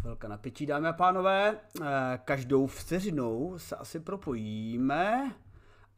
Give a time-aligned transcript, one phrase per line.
[0.00, 1.56] Chvilka napětí, dámy a pánové.
[1.82, 1.84] Eh,
[2.24, 5.32] každou vteřinou se asi propojíme.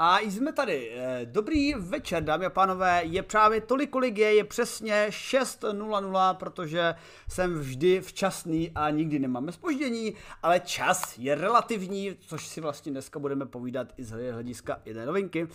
[0.02, 0.92] A jsme tady.
[0.94, 3.00] Eh, dobrý večer, dámy a pánové.
[3.04, 6.94] Je právě tolik, kolik je, je přesně 6.00, protože
[7.28, 13.18] jsem vždy včasný a nikdy nemáme spoždění, ale čas je relativní, což si vlastně dneska
[13.18, 15.48] budeme povídat i z hlediska jedné novinky.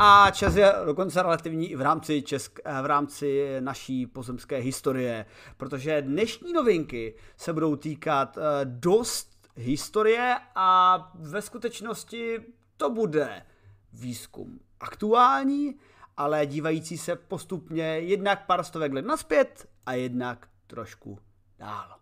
[0.00, 5.26] A čas je dokonce relativní i v rámci, česk, eh, v rámci naší pozemské historie,
[5.56, 12.40] protože dnešní novinky se budou týkat eh, dost historie a ve skutečnosti
[12.76, 13.42] to bude
[13.92, 15.78] výzkum aktuální,
[16.16, 21.18] ale dívající se postupně jednak pár stovek let naspět a jednak trošku
[21.58, 21.99] dál.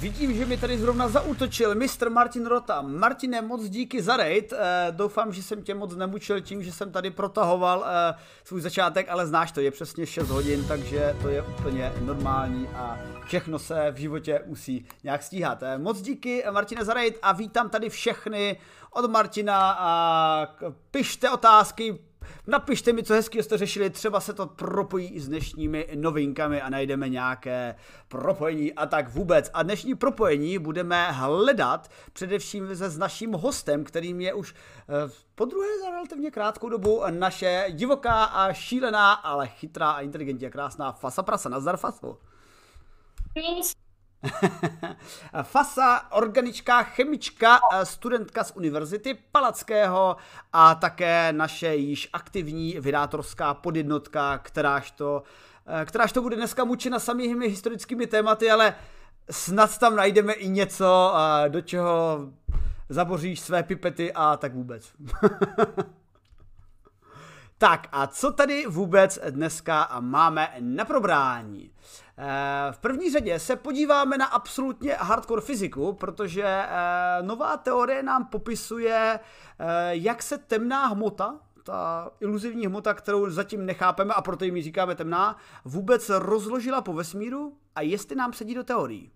[0.00, 2.10] Vidím, že mi tady zrovna zautočil Mr.
[2.10, 2.82] Martin Rota.
[2.82, 4.52] Martine, moc díky za raid.
[4.52, 9.08] E, doufám, že jsem tě moc nemučil tím, že jsem tady protahoval e, svůj začátek,
[9.08, 13.90] ale znáš to, je přesně 6 hodin, takže to je úplně normální a všechno se
[13.90, 15.62] v životě musí nějak stíhat.
[15.62, 18.56] E, moc díky, Martine, za raid a vítám tady všechny
[18.92, 20.56] od Martina a
[20.90, 21.98] pište otázky,
[22.46, 26.68] Napište mi, co hezký jste řešili, třeba se to propojí i s dnešními novinkami a
[26.68, 27.74] najdeme nějaké
[28.08, 29.50] propojení a tak vůbec.
[29.54, 35.44] A dnešní propojení budeme hledat především se s naším hostem, kterým je už eh, po
[35.44, 40.92] druhé za relativně krátkou dobu naše divoká a šílená, ale chytrá a inteligentní a krásná
[40.92, 41.48] Fasa Prasa.
[41.48, 42.18] Nazdar Faso.
[45.42, 50.16] Fasa, organička, chemička, eh, studentka z Univerzity Palackého
[50.52, 55.22] a také naše již aktivní vydátorská podjednotka, kteráž to,
[55.66, 58.74] eh, kteráž to bude dneska mučena samými historickými tématy, ale
[59.30, 62.18] snad tam najdeme i něco, eh, do čeho
[62.88, 64.92] zaboříš své pipety a tak vůbec.
[67.58, 71.70] tak a co tady vůbec dneska máme na probrání?
[71.70, 72.07] Eh,
[72.70, 76.68] v první řadě se podíváme na absolutně hardcore fyziku, protože eh,
[77.22, 84.14] nová teorie nám popisuje, eh, jak se temná hmota, ta iluzivní hmota, kterou zatím nechápeme
[84.14, 89.10] a proto jim říkáme temná, vůbec rozložila po vesmíru a jestli nám sedí do teorií.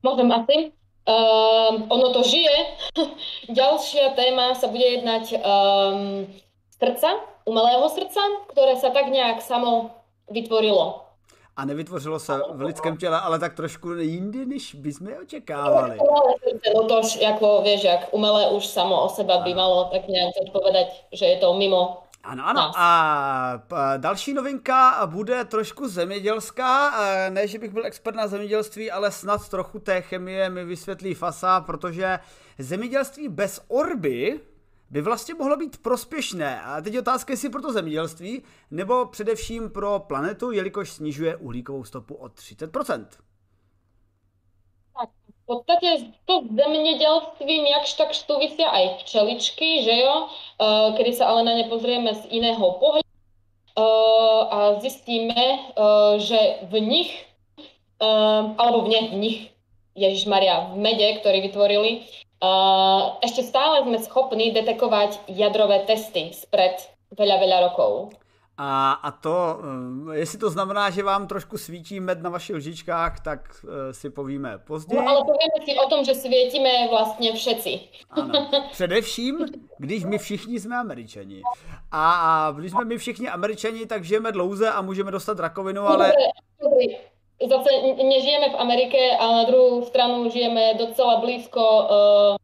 [0.00, 0.72] Môžem asi.
[1.04, 2.56] Um, ono to žije.
[3.52, 6.24] Ďalšia téma sa bude jednať um,
[6.72, 9.99] srdca, umelého srdca, ktoré sa tak nejak samo
[10.30, 11.04] vytvorilo.
[11.56, 15.98] A nevytvořilo se v lidském těle, ale tak trošku jindy, než bychom očekávali.
[16.74, 21.04] No tož, jako vieš, jak umelé už samo o seba by malo tak nějak odpovedať,
[21.12, 22.60] že je to mimo ano, ano.
[22.60, 22.74] Nás.
[22.78, 23.62] A
[23.96, 26.92] další novinka bude trošku zemědělská.
[27.30, 31.60] Ne, že bych byl expert na zemědělství, ale snad trochu té chemie mi vysvětlí Fasa,
[31.60, 32.18] protože
[32.58, 34.40] zemědělství bez orby
[34.90, 36.60] by vlastně mohlo být prospěšné.
[36.60, 42.14] A teď otázka, jestli pro to zemědělství, nebo především pro planetu, jelikož snižuje uhlíkovou stopu
[42.14, 43.06] o 30%.
[45.00, 45.08] Tak,
[45.42, 45.86] v podstatě
[46.24, 50.26] to zemědělství jakž tak súvisia aj včeličky, že jo?
[50.60, 53.08] Uh, kedy se ale na ně pozrieme z jiného pohledu
[53.78, 57.26] uh, a zjistíme, uh, že v nich,
[58.58, 59.50] alebo v ne, nich,
[59.94, 62.08] Ježiš Maria, v mede, ktorý vytvorili,
[63.20, 66.80] ešte stále sme schopní detekovať jadrové testy spred
[67.12, 68.16] veľa, veľa rokov.
[68.62, 69.60] A, a to,
[70.12, 74.10] eh, jestli to znamená, že vám trošku svítí med na vašich lžičkách, tak uh, si
[74.10, 75.00] povíme později.
[75.00, 77.80] No ale povíme si o tom, že světíme vlastně všetci.
[78.10, 78.50] Ano.
[78.72, 79.46] Především,
[79.78, 81.42] když my všichni jsme američani.
[81.90, 86.12] A, a když jsme my všichni američani, tak žijeme dlouze a můžeme dostat rakovinu, ale...
[87.48, 87.70] zase
[88.04, 92.36] nežijeme v Amerike, a na druhou stranu žijeme docela blízko, uh,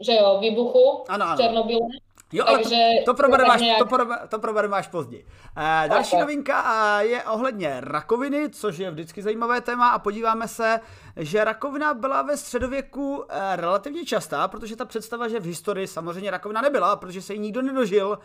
[0.00, 1.36] že jo, výbuchu ano, ano.
[1.36, 1.88] v Černobyle.
[2.32, 3.78] Jo, ale Takže to, to, probereme až, nějak...
[3.78, 5.26] to, prober, to probereme až později.
[5.56, 6.64] E, další tak, novinka
[7.00, 10.80] eh, je ohledně rakoviny, což je vždycky zajímavé téma a podíváme se,
[11.16, 13.24] že rakovina byla ve středověku
[13.54, 17.62] relativně častá, protože ta představa, že v historii samozřejmě rakovina nebyla, protože se jí nikdo
[17.62, 18.18] nedožil,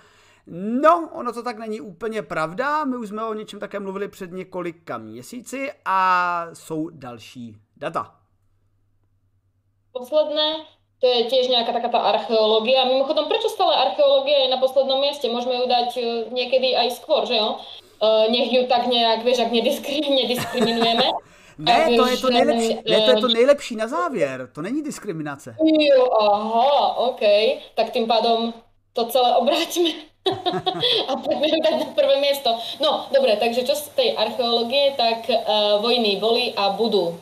[0.47, 4.31] No, ono to tak není úplně pravda, my už jsme o něčem také mluvili před
[4.31, 8.15] několika měsíci a jsou další data.
[9.92, 10.56] Posledné,
[11.00, 12.88] to je tiež nejaká taká tá archeológia.
[12.88, 15.31] Mimochodom, prečo stále archeológia je na poslednom mieste?
[15.31, 16.01] Môžeme ju dať e,
[16.31, 17.59] niekedy aj skôr, že jo?
[17.95, 19.51] Uh, nech ju tak nejak, vieš, ak
[20.19, 21.07] nediskriminujeme.
[21.57, 24.50] Ne, to je to, nejlepší, ne, to je to nejlepší na závěr.
[24.51, 25.56] To není diskriminace.
[25.63, 27.21] Jo, aha, OK.
[27.75, 28.53] Tak tím pádom
[28.94, 29.89] to celé obrátíme.
[31.10, 31.12] A
[31.48, 32.50] ju dať na prvé miesto.
[32.81, 37.13] No, dobre, takže čo z tej archeológie, tak uh, vojny boli a budú.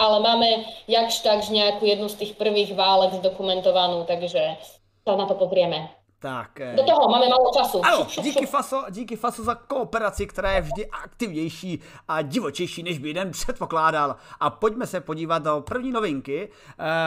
[0.00, 4.56] Ale máme jakž takž nejakú jednu z tých prvých válek zdokumentovanú, takže
[5.04, 5.99] sa na to pozrieme.
[6.22, 6.60] Tak.
[6.76, 7.84] Do toho máme málo času.
[7.84, 13.08] Ano, díky Faso, díky Faso za kooperaci, která je vždy aktivnější a divočejší, než by
[13.08, 14.16] jeden předpokládal.
[14.40, 16.48] A pojďme se podívat do první novinky.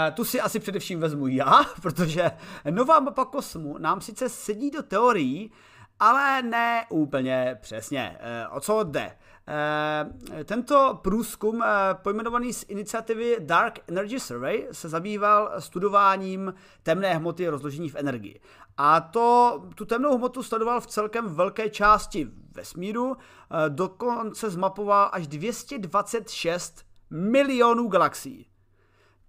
[0.07, 2.31] E, tu si asi především vezmu já, protože
[2.69, 5.51] nová mapa kosmu nám sice sedí do teorií,
[5.99, 8.17] ale ne úplně přesně.
[8.19, 9.17] E, o co jde?
[9.47, 16.53] E, tento průzkum, e, pojmenovaný z iniciativy Dark Energy Survey, se zabýval studováním
[16.83, 18.39] temné hmoty rozložení v energii.
[18.77, 25.27] A to, tu temnou hmotu sledoval v celkem velké části vesmíru, eh, dokonce zmapoval až
[25.27, 28.52] 226 milionů galaxií.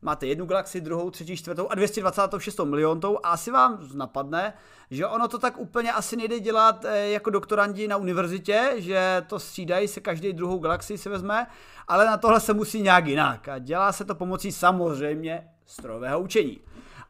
[0.04, 4.54] Máte jednu galaxii, druhou, třetí, čtvrtou a 226 miliontou a asi vám napadne,
[4.90, 9.38] že ono to tak úplně asi nejde dělat eh, jako doktorandi na univerzitě, že to
[9.38, 11.46] střídají se každý druhou galaxii se vezme,
[11.88, 16.60] ale na tohle se musí nějak jinak a dělá se to pomocí samozřejmě strojového učení.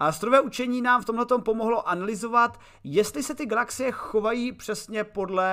[0.00, 5.48] A strojové učení nám v tomhle pomohlo analyzovat, jestli se ty galaxie chovají přesně podle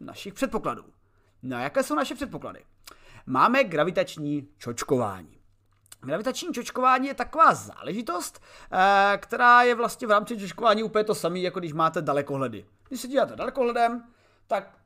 [0.00, 0.84] našich předpokladů.
[1.42, 2.60] No a jaké jsou naše předpoklady?
[3.26, 5.39] Máme gravitační čočkování.
[6.02, 8.40] Gravitační čočkování je taková záležitost,
[8.72, 12.64] eh, která je vlastně v rámci čočkování úplně to samé, jako když máte dalekohledy.
[12.88, 14.04] Když se díváte dalekohledem,
[14.46, 14.78] tak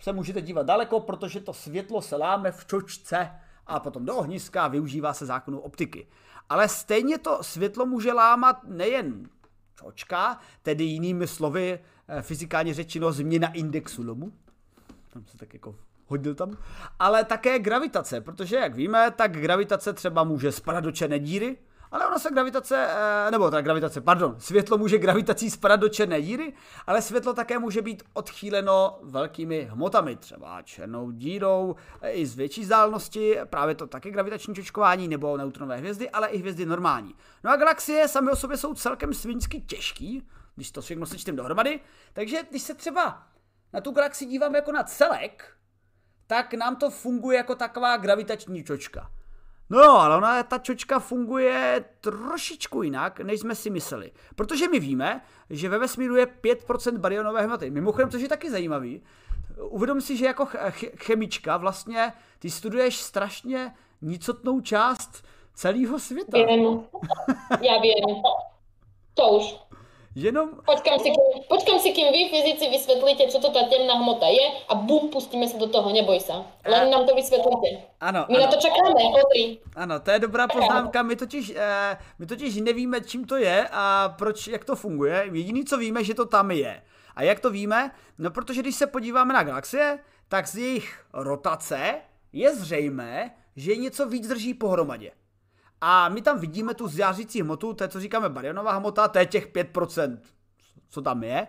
[0.00, 3.30] se můžete dívat daleko, protože to světlo se láme v čočce
[3.66, 6.06] a potom do ohniska využívá se zákonu optiky.
[6.48, 9.28] Ale stejně to světlo může lámat nejen
[9.80, 14.32] čočka, tedy jinými slovy eh, fyzikálně řečeno změna indexu lomu.
[15.12, 15.76] Tam se tak jako
[16.10, 16.56] hodil tam.
[16.98, 21.56] Ale také gravitace, protože jak víme, tak gravitace třeba může spadat do černé díry,
[21.92, 26.22] ale ona se gravitace, eh, nebo ta gravitace, pardon, světlo může gravitací spadat do černé
[26.22, 26.52] díry,
[26.86, 32.60] ale světlo také může být odchýleno velkými hmotami, třeba černou dírou eh, i z větší
[32.60, 37.14] vzdálenosti, právě to také gravitační čočkování nebo neutronové hvězdy, ale i hvězdy normální.
[37.44, 41.80] No a galaxie sami o sobě jsou celkem svinsky těžký, když to všechno sečteme dohromady,
[42.12, 43.22] takže když se třeba
[43.72, 45.59] na tu galaxii díváme jako na celek,
[46.30, 49.10] tak nám to funguje jako taková gravitační čočka.
[49.70, 54.12] No, ale ona, ta čočka funguje trošičku jinak, než jsme si mysleli.
[54.34, 57.70] Protože my víme, že ve vesmíru je 5% barionové hmoty.
[57.70, 59.02] Mimochodem, což je taky zajímavý,
[59.62, 60.48] uvědom si, že jako
[60.96, 65.24] chemička vlastně ty studuješ strašně nicotnou část
[65.54, 66.38] celého světa.
[66.38, 66.82] Vím.
[67.60, 68.22] Já vím.
[69.14, 69.69] To už.
[70.14, 70.50] Jenom...
[70.66, 74.50] Počkám si, kým, počkám si, kým vy fyzici vysvětlíte, co to ta temná hmota je
[74.68, 76.32] a bum, pustíme se do toho, neboj se.
[76.66, 77.82] Len nám to vysvětlíte.
[78.00, 78.44] Ano, My ano.
[78.44, 79.58] na to čekáme, odri.
[79.76, 81.02] Ano, to je dobrá poznámka.
[81.02, 85.28] My totiž, eh, my totiž nevíme, čím to je a proč, jak to funguje.
[85.32, 86.82] Jediný, co víme, že to tam je.
[87.16, 87.90] A jak to víme?
[88.18, 89.98] No, protože když se podíváme na galaxie,
[90.28, 91.94] tak z jejich rotace
[92.32, 95.10] je zřejmé, že něco víc drží pohromadě.
[95.80, 99.26] A my tam vidíme tu zjářící hmotu, to je, co říkáme barionová hmota, to je
[99.26, 100.18] těch 5%,
[100.88, 101.46] co tam je.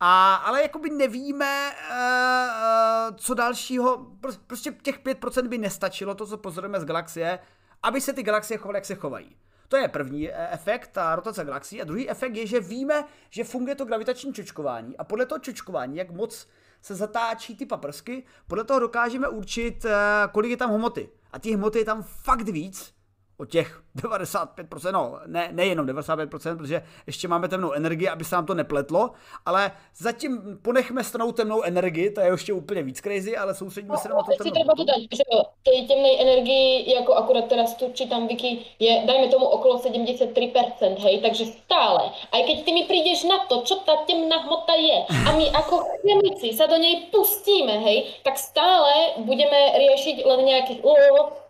[0.00, 4.06] A, ale jakoby nevíme, uh, co dalšího,
[4.46, 7.38] prostě těch 5% by nestačilo, to, co pozorujeme z galaxie,
[7.82, 9.36] aby se ty galaxie chovaly, jak se chovají.
[9.68, 11.82] To je první eh, efekt, ta rotace galaxií.
[11.82, 14.96] A druhý efekt je, že víme, že funguje to gravitační čočkování.
[14.96, 16.48] A podle toho čočkování, jak moc
[16.82, 19.86] se zatáčí ty paprsky, podle toho dokážeme určit,
[20.32, 21.08] kolik je tam hmoty.
[21.32, 22.94] A ty hmoty je tam fakt víc,
[23.40, 28.46] o těch 95%, no ne, nejenom 95%, protože ještě máme temnou energii, aby se nám
[28.46, 29.10] to nepletlo,
[29.46, 33.98] ale zatím ponechme stranou temnou energii, to je ještě úplně víc crazy, ale soustředíme no,
[33.98, 34.52] se na to temnou.
[34.52, 35.24] treba dodať, že
[35.62, 41.18] tej temnej energii, jako akurát teraz tu čítam Wiki, je dajme tomu okolo 73%, hej,
[41.20, 45.28] takže stále, aj keď ty mi prídeš na to, čo tá temná hmota je a
[45.34, 50.80] my ako chemici sa do nej pustíme, hej, tak stále budeme riešiť len nejakých,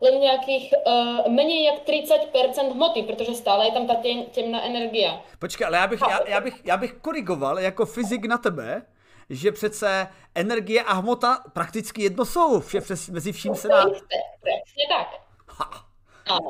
[0.01, 2.30] len nejakých uh, menej jak 30%
[2.73, 5.21] hmoty, protože stále je tam ta tě, temná energie.
[5.39, 8.83] Počkej, ale já bych, já, já, bych, já bych korigoval jako fyzik na tebe,
[9.31, 13.85] že přece energie a hmota prakticky jedno jsou, vše přes, mezi vším se dá...
[13.85, 15.21] Přesně tak.
[15.49, 15.91] Ha.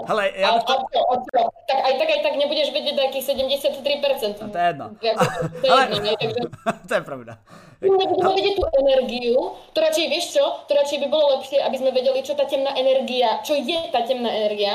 [0.07, 0.73] Hele, já bych to...
[0.73, 4.35] a, a, a, tak aj tak, aj tak nebudeš vědět, jakých 73%.
[4.43, 4.91] No, to je jedno.
[5.03, 5.25] Jako,
[5.61, 5.83] to, je Ale...
[5.83, 6.41] jedno ne, takže...
[6.89, 7.39] to je pravda.
[7.81, 11.91] Nebudeme vidět tu energiu, to radšej, víš čo, to radšej by bylo lepší, aby jsme
[11.91, 14.73] věděli, čo ta temná energia, čo je ta temná energia,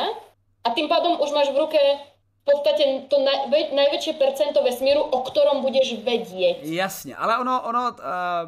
[0.65, 1.79] a tým pádom už máš v ruke
[2.45, 6.61] podstate to naj, najväčšie percento vesmíru, o ktorom budeš vedieť.
[6.61, 7.97] Jasně, ale ono, ono uh,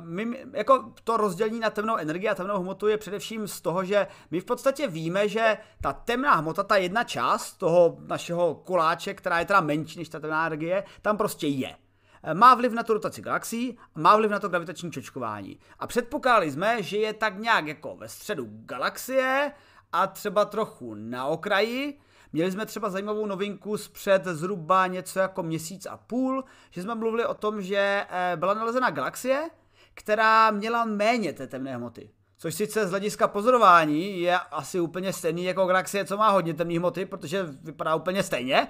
[0.05, 4.07] my, jako to rozdělení na temnou energii a temnou hmotu je především z toho, že
[4.31, 9.39] my v podstatě víme, že ta temná hmota, ta jedna část toho našeho koláče, která
[9.39, 11.75] je teda menší než ta temná energie, tam prostě je
[12.23, 15.59] eh, má vliv na tu rotaci galaxií, má vliv na to gravitační čočkování.
[15.79, 19.51] A předpokládali jsme, že je tak nějak jako ve středu galaxie
[19.93, 21.99] a třeba trochu na okraji,
[22.33, 26.95] Měli jsme třeba zajímavou novinku z před zhruba něco jako měsíc a půl, že jsme
[26.95, 29.49] mluvili o tom, že eh, byla nalezena galaxie,
[29.93, 32.09] která měla méně té temné hmoty.
[32.37, 36.77] Což sice z hlediska pozorování je asi úplně stejný jako galaxie, co má hodně temné
[36.77, 38.67] hmoty, protože vypadá úplně stejně,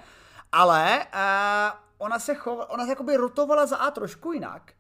[0.52, 4.74] ale uh, ona se chova, ona se jakoby rotovala za A trošku jinak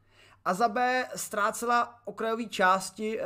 [0.45, 3.25] a za B ztrácela okrajové části uh,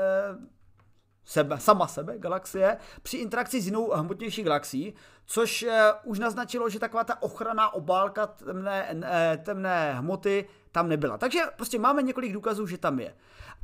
[1.26, 4.94] sebe, sama sebe, galaxie, při interakci s jinou hmotnější galaxií,
[5.26, 11.18] což eh, už naznačilo, že taková ta ochranná obálka temné, eh, temné hmoty tam nebyla.
[11.18, 13.16] Takže prostě máme několik důkazů, že tam je.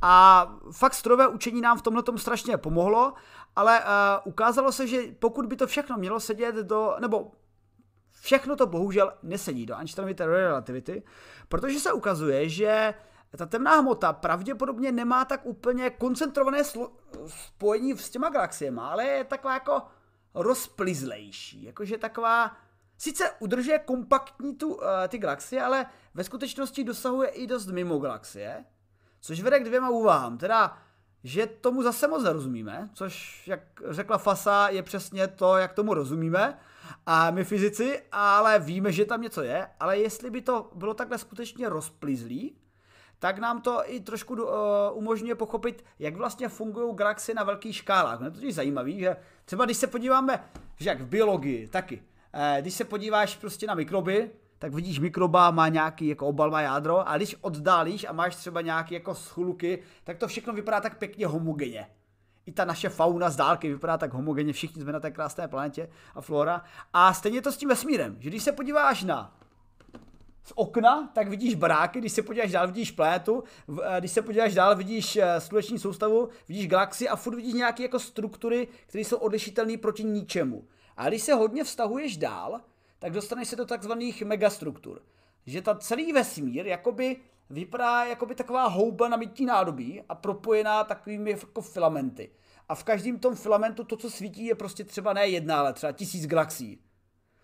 [0.02, 3.12] A fakt strojové učení nám v tomhle strašně pomohlo,
[3.56, 3.86] ale uh,
[4.24, 7.30] ukázalo se, že pokud by to všechno mělo sedět do, nebo
[8.20, 11.02] všechno to bohužel nesedí do Einsteinovy relativity,
[11.48, 12.94] protože se ukazuje, že
[13.36, 16.62] ta temná hmota pravděpodobně nemá tak úplně koncentrované
[17.26, 19.82] spojení s těma galaxiemi, ale je taková jako
[20.34, 22.56] rozplizlejší, jakože taková,
[22.98, 28.64] sice udržuje kompaktní tu, uh, ty galaxie, ale ve skutečnosti dosahuje i dost mimo galaxie,
[29.20, 30.78] což vede k dvěma úvahám, teda,
[31.24, 36.58] že tomu zase moc nerozumíme, což, jak řekla Fasa, je přesně to, jak tomu rozumíme,
[37.06, 41.18] a my fyzici, ale víme, že tam něco je, ale jestli by to bylo takhle
[41.18, 42.56] skutečně rozplizlý,
[43.18, 44.48] tak nám to i trošku uh,
[44.92, 48.20] umožňuje pochopit, jak vlastně fungují galaxie na velkých škálách.
[48.20, 50.44] No to je zajímavý, že třeba když se podíváme,
[50.76, 55.50] že jak v biologii taky, eh, když se podíváš prostě na mikroby, tak vidíš mikroba
[55.50, 59.82] má nějaký jako obal, má jádro a když oddálíš a máš třeba nějaký jako schluky,
[60.04, 61.86] tak to všechno vypadá tak pěkně homogenně.
[62.46, 65.88] I ta naše fauna z dálky vypadá tak homogenně, všichni jsme na té krásné planetě
[66.14, 66.62] a flora.
[66.92, 69.37] A stejně to s tím vesmírem, že když se podíváš na
[70.48, 73.44] z okna, tak vidíš baráky, když se podíváš dál, vidíš plétu,
[73.82, 77.82] eh, když se podíváš dál, vidíš eh, sluneční soustavu, vidíš galaxii a furt vidíš nějaké
[77.82, 80.64] jako struktury, které jsou odlišitelné proti ničemu.
[80.96, 82.60] A když se hodně vztahuješ dál,
[82.98, 85.02] tak dostaneš se do takzvaných megastruktur.
[85.46, 87.16] Že ta celý vesmír jakoby
[87.50, 92.30] vypadá jakoby taková houba na mytí nádobí a propojená takovými jako filamenty.
[92.68, 95.92] A v každém tom filamentu to, co svítí, je prostě třeba ne jedna, ale třeba
[95.92, 96.78] tisíc galaxií.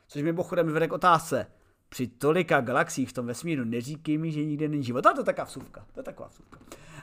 [0.08, 1.46] Což mimochodem vede k otázce
[1.88, 5.02] při tolika galaxiích v tom vesmíru neříkej mi, že nikde není život.
[5.02, 5.86] To je taková vsuvka.
[5.92, 6.58] To je taková vsuvka.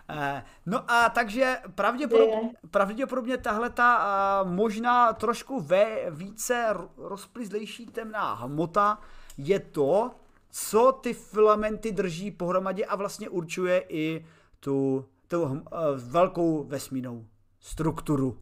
[0.09, 3.99] Eh, no a takže pravděpodobně, pravděpodobně tahle ta
[4.45, 8.99] eh, možná trošku ve, více rozplizlejší temná hmota
[9.37, 10.11] je to,
[10.51, 14.25] co ty filamenty drží pohromadě a vlastně určuje i
[14.59, 15.59] tu, tu uh,
[15.95, 17.25] velkou vesmírnou
[17.59, 18.37] strukturu.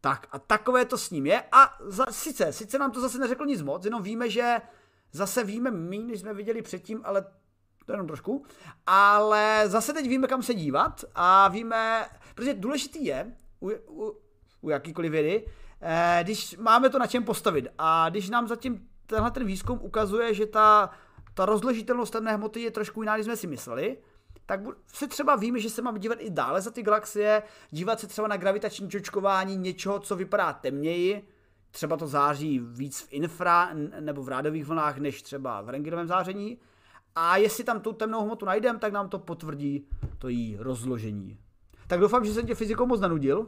[0.00, 3.46] Tak a takové to s ním je a za, sice, sice nám to zase neřekl
[3.46, 4.60] nic moc, jenom víme, že
[5.12, 7.24] Zase víme méně, než jsme viděli předtím, ale
[7.86, 8.44] to jenom trošku.
[8.86, 14.18] Ale zase teď víme, kam se dívat a víme, protože důležitý je u, u,
[14.60, 15.46] u jakýkoliv vědy,
[15.80, 20.34] eh, když máme to na čem postavit a když nám zatím tenhle ten výzkum ukazuje,
[20.34, 20.90] že ta,
[21.34, 23.98] ta rozložitelnost temné hmoty je trošku jiná, než jsme si mysleli,
[24.46, 28.06] tak se třeba víme, že se mám dívat i dále za ty galaxie, dívat se
[28.06, 31.28] třeba na gravitační čočkování něčeho, co vypadá temněji,
[31.72, 36.58] třeba to září víc v infra nebo v rádových vlnách, než třeba v rengenovém záření.
[37.14, 39.86] A jestli tam tu temnou hmotu najdeme, tak nám to potvrdí
[40.18, 41.38] to její rozložení.
[41.88, 43.46] Tak doufám, že jsem tě fyzikou moc nanudil.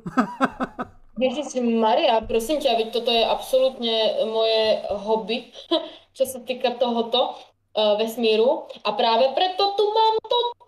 [1.19, 5.45] Ježiš Maria, prosím tě, veď toto je absolutně moje hobby,
[6.15, 8.63] co se týká tohoto uh, vesmíru.
[8.85, 10.65] A právě proto tu mám toto.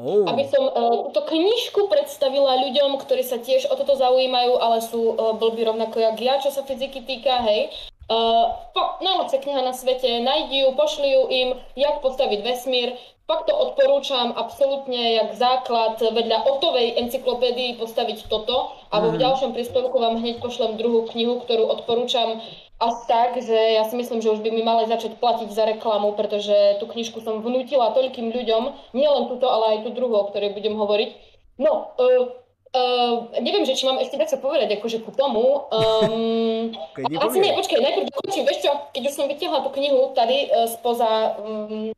[0.00, 0.24] Oh.
[0.24, 5.12] Aby som uh, túto knižku predstavila ľuďom, ktorí sa tiež o toto zaujímajú, ale sú
[5.12, 7.68] uh, blbí rovnako jak ja, čo sa fyziky týka, hej.
[8.08, 12.96] Uh, po, najlepšia kniha na svete, najdi ju, pošli ju im, jak postaviť vesmír.
[13.30, 18.74] Fakt to odporúčam absolútne jak základ vedľa otovej encyklopédii postaviť toto.
[18.90, 22.42] A vo v ďalšom príspevku vám hneď pošlem druhú knihu, ktorú odporúčam
[22.80, 26.16] až tak, že ja si myslím, že už by mi mali začať platiť za reklamu,
[26.16, 30.56] pretože tú knižku som vnútila toľkým ľuďom, nielen túto, ale aj tú druhú, o ktorej
[30.56, 31.10] budem hovoriť.
[31.60, 32.40] No, uh,
[32.72, 35.68] uh, neviem, že či mám ešte tak sa povedať akože ku tomu.
[35.68, 40.16] Um, okay, asi nie, počkej, najprv dokončím, vieš čo, keď už som vytiahla tú knihu
[40.16, 41.92] tady uh, spoza um,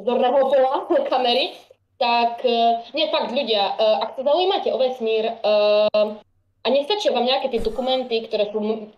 [0.00, 1.52] zorného pola kamery,
[2.00, 6.16] tak uh, nie, fakt ľudia, uh, ak sa zaujímate o vesmír, uh,
[6.64, 8.88] a nestačia vám nejaké tie dokumenty, ktoré sú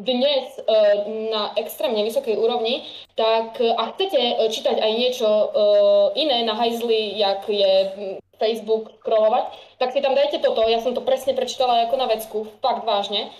[0.00, 2.88] dnes uh, na extrémne vysokej úrovni,
[3.20, 5.28] tak a chcete čítať aj niečo
[6.16, 7.72] iné na hajzli, jak je
[8.40, 9.44] Facebook scrollovať,
[9.80, 10.64] tak si tam dajte toto.
[10.68, 13.32] Ja som to presne prečítala ako na vecku, fakt vážne.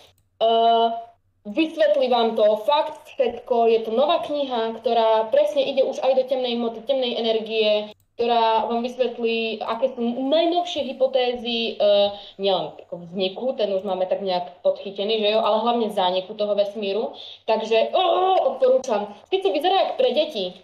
[1.46, 3.70] Vysvetlí vám to fakt všetko.
[3.70, 8.64] Je to nová kniha, ktorá presne ide už aj do temnej hmoty, temnej energie, ktorá
[8.64, 15.20] vám vysvetlí, aké sú najnovšie hypotézy uh, nielen vzniku, ten už máme tak nejak podchytený,
[15.20, 17.12] že jo, ale hlavne zániku toho vesmíru.
[17.44, 19.12] Takže oh, odporúčam.
[19.28, 20.56] Sice vyzerá jak pre deti,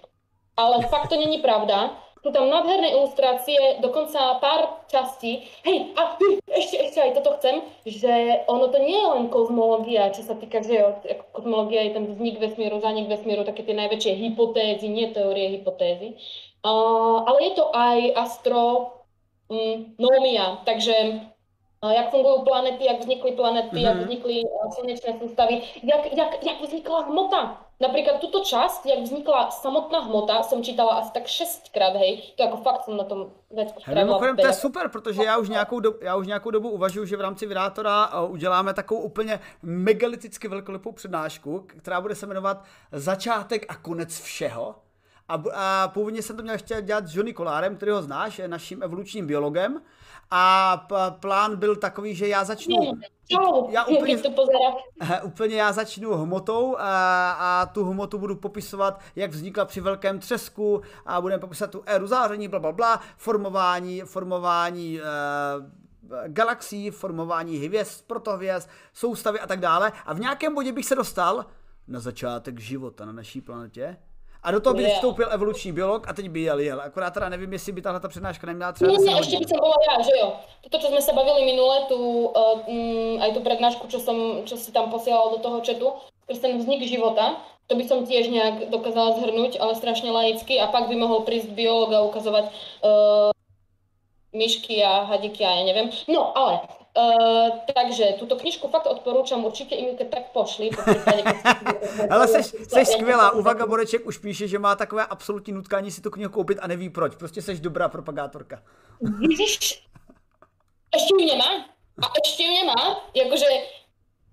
[0.57, 1.93] ale fakt to není pravda.
[2.23, 5.43] Sú tam nádherné ilustrácie, dokonca pár častí.
[5.67, 6.15] Hej, a
[6.55, 10.63] ešte, ešte aj toto chcem, že ono to nie je len kozmológia, čo sa týka,
[10.63, 11.03] že jo,
[11.35, 16.15] kozmológia je ten vznik vesmíru, zánik vesmíru, také tie najväčšie hypotézy, nie teórie, hypotézy.
[16.62, 20.95] Uh, ale je to aj astronomia, mm, takže
[21.90, 23.83] jak fungují planety, jak vznikly planety, mm-hmm.
[23.83, 24.04] jak mhm.
[24.04, 24.42] vznikly
[24.75, 27.59] slunečné sústavy, jak, jak, jak vznikla hmota.
[27.83, 32.23] Napríklad túto časť, jak vznikla samotná hmota, jsem čítala asi tak šestkrát, hej.
[32.37, 35.81] To jako fakt jsem na tom vecku Mimochodem, to je super, protože já už, nějakou
[35.81, 40.92] dobu, já už nějakou dobu uvažuji, že v rámci Vydátora uděláme takovou úplně megaliticky velkolepou
[40.92, 44.75] přednášku, která bude se jmenovat Začátek a konec všeho.
[45.29, 48.49] A, a původně jsem to měl ještě dělat s Johnny Kolárem, který ho znáš, je
[48.49, 49.83] naším evolučním biologem.
[50.31, 52.76] A p- plán byl takový, že já začnu...
[53.71, 54.12] Já úplně,
[55.23, 60.83] úplně já začnu hmotou a, a tu hmotu budu popisovat, jak vznikla při velkém třesku
[61.07, 65.02] a budeme popisovat tu éru záření, bla, bla, bla, formování, formování e,
[66.29, 69.93] galaxií, formování hvězd, protohvězd, soustavy a tak dále.
[70.07, 71.47] A v nějakém bodě bych se dostal
[71.88, 73.97] na začátek života na naší planetě
[74.43, 74.95] a do toho by yeah.
[74.95, 76.81] vstoupil evoluční biolog a teď by jel, jel.
[76.81, 78.93] Akorát teda nevím, jestli by tahle ta přednáška neměla třeba...
[78.93, 80.29] Nie, nie, ešte by som bola ja, že jo.
[80.67, 84.59] Toto, čo sme sa bavili minule, tu, uh, um, aj tú prednášku, čo, som, čo
[84.59, 85.95] si tam posielal do toho chatu,
[86.27, 87.39] ten vznik života,
[87.71, 91.55] to by som tiež nejak dokázala zhrnúť, ale strašne laicky a pak by mohol prísť
[91.55, 92.45] biolog a ukazovať
[92.83, 93.31] uh,
[94.35, 95.89] myšky a hadiky a ja neviem.
[96.11, 100.71] No, ale Uh, takže tuto knižku fakt odporúčam, určitě i mi tak pošli.
[102.11, 106.11] Ale jsi, jsi skvělá, Uvaga Boreček už píše, že má takové absolutní nutkání si tu
[106.11, 107.16] knihu koupit a neví proč.
[107.16, 108.62] Prostě jsi dobrá propagátorka.
[109.19, 109.85] Vidíš?
[110.95, 111.51] Ještě mě nemá.
[112.03, 113.01] A ještě mě nemá.
[113.14, 113.47] Jakože,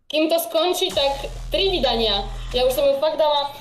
[0.08, 2.14] kým to skončí, tak tři vydania.
[2.54, 3.56] Já už jsem ju fakt dala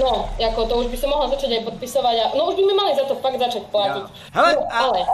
[0.00, 2.74] No, jako to už by se mohla začít aj podpisovat a no už by mi
[2.74, 4.02] mali za to fakt začít platit.
[4.32, 5.06] Hele, no, ale...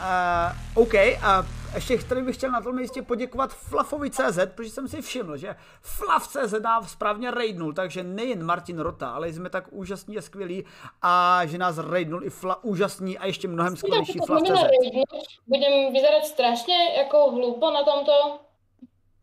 [0.00, 5.02] A, OK, a ještě tady bych chtěl na tom místě poděkovat Flafovi.cz, protože jsem si
[5.02, 10.22] všiml, že Flav.cz nás správně raidnul, takže nejen Martin Rota, ale jsme tak úžasní a
[10.22, 10.64] skvělí
[11.02, 14.64] a že nás raidnul i Fla, úžasný a ještě mnohem skvělejší Flav.cz.
[15.46, 18.12] Budem vyzerat strašně jako hlupo na tomto.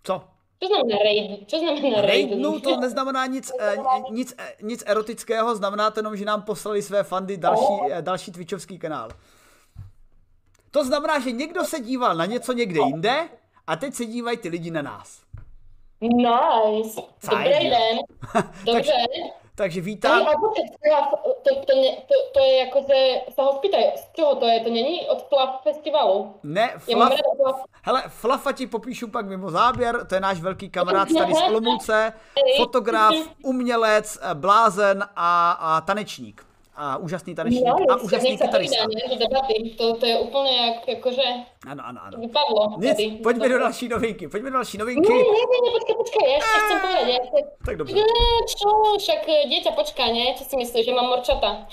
[0.04, 0.22] Co?
[0.64, 1.50] Co znamená raid?
[1.50, 2.32] Co znamená raid?
[2.36, 3.76] No to neznamená nic, eh,
[4.12, 8.32] nic, eh, nic erotického, znamená to jenom, že nám poslali své fandy další, eh, další
[8.32, 9.10] Twitchovský kanál.
[10.74, 13.30] To znamená, že někdo se díval na něco někde jinde
[13.68, 15.22] a teď se dívají ty lidi na nás.
[16.02, 17.02] Nice.
[17.32, 17.98] Dobrý den.
[18.66, 18.74] Dobře.
[18.74, 18.92] takže,
[19.56, 20.26] takže vítám.
[20.26, 20.32] To,
[21.44, 21.74] to, to,
[22.08, 24.60] to, to je jako že se ho spýtaj, z čeho to je?
[24.60, 26.36] To není od Fluff festivalu?
[26.44, 27.14] Ne, Fluff,
[27.82, 32.14] hele, Fluffa ti popíšu pak mimo záběr, to je náš velký kamarád tady z Olomouce,
[32.58, 38.86] fotograf, umělec, blázen a, a tanečník a úžasný tanečník no, a úžasný kytarista.
[39.78, 41.24] To, to je úplně jak, jakože
[41.68, 42.18] ano, ano, ano.
[42.20, 42.78] vypadlo.
[42.78, 43.12] Nic, tady.
[43.24, 45.14] pojďme do další novinky, pojďme do další novinky.
[45.14, 47.08] Ne, ne, ne, počkej, počkej, já ještě chcem povedať.
[47.08, 47.50] Já chci...
[47.66, 47.96] Tak dobře.
[47.96, 48.02] Ne,
[48.58, 50.34] čo, však eh, dieťa počká, ne?
[50.38, 51.68] Co si myslíš, že mám morčata?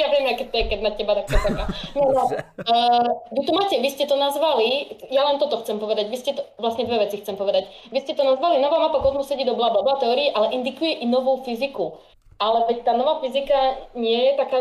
[0.00, 1.64] ja viem, aké to je, keď na teba takto čaká.
[1.94, 2.22] No, no.
[2.66, 6.32] Uh, vy to máte, vy ste to nazvali, ja len toto chcem povedať, vy ste
[6.34, 7.70] to, vlastne dve veci chcem povedať.
[7.94, 11.04] Vy ste to nazvali, nová mapa kozmu sedí do bla bla bla teórii, ale indikuje
[11.04, 11.98] i novou fyziku.
[12.40, 14.58] Ale veď tá nová fyzika nie je taká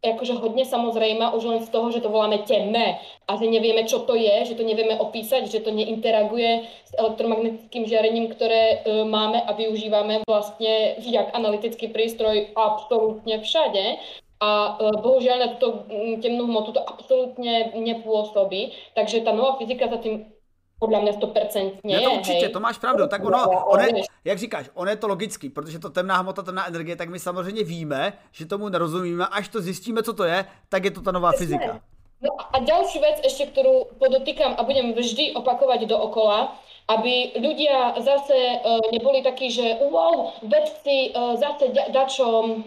[0.00, 2.96] akože hodne samozrejma už len z toho, že to voláme temné
[3.28, 7.84] a že nevieme, čo to je, že to nevieme opísať, že to neinteraguje s elektromagnetickým
[7.84, 14.00] žiarením, ktoré e, máme a využívame vlastne jak analytický prístroj absolútne všade.
[14.40, 15.84] A e, bohužiaľ na túto
[16.24, 18.72] temnú hmotu to absolútne nepôsobí.
[18.96, 20.32] Takže tá nová fyzika za tým
[20.80, 22.48] podle mě 100% je, to určitě, hej.
[22.48, 23.06] to máš pravdu.
[23.06, 23.92] Tak ono, ono je,
[24.24, 27.64] jak říkáš, ono je to logický, protože to temná hmota, temná energie, tak my samozřejmě
[27.64, 31.32] víme, že tomu nerozumíme, až to zjistíme, co to je, tak je to ta nová
[31.32, 31.80] fyzika.
[32.22, 38.34] No a další věc ještě, kterou podotýkám a budem vždy opakovat dookola, aby ľudia zase
[38.34, 42.58] uh, neboli takí, že wow, vedci uh, zase dačo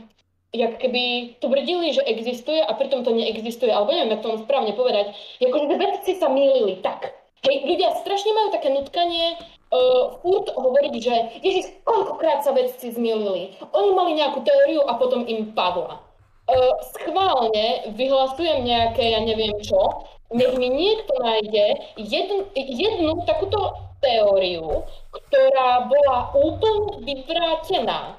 [0.53, 4.73] jak keby tvrdili, že existuje a pritom to neexistuje, alebo neviem, jak to mám správne
[4.77, 7.09] povedať, jakože vedci sa mýlili, tak
[7.43, 13.59] Hej, ľudia strašne majú také nutkanie uh, furt hovoriť, že Ježiš, koľkokrát sa vedci zmielili.
[13.75, 15.99] Oni mali nejakú teóriu a potom im padla.
[16.47, 21.65] Uh, schválne vyhlasujem nejaké, ja neviem čo, nech mi niekto nájde
[21.99, 28.15] jednu, jednu takúto teóriu, ktorá bola úplne vyvrátená.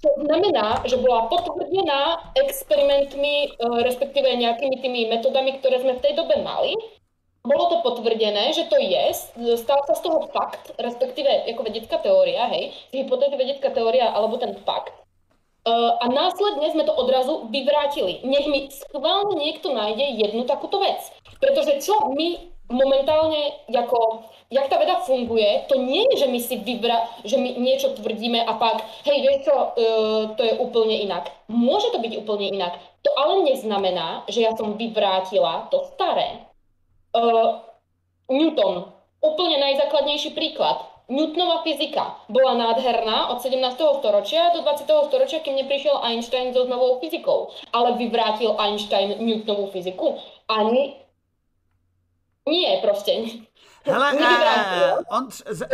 [0.00, 3.54] To znamená, že bola potvrdená experimentmi,
[3.86, 6.74] respektíve nejakými tými metodami, ktoré sme v tej dobe mali
[7.42, 9.04] bolo to potvrdené, že to je,
[9.58, 14.38] stal sa z toho fakt, respektíve ako vedecká teória, hej, z hypotézy vedecká teória alebo
[14.38, 14.94] ten fakt.
[15.62, 18.26] Uh, a následne sme to odrazu vyvrátili.
[18.26, 20.98] Nech mi schválne niekto nájde jednu takúto vec.
[21.38, 26.58] Pretože čo my momentálne, ako, jak tá veda funguje, to nie je, že my si
[26.58, 31.30] vybra, že my niečo tvrdíme a pak, hej, vieš čo, uh, to je úplne inak.
[31.46, 32.82] Môže to byť úplne inak.
[33.06, 36.51] To ale neznamená, že ja som vyvrátila to staré.
[37.12, 37.60] Uh,
[38.32, 38.88] Newton,
[39.20, 40.88] úplne najzákladnejší príklad.
[41.12, 43.76] Newtonová fyzika bola nádherná od 17.
[44.00, 44.88] storočia do 20.
[45.12, 47.52] storočia, kým neprišiel Einstein so novou fyzikou.
[47.74, 50.16] Ale vyvrátil Einstein Newtonovú fyziku?
[50.48, 51.02] Ani
[52.42, 53.12] nie, proste.
[53.86, 55.66] Hele, uh, on, ze, ze,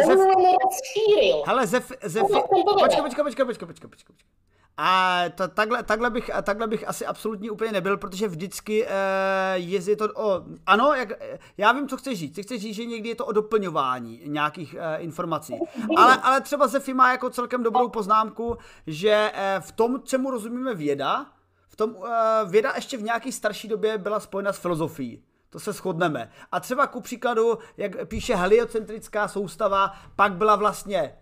[0.65, 1.45] rozšíril.
[1.47, 4.15] Hele, ze, ze, počkej, počkej, počkej, počkej, počkej, počkej, počkej.
[4.81, 8.91] A to, takhle, takhle, bych, takhle bych asi absolutně úplně nebyl, protože vždycky uh,
[9.57, 10.43] je to o...
[10.67, 11.09] Ano, jak,
[11.57, 12.35] já vím, co chceš říct.
[12.35, 15.59] Ty chceš říct, že někdy je to o doplňování nějakých uh, informací.
[15.97, 20.75] Ale, ale třeba Zefi má jako celkem dobrou poznámku, že uh, v tom, čemu rozumíme
[20.75, 21.27] věda,
[21.69, 22.07] v tom uh,
[22.51, 25.23] věda ještě v nějaké starší době byla spojena s filozofií.
[25.51, 26.31] To se shodneme.
[26.53, 31.15] A třeba ku příkladu, jak píše heliocentrická soustava, pak byla vlastně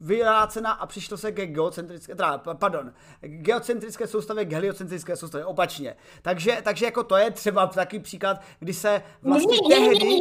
[0.00, 5.96] vyrácena a přišlo se ke geocentrické, teda, pardon, geocentrické soustavě k heliocentrické soustavě, opačně.
[6.22, 10.16] Takže, takže jako to je třeba taky příklad, kdy se vlastně ne, tehdy ne, ne,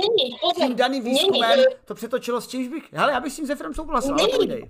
[0.58, 3.74] ne, tím daným výzkumem to přetočilo s čímž bych, hele, já bych s tím Zefrem
[3.74, 4.68] souhlasil, ale povídej.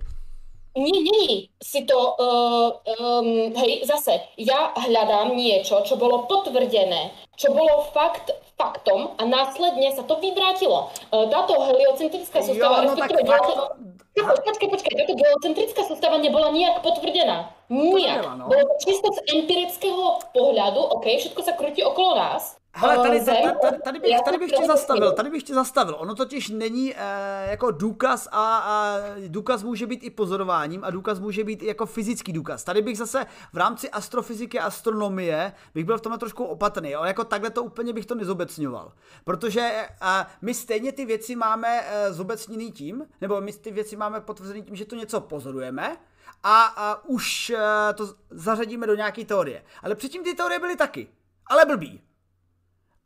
[0.78, 2.70] Nie, si to, uh,
[3.02, 9.90] um, hej, zase, ja hľadám niečo, čo bolo potvrdené, čo bolo fakt faktom a následne
[9.90, 10.94] sa to vyvrátilo.
[11.10, 13.74] Uh, táto heliocentrická sústava, jo, no tak fakt,
[14.18, 17.54] Počkaj, počkaj, táto geocentrická sústava nebola nijak potvrdená.
[17.70, 18.26] Nijak.
[18.34, 18.50] No.
[18.50, 22.58] Bolo to čisto z empirického pohľadu, OK, všetko sa krúti okolo nás.
[22.72, 25.96] Hele, tady, tady, tady, tady, bych, tady bych tě zastavil, tady bych tě zastavil.
[25.98, 31.18] Ono totiž není eh, jako důkaz a, a důkaz může být i pozorováním a důkaz
[31.18, 32.64] může být i jako fyzický důkaz.
[32.64, 37.08] Tady bych zase v rámci astrofyziky a astronomie bych byl v tomhle trošku opatrný, ale
[37.08, 38.92] jako takhle to úplně bych to nezobecňoval.
[39.24, 44.20] Protože eh, my stejně ty věci máme eh, zobecněný tím, nebo my ty věci máme
[44.20, 45.96] potvrzený tím, že to něco pozorujeme,
[46.42, 47.60] a, a už uh,
[47.94, 49.64] to zařadíme do nějaké teorie.
[49.82, 51.08] Ale předtím ty teorie byly taky.
[51.46, 52.02] Ale blbý.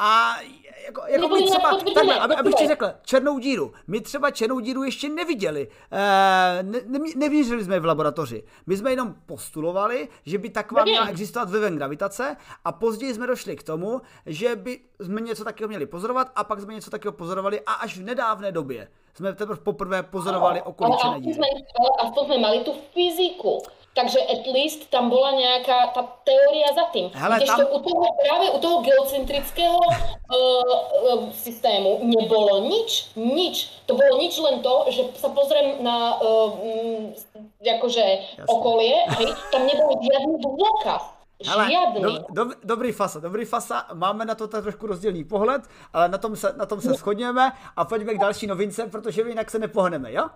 [0.05, 0.37] A
[0.87, 3.73] jako, jako my třeba, takhle, aby, abych ti řekl, černou díru.
[3.87, 5.69] My třeba černou díru ještě neviděli.
[5.93, 8.45] E, ne, ne, nevěřili jsme v laboratoři.
[8.67, 13.57] My jsme jenom postulovali, že by taková měla existovat vlivem gravitace a později jsme došli
[13.57, 17.61] k tomu, že by jsme něco takového měli pozorovat a pak jsme něco takového pozorovali
[17.61, 21.39] a až v nedávné době jsme teprve poprvé pozorovali okolí černé díry.
[21.41, 23.63] Ale aspoň jsme mali tu fyziku.
[23.93, 27.13] Takže at least tam bola nejaká tá teória za tým.
[27.13, 27.61] Hele, tam...
[27.61, 29.93] u toho, práve u toho geocentrického uh,
[30.33, 33.85] uh, systému nebolo nič, nič.
[33.85, 37.13] To bolo nič len to, že sa pozriem na uh, um,
[37.61, 38.05] akože
[38.49, 41.03] okolie, hej, tam nebol žiadny dôkaz.
[41.43, 41.67] Hele,
[42.01, 46.37] do, do, dobrý fasa, dobrý fasa, máme na to trošku rozdílný pohled, ale na tom
[46.37, 50.31] se, na tom se shodněme a pojďme k další novince, protože jinak se nepohneme, jo?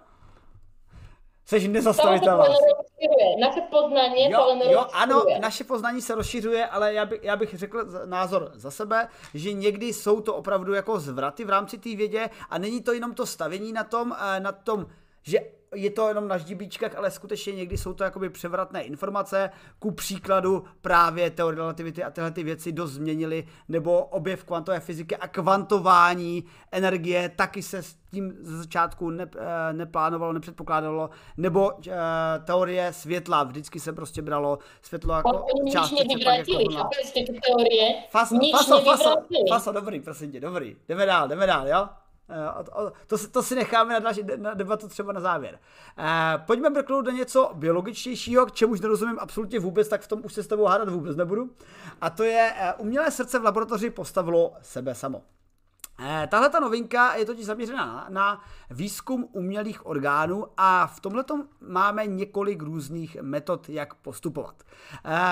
[1.46, 2.44] Jsi nezastavitelná.
[3.40, 7.36] Naše poznání jo, to len Jo, ano, naše poznání se rozšiřuje, ale já, by, já
[7.36, 11.96] bych řekl názor za sebe, že někdy jsou to opravdu jako zvraty v rámci té
[11.96, 14.86] vědě a není to jenom to stavění na tom, eh, na tom,
[15.26, 15.38] že
[15.74, 19.50] je to jenom na ždibíčkách, ale skutečně někdy jsou to jakoby převratné informace.
[19.78, 25.16] Ku příkladu právě teorie relativity a tyhle ty věci dost změnily, nebo objev kvantové fyziky
[25.16, 31.82] a kvantování energie taky se s tím ze začátku ne, eh, neplánovalo, nepředpokládalo, nebo uh,
[32.44, 36.02] teorie světla, vždycky se prostě bralo světlo jako částice.
[36.02, 36.88] Nic nevyvrátili, jako
[37.46, 37.94] teorie?
[38.10, 39.14] Fasa, fasa, fasa,
[39.48, 40.76] fasa, dobrý, prosím tě, dobrý.
[40.88, 41.88] Jdeme dál, jdeme dál, jo?
[42.30, 42.64] Eh,
[43.06, 45.58] to, to si necháme na, další, na debatu třeba na závěr.
[45.98, 50.32] Eh, pojďme brknout do něco biologičtějšího, k čemuž nerozumím absolutně vůbec, tak v tom už
[50.32, 51.50] se s tebou hádat vůbec nebudu.
[52.00, 55.22] A to je, eh, umělé srdce v laboratoři postavilo sebe samo.
[56.28, 61.24] Tahle ta novinka je totiž zaměřená na, výzkum umělých orgánů a v tomhle
[61.60, 64.62] máme několik různých metod, jak postupovat.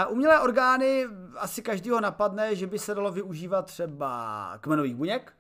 [0.09, 5.33] Umělé orgány asi každýho napadne, že by se dalo využívat třeba kmenových buněk,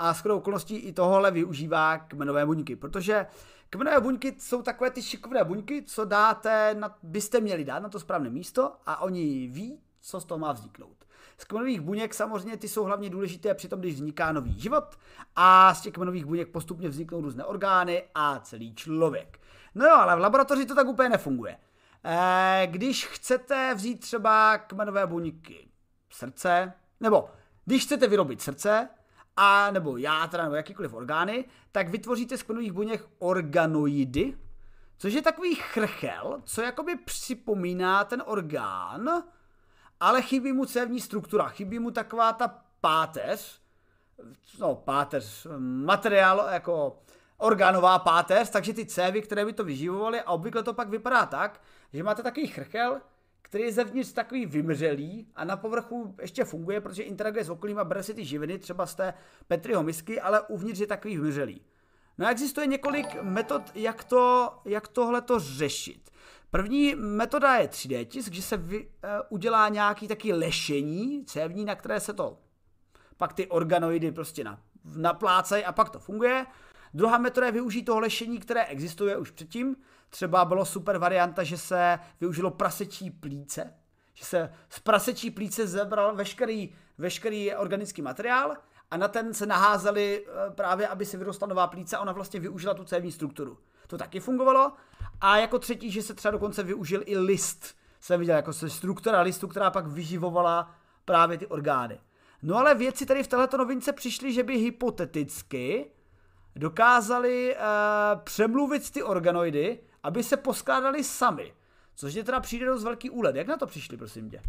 [0.00, 3.26] a skoro okolností i tohle využívá kmenové buňky, protože
[3.70, 8.00] kmenové buňky jsou takové ty šikovné buňky, co dáte, na, byste měli dát na to
[8.00, 10.96] správné místo a oni ví, co z toho má vzniknout.
[11.38, 14.98] Z kmenových buněk samozřejmě ty jsou hlavně důležité při tom, když vzniká nový život
[15.36, 19.40] a z těch kmenových buněk postupně vzniknou různé orgány a celý člověk.
[19.74, 21.56] No jo, ale v laboratoři to tak úplně nefunguje.
[22.04, 25.68] Eh, když chcete vzít třeba kmenové buňky
[26.10, 27.28] srdce, nebo
[27.64, 28.88] když chcete vyrobit srdce,
[29.42, 34.36] a nebo játra, nebo jakýkoliv orgány, tak vytvoříte z kmenových buněk organoidy,
[34.98, 39.22] což je takový chrchel, co jakoby připomíná ten orgán,
[40.00, 43.60] ale chybí mu cévní struktura, chybí mu taková ta páteř,
[44.58, 47.02] no páteř, materiál jako
[47.38, 51.60] orgánová páteř, takže ty cévy, které by to vyživovaly a obvykle to pak vypadá tak,
[51.92, 53.00] že máte takový chrchel,
[53.42, 57.84] který je zevnitř takový vymřelý a na povrchu ještě funguje, protože interaguje s okolím a
[57.84, 59.14] bere si ty živiny, třeba z té
[59.48, 61.62] Petriho misky, ale uvnitř je takový vymřelý.
[62.18, 66.10] No a existuje několik metod, jak, to, jak tohle to řešit.
[66.50, 68.90] První metoda je 3D tisk, že se vy, uh,
[69.28, 72.38] udělá nějaký taky lešení cévní, na které se to
[73.20, 74.62] pak ty organoidy prostě na,
[74.96, 76.46] naplácají a pak to funguje.
[76.94, 79.76] Druhá metoda je využít toho lešení, které existuje už předtím.
[80.10, 83.74] Třeba bylo super varianta, že se využilo prasečí plíce,
[84.14, 88.56] že se z prasečí plíce zebral veškerý, veškerý organický materiál
[88.90, 92.40] a na ten se naházeli eh, právě, aby se vyrostla nová plíce a ona vlastně
[92.40, 93.58] využila tu cévní strukturu.
[93.86, 94.72] To taky fungovalo.
[95.20, 99.20] A jako třetí, že se třeba dokonce využil i list, jsem viděl, jako se struktura
[99.20, 102.00] listu, která pak vyživovala právě ty orgány.
[102.42, 105.90] No ale věci tady v této novince přišly, že by hypoteticky
[106.56, 111.52] dokázali uh, přemluvit ty organoidy, aby se poskládali sami.
[111.96, 113.36] Což je teda přijde dost velký úled.
[113.36, 114.40] Jak na to přišli, prosím tě?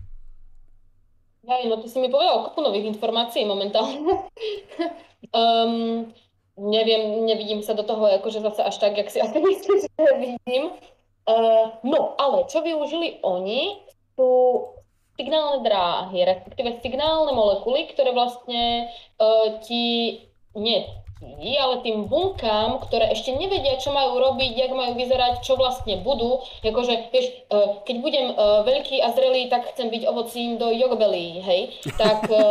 [1.50, 4.00] Hej, no ty si mi povedal kopu nových informací momentálně.
[5.36, 6.14] um,
[6.72, 10.70] nevím, nevidím se do toho jakože zase až tak, jak si asi myslíš, že vidím.
[11.30, 13.78] Uh, no, ale čo využili oni,
[14.18, 14.30] sú
[15.14, 18.90] signálne dráhy, respektíve signálne molekuly, ktoré vlastne
[19.22, 20.18] uh, ti,
[20.58, 21.01] nie
[21.62, 26.42] ale tým bunkám, ktoré ešte nevedia, čo majú robiť, jak majú vyzerať, čo vlastne budú.
[26.66, 31.42] Jakože, vieš, e, keď budem e, veľký a zrelý, tak chcem byť ovocím do jogbelí,
[31.46, 31.62] hej.
[31.98, 32.42] Tak e,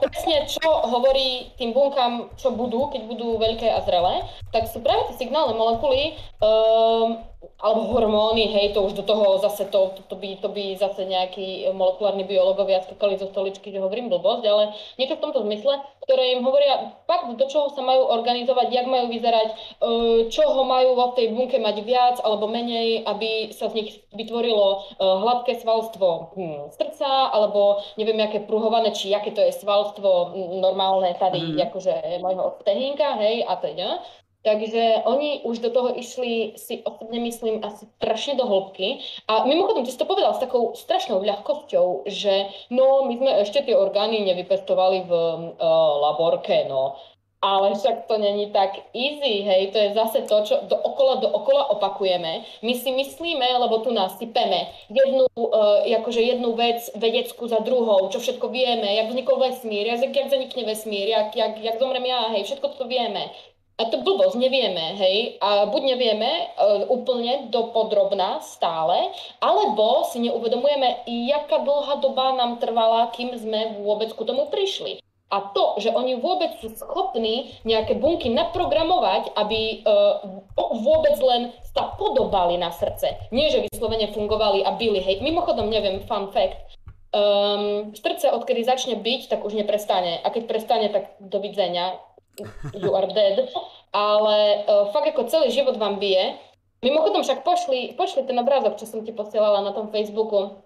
[0.00, 5.12] presne čo hovorí tým bunkám, čo budú, keď budú veľké a zrelé, tak sú práve
[5.12, 7.20] tie signálne molekuly, um,
[7.60, 11.04] alebo hormóny, hej, to už do toho zase to, to, to, by, to by zase
[11.08, 16.36] nejakí molekulárni biológovia skakali zo stoličky, že hovorím blbosť, ale niečo v tomto zmysle, ktoré
[16.36, 19.54] im hovoria fakt, do čoho sa majú organizovať, jak majú vyzerať, e,
[20.28, 24.78] čoho majú vo tej bunke mať viac alebo menej, aby sa z nich vytvorilo e,
[25.00, 31.12] hladké svalstvo hm, srdca, alebo neviem, aké pruhované, či aké to je svalstvo hm, normálne
[31.16, 31.72] tady, mm.
[31.72, 33.88] akože mojho stehínka, hej, a teda.
[34.40, 39.04] Takže oni už do toho išli, si osobne myslím, asi strašne do hĺbky.
[39.28, 43.68] A mimochodom, ty si to povedal s takou strašnou ľahkosťou, že no, my sme ešte
[43.68, 45.52] tie orgány nevypestovali v uh,
[46.08, 46.96] laborke, no.
[47.40, 52.44] Ale však to není tak easy, hej, to je zase to, čo do okola opakujeme.
[52.60, 58.08] My si myslíme, lebo tu nás sypeme jednu, uh, akože jednu vec vedeckú za druhou,
[58.08, 62.32] čo všetko vieme, jak vznikol vesmír, jak, jak zanikne vesmír, jak, jak, jak zomrem ja,
[62.32, 63.28] hej, všetko to vieme.
[63.80, 65.40] A to blbosť, nevieme, hej.
[65.40, 69.08] A buď nevieme uh, úplne do podrobná stále,
[69.40, 75.00] alebo si neuvedomujeme, jaká dlhá doba nám trvala, kým sme vôbec ku tomu prišli.
[75.32, 81.96] A to, že oni vôbec sú schopní nejaké bunky naprogramovať, aby uh, vôbec len sa
[81.96, 83.16] podobali na srdce.
[83.32, 85.24] Nie, že vyslovene fungovali a byli, hej.
[85.24, 86.58] Mimochodom, neviem, fun fact,
[87.14, 90.18] um, srdce, odkedy začne byť, tak už neprestane.
[90.22, 91.98] A keď prestane, tak dovidzenia
[92.74, 93.48] you are dead,
[93.90, 96.38] ale uh, fakt ako celý život vám bije.
[96.80, 100.64] Mimochodom však pošli, pošli ten obrázok, čo som ti posielala na tom Facebooku,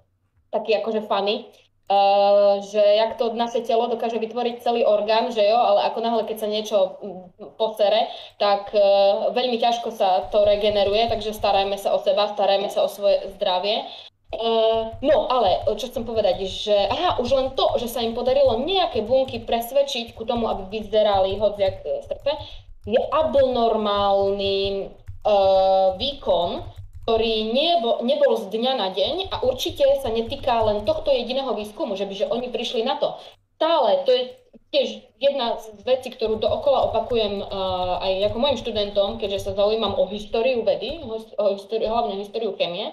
[0.54, 1.50] taký akože funny,
[1.90, 6.22] uh, že jak to naše telo dokáže vytvoriť celý orgán, že jo, ale ako náhle,
[6.22, 11.90] keď sa niečo mm, posere, tak uh, veľmi ťažko sa to regeneruje, takže starajme sa
[11.90, 13.82] o seba, starajme sa o svoje zdravie.
[14.34, 18.66] Uh, no, ale čo chcem povedať, že aha, už len to, že sa im podarilo
[18.66, 22.32] nejaké bunky presvedčiť ku tomu, aby vyzerali hociak e, srdce,
[22.82, 24.90] je abnormálny
[25.24, 26.66] uh, výkon,
[27.04, 31.94] ktorý nebol, nebol z dňa na deň a určite sa netýka len tohto jediného výskumu,
[31.94, 33.14] že by že oni prišli na to.
[33.54, 34.22] Stále, to je
[34.74, 34.88] tiež
[35.22, 40.10] jedna z vecí, ktorú dookola opakujem uh, aj ako mojim študentom, keďže sa zaujímam o
[40.10, 40.98] históriu vedy,
[41.38, 42.90] o históriu, hlavne históriu chemie,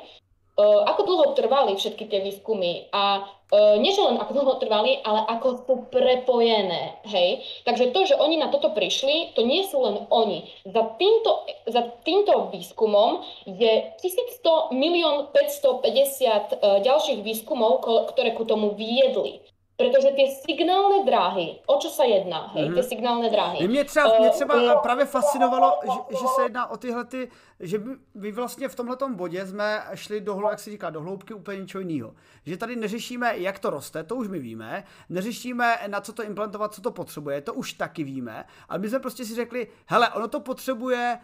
[0.87, 5.47] ako dlho trvali všetky tie výskumy a uh, nie len ako dlho trvali, ale ako
[5.67, 7.43] sú prepojené, hej.
[7.67, 10.47] Takže to, že oni na toto prišli, to nie sú len oni.
[10.65, 17.83] Za týmto, za týmto výskumom je 1100 milión 550 uh, ďalších výskumov,
[18.15, 19.43] ktoré ku tomu viedli.
[19.89, 22.75] Protože ty signální dráhy, o čo se jedná, hej, mm-hmm.
[22.75, 23.67] ty signální dráhy.
[23.67, 27.77] Mě třeba, mě třeba uh, právě fascinovalo, že, že se jedná o tyhle ty, že
[27.77, 31.61] my, my vlastně v tomhle bodě jsme šli do, jak se říká, do hloubky úplně
[31.61, 32.13] něčeho jiného.
[32.45, 36.73] Že tady neřešíme, jak to roste, to už my víme, neřešíme, na co to implantovat,
[36.73, 40.27] co to potřebuje, to už taky víme, ale my jsme prostě si řekli, hele, ono
[40.27, 41.19] to potřebuje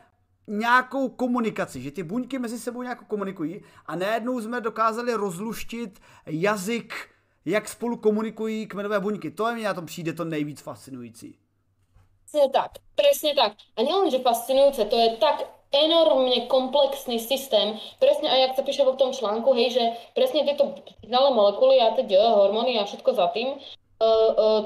[0.48, 7.10] nějakou komunikaci, že ty buňky mezi sebou nějak komunikují a najednou jsme dokázali rozluštit jazyk
[7.48, 9.32] jak spolu komunikují kmenové buňky.
[9.32, 11.36] To je mi na tom přijde to nejvíc fascinující.
[12.28, 13.54] Přesně tak, přesně tak.
[13.78, 18.84] A nejen, že fascinující, to je tak enormně komplexný systém, presne aj jak sa píše
[18.88, 19.84] v tom článku, hej, že
[20.16, 24.64] presne tieto signály molekuly a teď hormóny a všetko za tým, uh, uh,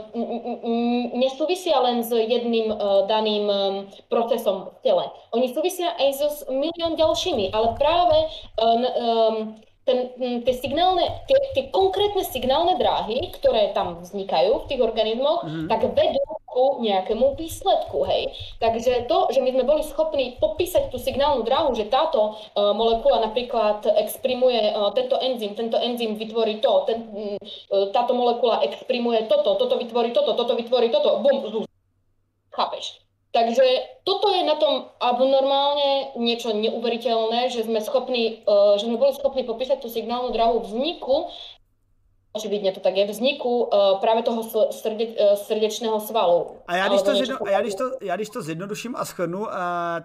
[1.17, 3.75] nesúvisia len s jedným uh, daným um,
[4.13, 5.05] procesom v tele.
[5.33, 8.17] Oni súvisia aj so s milión ďalšími, ale práve
[8.61, 14.81] um, ten, hm, ty signálne, ty, ty konkrétne signálne dráhy, ktoré tam vznikajú v tých
[14.81, 15.67] organizmoch, mm-hmm.
[15.67, 18.27] tak vedú ku nejakému výsledku, hej.
[18.59, 23.23] Takže to, že my sme boli schopní popísať tú signálnu dráhu, že táto uh, molekula
[23.23, 27.07] napríklad exprimuje uh, tento enzym, tento enzym vytvorí to, ten,
[27.71, 31.63] uh, táto molekula exprimuje toto, toto vytvorí toto, toto vytvorí toto, bum,
[32.51, 32.99] chápeš?
[33.31, 33.63] Takže
[34.03, 39.47] toto je na tom abnormálne niečo neuveriteľné, že sme, schopní, uh, že sme boli schopní
[39.47, 41.31] popísať tú signálnu dráhu vzniku,
[42.33, 46.59] očividně to tak je, vzniku uh, právě toho srde, uh, srdečného svalu.
[46.67, 49.47] A já když, to, zjedno, a já, když to, já když to zjednoduším a schrnu,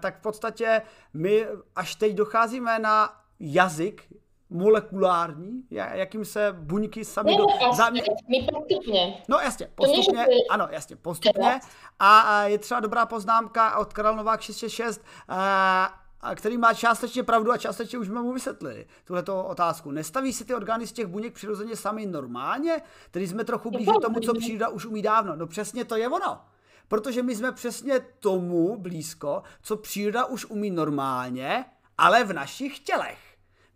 [0.01, 0.81] tak v podstatě
[1.13, 3.09] my až teď docházíme na
[3.39, 4.01] jazyk,
[4.49, 7.45] molekulární, jakým se buňky sami ne, do...
[7.61, 9.23] Jasně, my postupně.
[9.27, 11.59] No jasně, postupně, to ano, jasně, postupně.
[11.99, 17.51] A je třeba dobrá poznámka od Karel Novák 666, a, a který má částečně pravdu
[17.51, 19.91] a částečně už jsme mu vysvětlili tuhleto otázku.
[19.91, 22.81] Nestaví si ty orgány z těch buněk přirozeně sami normálně?
[23.11, 25.35] Tedy jsme trochu blíže tomu, co příroda už umí dávno.
[25.35, 26.41] No přesně to je ono.
[26.87, 31.65] Protože my jsme přesně tomu blízko, co příroda už umí normálně,
[31.97, 33.26] ale v našich tělech.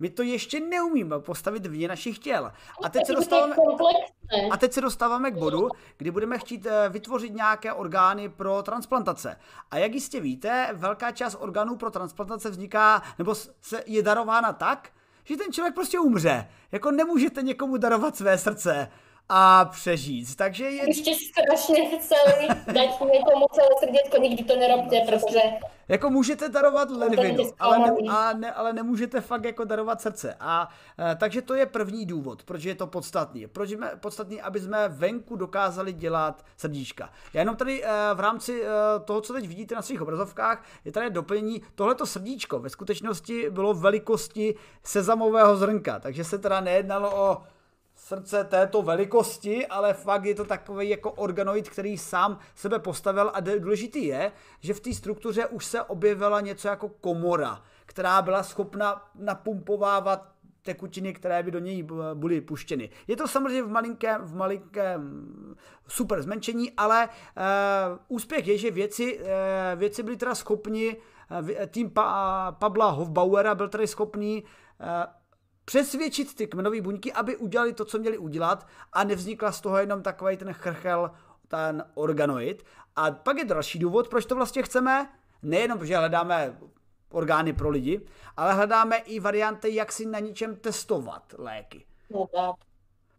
[0.02, 2.52] My to ještě neumíme postavit vně našich těl.
[2.84, 3.56] A teď se dostáváme,
[4.52, 9.38] a teď se dostáváme k bodu, kdy budeme chtít eh, vytvořit nějaké orgány pro transplantace.
[9.72, 14.90] A jak jistě víte, velká část orgánů pro transplantace vzniká, nebo se je darována tak,
[15.24, 16.48] že ten člověk prostě umře.
[16.72, 18.92] Jako nemůžete někomu darovat své srdce
[19.30, 20.36] a přežít.
[20.36, 20.94] Takže je...
[20.94, 25.40] Jste strašně chceli dát někomu celé srdíčko, nikdy to nerobte, protože
[25.88, 30.36] jako můžete darovat ledvinu, ale, ne, a ne, ale nemůžete fakt jako darovat srdce.
[30.40, 30.70] A
[31.12, 33.48] e, takže to je první důvod, proč je to podstatný.
[33.48, 37.10] Proč je podstatný, aby jsme venku dokázali dělat srdíčka.
[37.34, 38.68] Já jenom tady e, v rámci e,
[39.06, 41.62] toho, co teď vidíte na svých obrazovkách, je tady doplnění.
[41.76, 47.38] Tohleto srdíčko ve skutečnosti bylo velikosti sezamového zrnka, takže se teda nejednalo o
[48.12, 53.39] srdce této velikosti, ale fakt je to takový jako organoid, který sám sebe postavil a
[53.39, 59.10] důležitý je, že v té struktuře už se objevila něco jako komora, která byla schopna
[59.15, 62.89] napumpovávat tekutiny, které by do něj byly puštěny.
[63.08, 65.02] Je to samozřejmě v malinkém, v malinkém
[65.88, 69.26] super zmenšení, ale uh, úspěch je, že věci, uh,
[69.76, 74.88] věci byly teda schopni, uh, tým pa, Pabla Hofbauera byl tady schopný uh,
[75.72, 80.04] přesvědčit ty kmenové buňky, aby udělali to, co měli udělat a nevznikla z toho jenom
[80.04, 81.12] takový ten chrchel,
[81.48, 82.64] ten organoid.
[82.96, 85.10] A pak je další důvod, proč to vlastně chceme,
[85.42, 86.58] nejenom, že hledáme
[87.10, 88.02] orgány pro lidi,
[88.38, 91.86] ale hledáme i varianty, jak si na něčem testovat léky.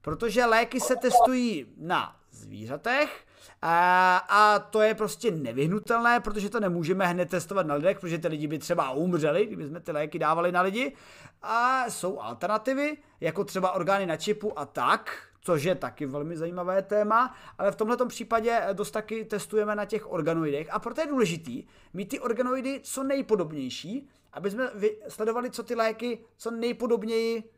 [0.00, 3.26] Protože léky se testují na zvířatech
[3.62, 8.28] a, a to je prostě nevyhnutelné, protože to nemůžeme hned testovat na lidech, protože ty
[8.28, 10.92] lidi by třeba umřeli, kdyby jsme ty léky dávali na lidi.
[11.42, 16.82] A jsou alternativy, jako třeba orgány na čipu a tak, což je taky velmi zajímavé
[16.82, 21.64] téma, ale v tomto případě dost taky testujeme na těch organoidech a proto je důležitý
[21.92, 24.70] mít ty organoidy co nejpodobnější, aby jsme
[25.08, 27.51] sledovali, co ty léky co nejpodobněji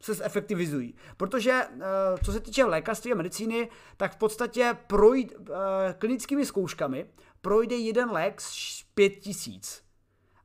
[0.00, 0.94] se zefektivizují.
[1.16, 1.78] Protože eh,
[2.24, 7.06] co se týče lékařství a medicíny, tak v podstatě projít eh, klinickými zkouškami
[7.40, 9.82] projde jeden lék z pět tisíc.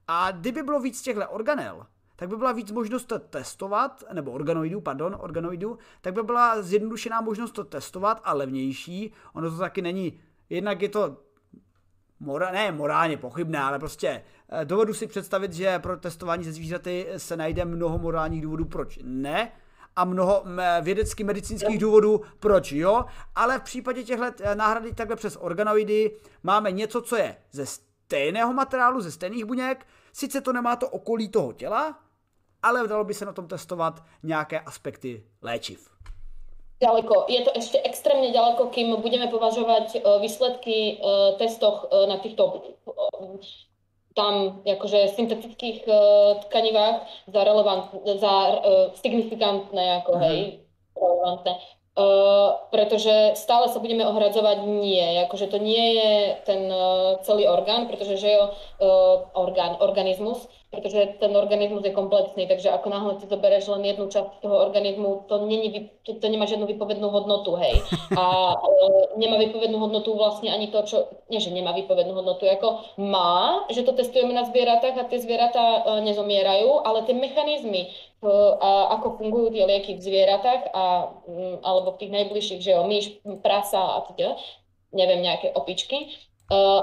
[0.07, 1.85] A kdyby bylo víc těchto organel,
[2.15, 7.21] tak by byla víc možnost to testovat, nebo organoidů, pardon, organoidů, tak by byla zjednodušená
[7.21, 9.13] možnost to testovat a levnější.
[9.33, 11.17] Ono to taky není, jednak je to
[12.25, 17.07] mora, ne morálně pochybné, ale prostě eh, dovedu si představit, že pro testování ze zvířaty
[17.17, 19.51] se najde mnoho morálních důvodů, proč ne,
[19.95, 20.43] a mnoho
[20.81, 23.05] vědecky medicínských důvodů, proč jo,
[23.35, 28.53] ale v případě těchto eh, náhrady takhle přes organoidy máme něco, co je ze stejného
[28.53, 31.99] materiálu, ze stejných buněk, sice to nemá to okolí toho těla,
[32.63, 35.94] ale dalo by se na tom testovat nějaké aspekty léčiv.
[36.75, 37.31] Ďaleko.
[37.31, 42.75] Je to ešte extrémne ďaleko, kým budeme považovať uh, výsledky uh, testoch uh, na týchto
[44.15, 45.83] tam akože syntetických
[46.47, 48.63] tkanivách za relevant, za
[49.03, 50.21] signifikantné, ako mm.
[50.23, 50.39] hej,
[50.95, 51.51] relevantné.
[51.95, 56.11] Uh, pretože stále sa budeme ohradzovať nie, akože to nie je
[56.43, 58.51] ten uh, celý orgán, pretože že je uh,
[59.31, 60.43] orgán, organizmus,
[60.75, 65.23] pretože ten organizmus je komplexný, takže ako náhle ty zobereš len jednu časť toho organizmu,
[65.31, 67.79] to, není, to, to nemá žiadnu vypovednú hodnotu, hej.
[68.11, 72.99] A uh, nemá vypovednú hodnotu vlastne ani to, čo, nie že nemá vypovednú hodnotu, ako
[72.99, 77.87] má, že to testujeme na zvieratách a tie zvieratá uh, nezomierajú, ale tie mechanizmy,
[78.61, 80.83] a ako fungujú tie lieky v zvieratách a,
[81.25, 83.05] mm, alebo v tých najbližších, že jo, myš,
[83.45, 84.35] prasa a teda,
[84.91, 86.11] neviem, nejaké opičky,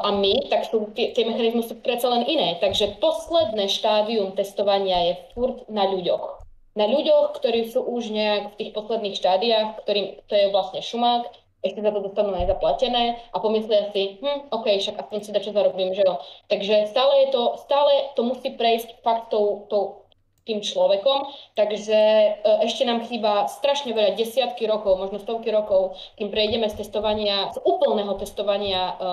[0.03, 2.59] a my, tak sú tie, tie mechanizmy sú predsa len iné.
[2.59, 6.43] Takže posledné štádium testovania je furt na ľuďoch.
[6.74, 11.30] Na ľuďoch, ktorí sú už nejak v tých posledných štádiách, ktorým to je vlastne šumák,
[11.62, 15.55] ešte za to dostanú aj zaplatené a pomyslia si, hm, OK, však aspoň si dačo
[15.55, 16.18] zarobím, že jo.
[16.51, 20.02] Takže stále, je to, stále to musí prejsť fakt tou, tou
[20.43, 22.30] tým človekom, takže e,
[22.66, 27.62] ešte nám chýba strašne veľa, desiatky rokov, možno stovky rokov, kým prejdeme z testovania, z
[27.62, 29.05] úplného testovania e,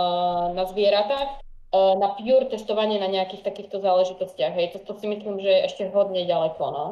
[0.57, 4.53] na zvieratách, e, na pure testovanie na nejakých takýchto záležitostiach.
[4.57, 4.73] Hej.
[4.73, 6.63] To, to si myslím, že je ešte hodne ďaleko.
[6.73, 6.85] No.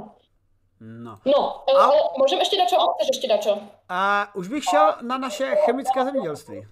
[0.77, 1.89] No, no a...
[2.21, 2.77] môžem ešte dačo?
[3.01, 3.53] Chceš ešte dačo?
[3.89, 6.69] A už bych šel na naše chemické zemědělství.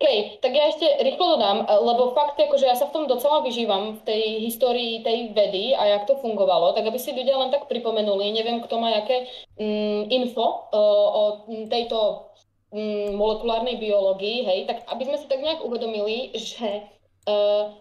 [0.00, 4.00] OK, tak ja ešte rýchlo dodám, lebo fakt, akože ja sa v tom docela vyžívam
[4.00, 7.68] v tej histórii tej vedy a jak to fungovalo, tak aby si ľudia len tak
[7.68, 9.28] pripomenuli, neviem, kto má jaké
[9.60, 11.22] mm, info uh, o
[11.68, 12.32] tejto
[12.72, 16.88] mm, molekulárnej biológii, hej, tak aby sme si tak nejak uvedomili, že
[17.28, 17.76] uh,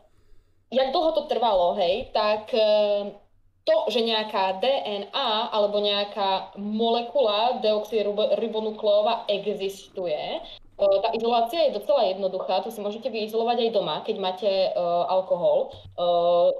[0.75, 3.15] jak dlho to trvalo, hej, tak uh,
[3.63, 10.43] to, že nejaká DNA alebo nejaká molekula deoxyribonukleová existuje,
[10.79, 15.75] tá izolácia je docela jednoduchá, to si môžete vyizolovať aj doma, keď máte uh, alkohol,
[15.99, 16.55] uh,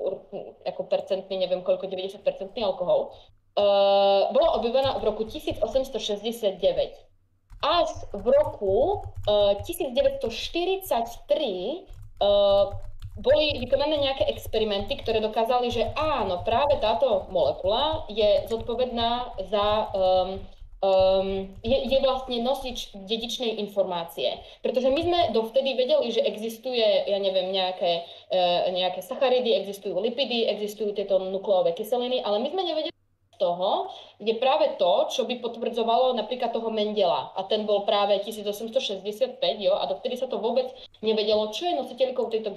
[0.68, 3.16] ako percentný, neviem koľko, 90 percentný alkohol.
[3.56, 6.60] Uh, bola objavená v roku 1869.
[7.60, 10.24] Až v roku uh, 1943
[12.20, 12.72] uh,
[13.20, 20.40] boli vykonané nejaké experimenty, ktoré dokázali, že áno, práve táto molekula je zodpovedná za um,
[20.84, 24.40] um, je, je vlastne nosič dedičnej informácie.
[24.64, 30.48] Pretože my sme dovtedy vedeli, že existuje, ja neviem, nejaké, uh, nejaké sacharidy, existujú lipidy,
[30.52, 32.99] existujú tieto nukleové kyseliny, ale my sme nevedeli
[33.40, 37.32] toho je práve to, čo by potvrdzovalo napríklad toho Mendela.
[37.40, 40.68] A ten bol práve 1865, jo, a dovtedy sa to vôbec
[41.00, 42.52] nevedelo, čo je nositeľkou tejto,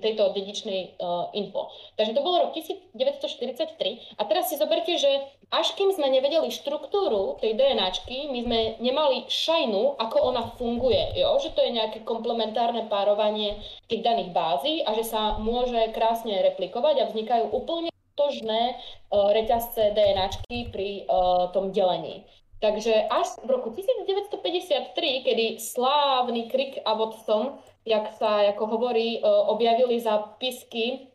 [0.00, 1.68] tejto dedičnej uh, info.
[2.00, 5.12] Takže to bolo rok 1943 a teraz si zoberte, že
[5.52, 11.36] až kým sme nevedeli štruktúru tej DNAčky, my sme nemali šajnu, ako ona funguje, jo?
[11.44, 17.04] že to je nejaké komplementárne párovanie tých daných bází a že sa môže krásne replikovať
[17.04, 22.24] a vznikajú úplne tožné uh, reťazce DNAčky pri uh, tom delení.
[22.62, 24.94] Takže až v roku 1953,
[25.26, 31.12] kedy slávny Crick a Watson, jak sa ako hovorí, uh, objavili zápisky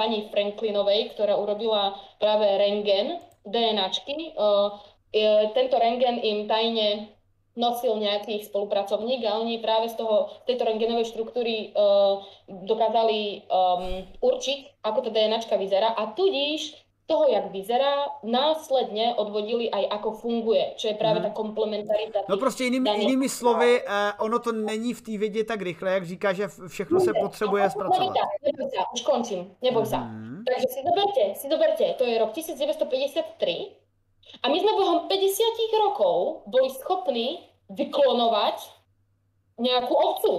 [0.00, 4.32] pani Franklinovej, ktorá urobila práve rengen DNAčky.
[5.52, 7.19] Tento rengen im tajne
[7.56, 14.82] nosil nejaký spolupracovník a oni práve z toho, tejto rengenovej štruktúry uh, dokázali um, určiť,
[14.86, 16.78] ako tá DNAčka vyzerá a tudíž
[17.10, 21.30] toho, jak vyzerá, následně odvodili aj ako funguje, čo je právě hmm.
[21.30, 22.18] ta komplementarita.
[22.28, 26.06] No prostě jinými, jinými slovy, eh, ono to není v té vědě tak rychle, jak
[26.06, 28.14] říká, že všechno se potřebuje zpracovat.
[28.46, 29.96] Neboj sa, už končím, neboj sa.
[29.96, 30.44] Hmm.
[30.46, 33.79] Takže si zoberte, si zoberte, to je rok 1953
[34.40, 38.56] a my sme behom 50 rokov boli schopní vyklonovať
[39.60, 40.32] nejakú ovcu.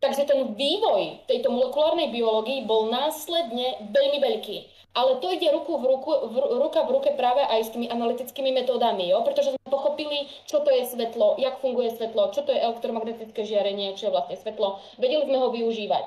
[0.00, 4.56] Takže ten vývoj tejto molekulárnej biológii bol následne veľmi veľký.
[4.96, 8.50] Ale to ide ruku v ruku, v, ruka v ruke práve aj s tými analytickými
[8.50, 9.22] metódami, jo?
[9.22, 13.94] pretože sme pochopili, čo to je svetlo, jak funguje svetlo, čo to je elektromagnetické žiarenie,
[13.94, 14.82] čo je vlastne svetlo.
[14.98, 16.06] Vedeli sme ho využívať.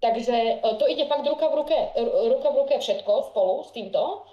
[0.00, 1.78] Takže e, to ide fakt ruka v ruke,
[2.32, 4.24] ruka v ruke všetko spolu s týmto.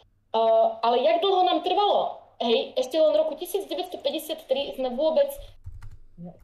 [0.82, 2.24] Ale jak dlho nám trvalo?
[2.42, 5.30] Hej, ešte len roku 1953 sme vôbec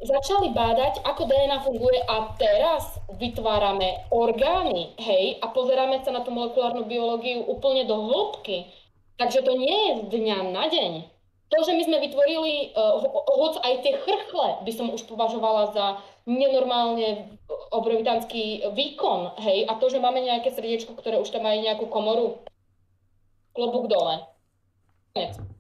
[0.02, 6.34] začali bádať, ako DNA funguje a teraz vytvárame orgány, hej, a pozeráme sa na tú
[6.34, 8.70] molekulárnu biológiu úplne do hĺbky.
[9.18, 10.92] Takže to nie je z dňa na deň.
[11.48, 13.00] To, že my sme vytvorili, uh,
[13.40, 15.86] hoc aj tie chrchle by som už považovala za
[16.28, 17.40] nenormálne
[17.72, 22.44] obrovitánsky výkon, hej, a to, že máme nejaké srdiečko, ktoré už tam má nejakú komoru,
[23.58, 24.20] klobúk dole.
[25.14, 25.58] Konec.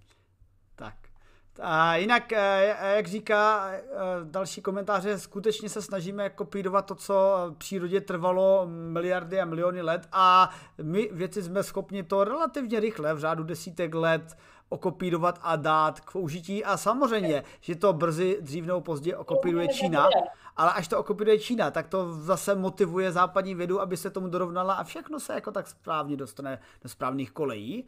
[1.61, 3.81] A jinak, eh, jak říká eh,
[4.23, 7.15] další komentáře, skutečně se snažíme kopírovat to, co
[7.57, 10.49] přírodě trvalo miliardy a miliony let a
[10.83, 14.37] my věci jsme schopni to relativně rychle, v řádu desítek let,
[14.69, 20.09] okopírovat a dát k použití a samozřejmě, že to brzy, dřív nebo později okopíruje Čína,
[20.57, 24.73] ale až to okopíruje Čína, tak to zase motivuje západní vědu, aby se tomu dorovnala
[24.73, 27.87] a všechno se jako tak správně dostane do správných kolejí.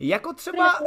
[0.00, 0.80] Jako třeba...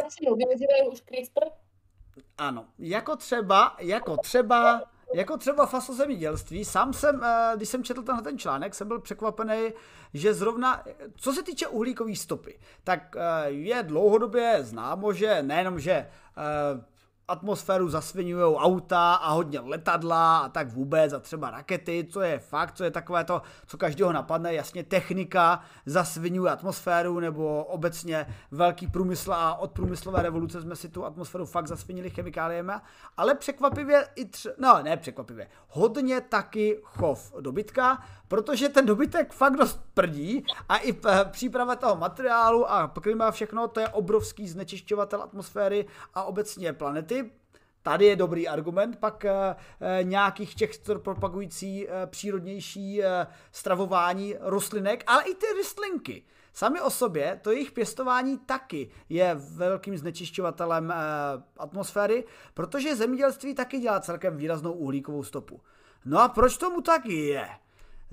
[2.37, 6.65] Ano, jako třeba, jako třeba, jako třeba fasozemědělství.
[6.65, 9.73] Sám jsem, eh, když jsem četl tenhle ten článek, jsem byl překvapený,
[10.13, 10.83] že zrovna,
[11.15, 16.92] co se týče uhlíkové stopy, tak eh, je dlouhodobě známo, že nejenom, že eh,
[17.27, 22.75] atmosféru zasvinují auta a hodně letadla a tak vůbec a třeba rakety, co je fakt,
[22.75, 29.33] co je takové to, co každého napadne, jasně technika zasvinuje atmosféru nebo obecně velký průmysl
[29.33, 32.73] a od průmyslové revoluce jsme si tu atmosféru fakt zasvinili chemikáliemi,
[33.17, 39.55] ale překvapivě i tře- no ne překvapivě, hodně taky chov dobytka, protože ten dobytek fakt
[39.55, 40.95] dost prdí a i
[41.31, 47.22] příprava toho materiálu a klima všechno, to je obrovský znečišťovatel atmosféry a obecně planety.
[47.83, 49.33] Tady je dobrý argument, pak e,
[50.03, 56.23] nějakých těch propagující e, přírodnější e, stravování rostlinek, ale i ty rostlinky.
[56.53, 60.95] Sami o sobě, to jejich pěstování taky je velkým znečišťovatelem e,
[61.57, 62.23] atmosféry,
[62.53, 65.61] protože zemědělství taky dělá celkem výraznou uhlíkovou stopu.
[66.05, 67.49] No a proč tomu tak je?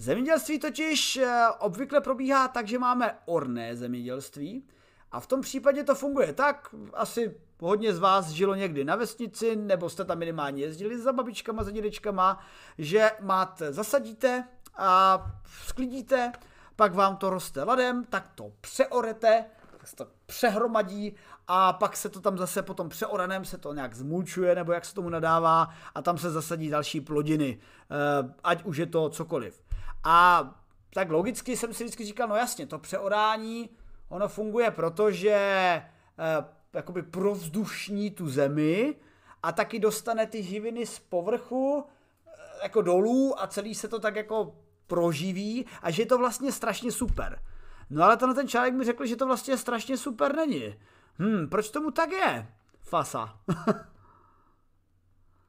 [0.00, 4.66] Zemědělství totiž eh, obvykle probíhá tak, že máme orné zemědělství
[5.12, 9.56] a v tom případě to funguje tak, asi hodně z vás žilo někdy na vesnici,
[9.56, 12.40] nebo jste tam minimálně jezdili za babičkama, za dědečkama,
[12.78, 15.26] že máte, zasadíte a
[15.66, 16.32] sklidíte,
[16.76, 19.44] pak vám to roste ladem, tak to přeorete,
[19.78, 21.14] tak se to přehromadí
[21.48, 24.94] a pak se to tam zase potom přeoranem se to nějak zmulčuje, nebo jak se
[24.94, 27.58] tomu nadává a tam se zasadí další plodiny,
[27.90, 29.62] eh, ať už je to cokoliv.
[30.04, 30.50] A
[30.94, 33.70] tak logicky jsem si vždycky říkal, no jasně, to přeorání,
[34.08, 38.94] ono funguje proto, že eh, jakoby provzdušní tu zemi
[39.42, 42.30] a taky dostane ty živiny z povrchu eh,
[42.62, 44.54] jako dolů a celý se to tak jako
[44.86, 47.42] proživí a že je to vlastně strašně super.
[47.90, 50.74] No ale ten článek mi řekl, že to vlastně strašně super není.
[51.18, 52.46] Hm, proč tomu tak je?
[52.82, 53.38] Fasa.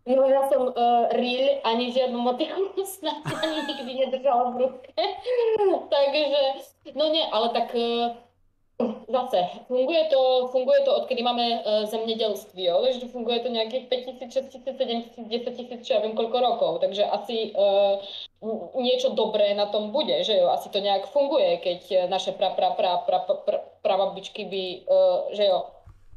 [0.02, 4.90] No ja som uh, real ani žiadnu motiku snad ani nikdy nedržala v ruke.
[5.94, 6.42] Takže,
[6.98, 8.18] no nie, ale tak uh,
[9.08, 12.82] zase, funguje to, funguje to, odkedy máme uh, zemědělství, jo?
[12.84, 16.38] takže funguje to nějakých 5 tisíc, 6 tisíc, 7 tisíc, 10 tisíc, ja viem koľko
[16.40, 18.02] rokov, takže asi uh,
[18.78, 22.70] niečo dobré na tom bude, že jo, asi to nějak funguje, keď naše pra, pra,
[22.70, 25.66] pra, pra, pra, pravabičky by, uh, že jo,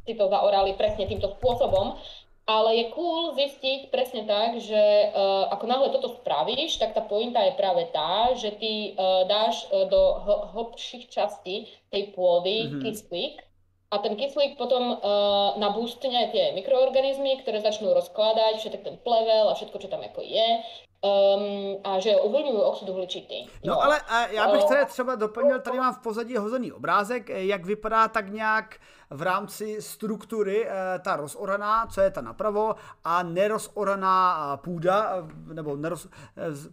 [0.04, 1.96] si to zaorali presne týmto spôsobom,
[2.44, 7.40] ale je cool zistiť presne tak, že uh, ako náhle toto spravíš, tak tá pointa
[7.40, 10.02] je práve tá, že ty uh, dáš uh, do
[10.52, 12.80] hlbších častí tej pôdy mm-hmm.
[12.84, 13.36] kyslík
[13.94, 19.56] a ten kyslík potom uh, nabústne tie mikroorganizmy, ktoré začnú rozkladať všetek ten plevel a
[19.56, 20.48] všetko, čo tam ako je.
[21.04, 23.46] Um, a že uvolňují oxid uhličitý.
[23.46, 27.28] No, no ale a já bych tady třeba doplnil, tady mám v pozadí hozený obrázek,
[27.28, 28.80] jak vypadá tak nějak
[29.10, 32.74] v rámci struktury eh, ta rozoraná, co je ta napravo,
[33.04, 36.08] a nerozoraná eh, půda, eh, nebo neroz,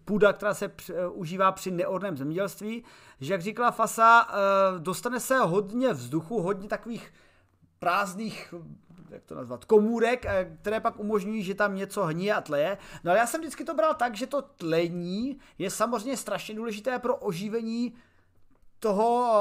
[0.05, 0.71] půda, která se
[1.11, 2.83] užívá při neorném zemědělství,
[3.19, 4.27] že jak říkala Fasa,
[4.79, 7.13] dostane se hodně vzduchu, hodně takových
[7.79, 8.53] prázdných
[9.11, 10.25] jak to nazvat, komůrek,
[10.61, 12.77] které pak umožňují, že tam něco hníje a tleje.
[13.03, 16.99] No ale já jsem vždycky to bral tak, že to tlení je samozřejmě strašně důležité
[16.99, 17.93] pro oživení
[18.79, 19.33] toho,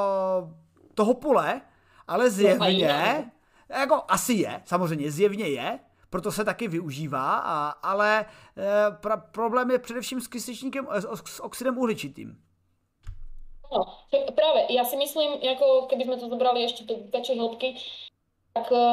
[0.94, 1.60] toho pole,
[2.06, 3.30] ale zjevně,
[3.68, 5.78] jako asi je, samozřejmě zjevně je,
[6.10, 8.26] proto se taky využívá, a, ale e,
[8.90, 12.36] pra, problém je především s kysličníkem, s, s oxidem uhličitým.
[13.70, 13.86] No,
[14.34, 17.68] práve, ja si myslím, ako keby sme to zobrali ešte do väčšej hĺbky,
[18.60, 18.84] tak e,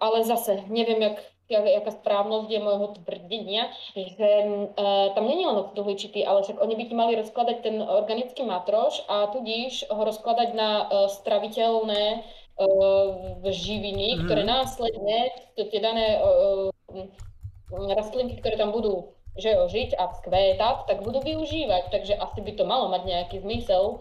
[0.00, 1.16] ale zase neviem, jak,
[1.48, 4.28] jak, jaká správnosť je môjho tvrdenia, že
[4.76, 8.44] uh, tam není len oxid uhličitý, ale však oni by ti mali rozkladať ten organický
[8.44, 14.24] matroš a tudíž ho rozkladať na uh, straviteľné v živiny, mm-hmm.
[14.30, 16.22] ktoré následne tie dané
[17.98, 21.90] rastlinky, ktoré tam budú že jo, žiť a vzkvétat, tak budú využívať.
[21.90, 23.98] Takže asi by to malo mať nejaký zmysel,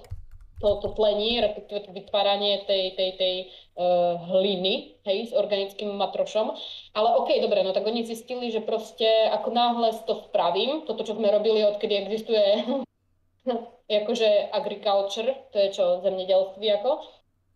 [0.64, 3.36] to, to tlení, respektíve to vytváranie tej, tej, tej
[3.76, 6.56] uh, hliny, hej, s organickým matrošom.
[6.96, 11.20] Ale OK, dobre, no tak oni zistili, že proste ako náhle to spravím, toto, čo
[11.20, 12.64] sme robili, odkedy existuje
[14.00, 17.00] jakože agriculture, to je čo, zemědělství jako,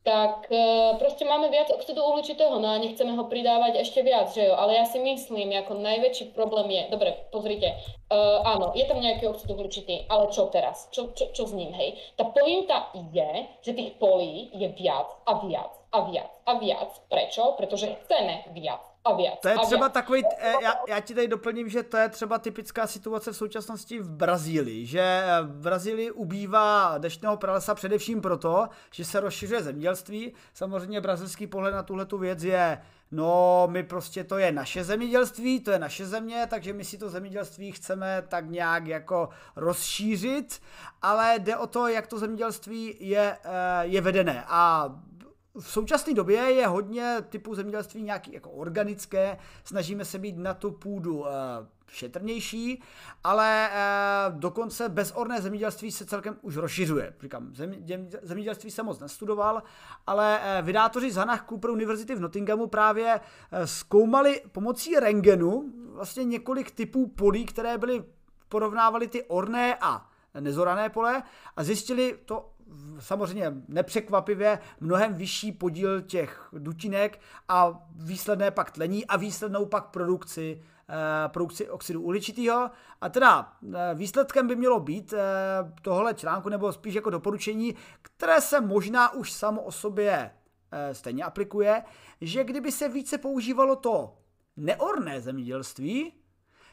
[0.08, 4.47] tak e, prostě máme viac oxidu uhličitého, no a nechceme ho pridávať ešte viac, že
[4.47, 4.55] jo?
[4.55, 7.76] Ale ja si myslím, jako najväčší problém je, dobre, pozrite,
[8.08, 10.88] uh, áno, je tam nejaký oxid uhličitý, ale čo teraz?
[10.95, 11.99] Čo, čo, čo s ním, hej?
[12.16, 16.91] Ta pointa je, že tých polí je viac a viac a viac a viac.
[17.12, 17.60] Prečo?
[17.60, 19.39] Pretože chceme viac a viac.
[19.41, 19.93] To je a třeba viac.
[19.93, 23.99] takový, eh, já, já ti tady doplním, že to je třeba typická situace v současnosti
[23.99, 30.34] v Brazílii, že eh, v Brazílii ubývá deštného pralesa především proto, že se rozšiřuje zemědělství.
[30.53, 32.82] Samozřejmě brazilský pohled na tuhle tu věc je,
[33.12, 37.10] no my prostě to je naše zemědělství, to je naše země, takže my si to
[37.10, 40.62] zemědělství chceme tak nějak jako rozšířit,
[41.01, 44.43] ale jde o to, jak to zemědělství je, eh, je vedené.
[44.47, 44.89] A
[45.60, 50.72] v současné době je hodně typů zemědělství nějaký jako organické, snažíme se být na tu
[50.72, 51.28] půdu uh,
[51.88, 52.84] šetrnější,
[53.24, 57.14] ale uh, dokonce bezorné zemědělství se celkem už rozšiřuje.
[57.22, 57.53] Říkám,
[58.22, 59.64] zemědělství jsem moc nestudoval,
[60.08, 63.20] ale uh, vydátoři z Hannah Cooper University v Nottinghamu právě
[63.66, 68.03] zkoumali pomocí rengenu vlastně několik typů polí, které byly
[68.49, 71.24] porovnávali ty orné a nezorané pole
[71.55, 72.49] a zjistili to
[73.00, 80.64] samozřejmě nepřekvapivě mnohem vyšší podíl těch dutinek a výsledné pak tlení a výslednou pak produkci
[80.90, 82.72] eh, produkci oxidu uhličitého.
[83.02, 85.20] A teda eh, výsledkem by mělo být eh,
[85.82, 90.32] tohle článku, nebo spíš jako doporučení, které se možná už samo o sobě
[90.92, 91.84] stejně aplikuje,
[92.22, 94.18] že kdyby se více používalo to
[94.58, 96.14] neorné zemědělství,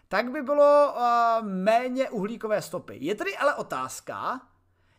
[0.08, 0.94] tak by bylo
[1.42, 2.96] méně uhlíkové stopy.
[3.00, 4.40] Je tedy ale otázka,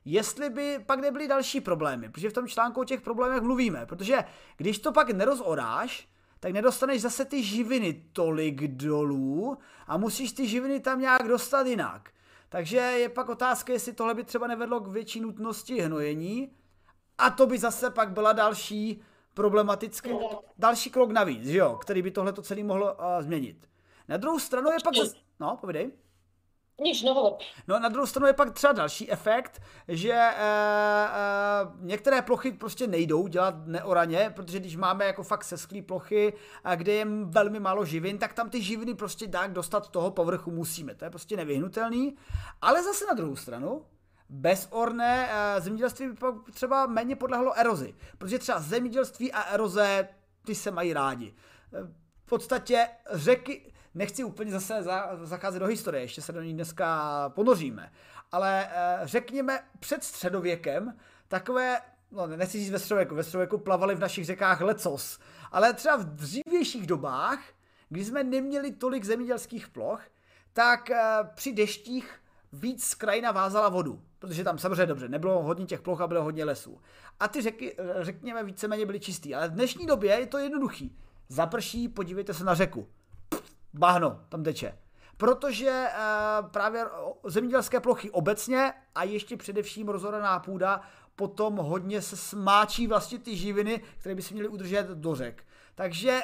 [0.05, 4.23] jestli by pak nebyly další problémy, protože v tom článku o těch problémech mluvíme, protože
[4.57, 10.79] když to pak nerozoráš, tak nedostaneš zase ty živiny tolik dolů a musíš ty živiny
[10.79, 12.09] tam nějak dostat jinak.
[12.49, 16.51] Takže je pak otázka, jestli tohle by třeba nevedlo k větší nutnosti hnojení
[17.17, 19.01] a to by zase pak byla další
[19.33, 20.09] problematický,
[20.57, 23.69] další krok navíc, že jo, který by tohle to celý mohlo uh, změnit.
[24.07, 25.91] Na druhou stranu je pak zase, no, povídej.
[26.81, 27.03] Nič,
[27.67, 31.07] no na druhou stranu je pak třeba další efekt, že e, e,
[31.79, 36.93] některé plochy prostě nejdou dělat neoraně, protože když máme jako fakt sesklý plochy, a kde
[36.93, 40.95] je velmi málo živin, tak tam ty živiny prostě tak dostat toho povrchu musíme.
[40.95, 42.17] To je prostě nevyhnutelný.
[42.61, 43.85] Ale zase na druhou stranu,
[44.29, 50.07] bezorné e, zemědělství by pak třeba méně podlehlo erozi, protože třeba zemědělství a eroze,
[50.45, 51.33] ty se mají rádi.
[52.25, 54.83] V podstatě řeky, nechci úplně zase
[55.23, 57.91] zacházet do historie, ještě se do ní dneska ponoříme,
[58.31, 60.93] ale eh, řekněme před středověkem
[61.27, 61.81] takové,
[62.11, 65.19] no nechci říct ve středověku, ve středověku plavali v našich řekách lecos,
[65.51, 67.39] ale třeba v dřívějších dobách,
[67.89, 70.01] kdy jsme neměli tolik zemědělských ploch,
[70.53, 71.03] tak eh,
[71.35, 72.21] při deštích
[72.53, 76.45] víc krajina vázala vodu, protože tam samozřejmě dobře, nebylo hodně těch ploch a bylo hodně
[76.45, 76.81] lesů.
[77.19, 79.35] A ty řeky, řekněme, víceméně byly čistý.
[79.35, 80.97] Ale v dnešní době je to jednoduchý.
[81.29, 82.87] Zaprší, podívejte se na řeku
[83.79, 84.77] bahno tam teče.
[85.17, 86.85] Protože uh, právě
[87.23, 90.81] zemědělské plochy obecně a ještě především rozoraná půda
[91.15, 95.43] potom hodně se smáčí vlastně ty živiny, které by se měly udržet do řek.
[95.75, 96.21] Takže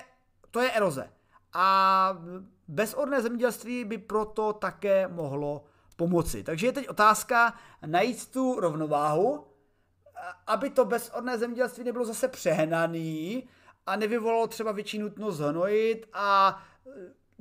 [0.51, 1.09] to je eroze.
[1.53, 2.17] A
[2.67, 5.63] bezorné zemědělství by proto také mohlo
[5.95, 6.43] pomoci.
[6.43, 7.53] Takže je teď otázka
[7.85, 9.47] najít tu rovnováhu,
[10.47, 13.47] aby to bezorné zemědělství nebylo zase přehnaný
[13.85, 16.61] a nevyvolalo třeba větší nutnost hnojit a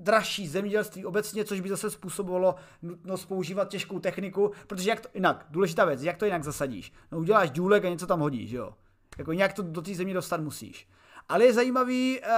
[0.00, 5.46] dražší zemědělství obecně, což by zase způsobovalo nutnost používat těžkou techniku, protože jak to, jinak,
[5.50, 6.92] důležitá věc, jak to jinak zasadíš?
[7.12, 8.74] No uděláš důlek a něco tam hodíš, jo?
[9.18, 10.88] Jako nějak to do té země dostat musíš.
[11.28, 12.28] Ale je zajímavý, eh,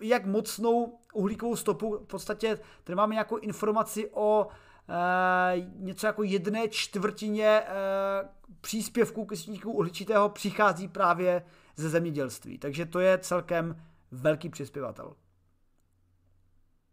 [0.00, 4.48] jak mocnou uhlíkovou stopu, v podstatě tady máme nějakou informaci o
[4.88, 8.28] eh, něco jako jedné čtvrtině eh,
[8.60, 11.42] příspěvků kyslíku uhličitého přichází právě
[11.76, 12.58] ze zemědělství.
[12.58, 13.76] Takže to je celkem
[14.10, 15.14] velký přispěvatel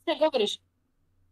[0.10, 0.58] jak hovoríš,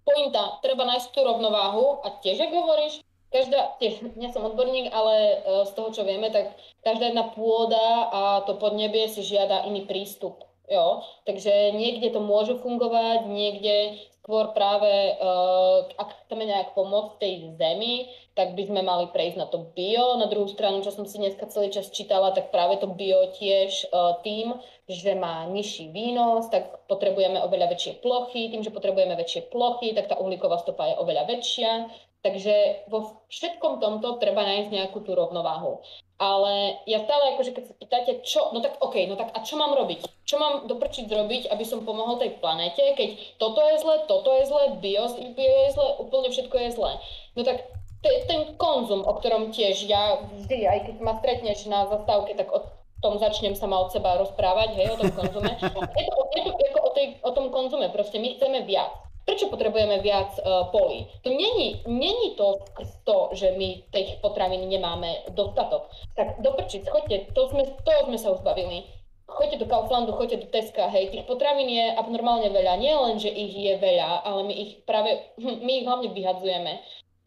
[0.05, 5.15] pointa, treba nájsť tú rovnováhu a tiež, jak hovoríš, každá, tiež, nie som odborník, ale
[5.15, 5.35] e,
[5.67, 6.55] z toho, čo vieme, tak
[6.85, 10.47] každá jedna pôda a to podnebie si žiada iný prístup.
[10.67, 11.03] Jo?
[11.27, 18.11] Takže niekde to môže fungovať, niekde skôr práve, uh, ak chceme nejak pomôcť tej zemi,
[18.35, 20.19] tak by sme mali prejsť na to bio.
[20.19, 23.87] Na druhú stranu, čo som si dneska celý čas čítala, tak práve to bio tiež
[23.87, 24.59] uh, tým,
[24.91, 28.51] že má nižší výnos, tak potrebujeme oveľa väčšie plochy.
[28.51, 31.87] Tým, že potrebujeme väčšie plochy, tak tá uhlíková stopa je oveľa väčšia.
[32.19, 35.79] Takže vo všetkom tomto treba nájsť nejakú tú rovnováhu.
[36.17, 39.53] Ale ja stále akože keď sa pýtate, čo, no tak OK, no tak a čo
[39.53, 40.25] mám robiť?
[40.25, 44.49] Čo mám doprčiť zrobiť, aby som pomohol tej planete, keď toto je zle, toto je
[44.49, 45.05] zle, bio,
[45.37, 46.91] bio je zle, úplne všetko je zle.
[47.37, 47.69] No tak
[48.01, 52.65] ten konzum, o ktorom tiež ja vždy, aj keď ma stretneš na zastávke, tak o
[53.01, 55.53] tom začnem sama od seba rozprávať, hej, o tom konzume.
[55.53, 59.06] Je to, je to ako o, tej, o tom konzume, proste my chceme viac.
[59.27, 61.03] Prečo potrebujeme viac uh, polí?
[61.21, 62.63] To není, není to
[63.03, 65.91] to, že my tých potravín nemáme dostatok.
[66.15, 68.87] Tak doprčiť, choďte, to sme, toho sme sa už bavili.
[69.27, 72.79] Choďte do Kauflandu, choďte do Teska, hej, tých potravín je abnormálne veľa.
[72.79, 76.73] Nie len, že ich je veľa, ale my ich práve, hm, my ich hlavne vyhadzujeme.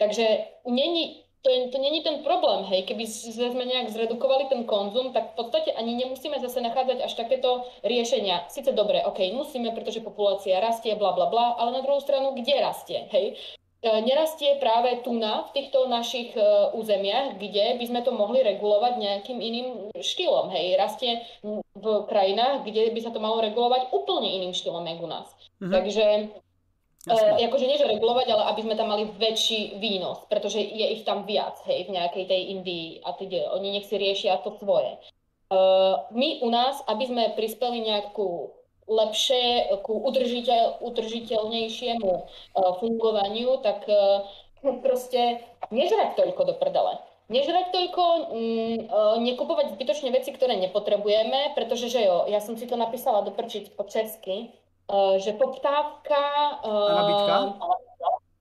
[0.00, 0.26] Takže
[0.64, 5.32] není to, je, to není ten problém, hej, keby sme nejak zredukovali ten konzum, tak
[5.32, 8.44] v podstate ani nemusíme zase nachádzať až takéto riešenia.
[8.52, 12.60] Sice dobre, ok, musíme, pretože populácia rastie, bla bla bla, ale na druhou stranu, kde
[12.60, 13.40] rastie, hej?
[13.80, 19.00] E, nerastie práve tuna v týchto našich uh, územiach, kde by sme to mohli regulovať
[19.00, 20.52] nejakým iným štýlom.
[20.52, 21.24] Hej, rastie
[21.72, 25.28] v krajinách, kde by sa to malo regulovať úplne iným štýlom, jak u nás.
[25.64, 25.72] Mm-hmm.
[25.72, 26.04] Takže
[27.08, 31.08] Uh, akože nie, že regulovať, ale aby sme tam mali väčší výnos, pretože je ich
[31.08, 35.00] tam viac, hej, v nejakej tej Indii a teda oni nech si riešia to svoje.
[35.48, 38.52] Uh, my u nás, aby sme prispeli nejakú
[38.84, 44.28] lepšie, ku udržiteľ, udržiteľnejšiemu uh, fungovaniu, tak uh,
[44.84, 45.40] proste
[45.72, 47.00] nežrať toľko do prdele.
[47.32, 48.78] Nežrať toľko, mm,
[49.22, 53.86] nekupovať zbytočne veci, ktoré nepotrebujeme, pretože že jo, ja som si to napísala doprčiť po
[53.86, 54.69] česky, Eh,
[55.18, 56.20] že poptávka...
[56.62, 57.34] A nabídka?
[57.34, 57.80] Eh,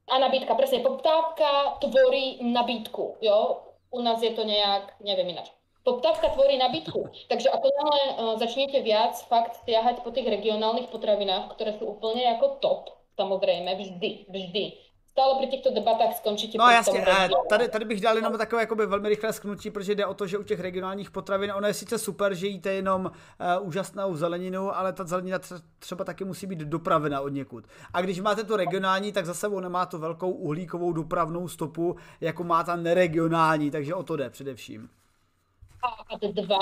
[0.09, 0.81] a nabídka, presne.
[0.81, 3.61] Poptávka tvorí nabídku, jo?
[3.89, 5.53] U nás je to nejak, neviem ináč.
[5.85, 7.09] Poptávka tvorí nabídku.
[7.29, 12.25] Takže ako náhle uh, začnete viac fakt siahať po tých regionálnych potravinách, ktoré sú úplne
[12.37, 12.81] ako top,
[13.17, 14.63] samozrejme, vždy, vždy
[15.11, 16.57] stále při těchto debatách skončíte.
[16.57, 17.05] No jasně,
[17.49, 20.37] tady, tady bych dal jenom takové jakoby velmi rychlé sknutí, protože jde o to, že
[20.37, 24.93] u těch regionálních potravin, ono je sice super, že jíte jenom uh, úžasnou zeleninu, ale
[24.93, 25.39] ta zelenina
[25.79, 27.65] třeba taky musí být dopravena od někud.
[27.93, 32.43] A když máte tu regionální, tak za sebou nemá tu velkou uhlíkovou dopravnou stopu, jako
[32.43, 34.89] má ta neregionální, takže o to jde především.
[35.83, 36.59] A dva,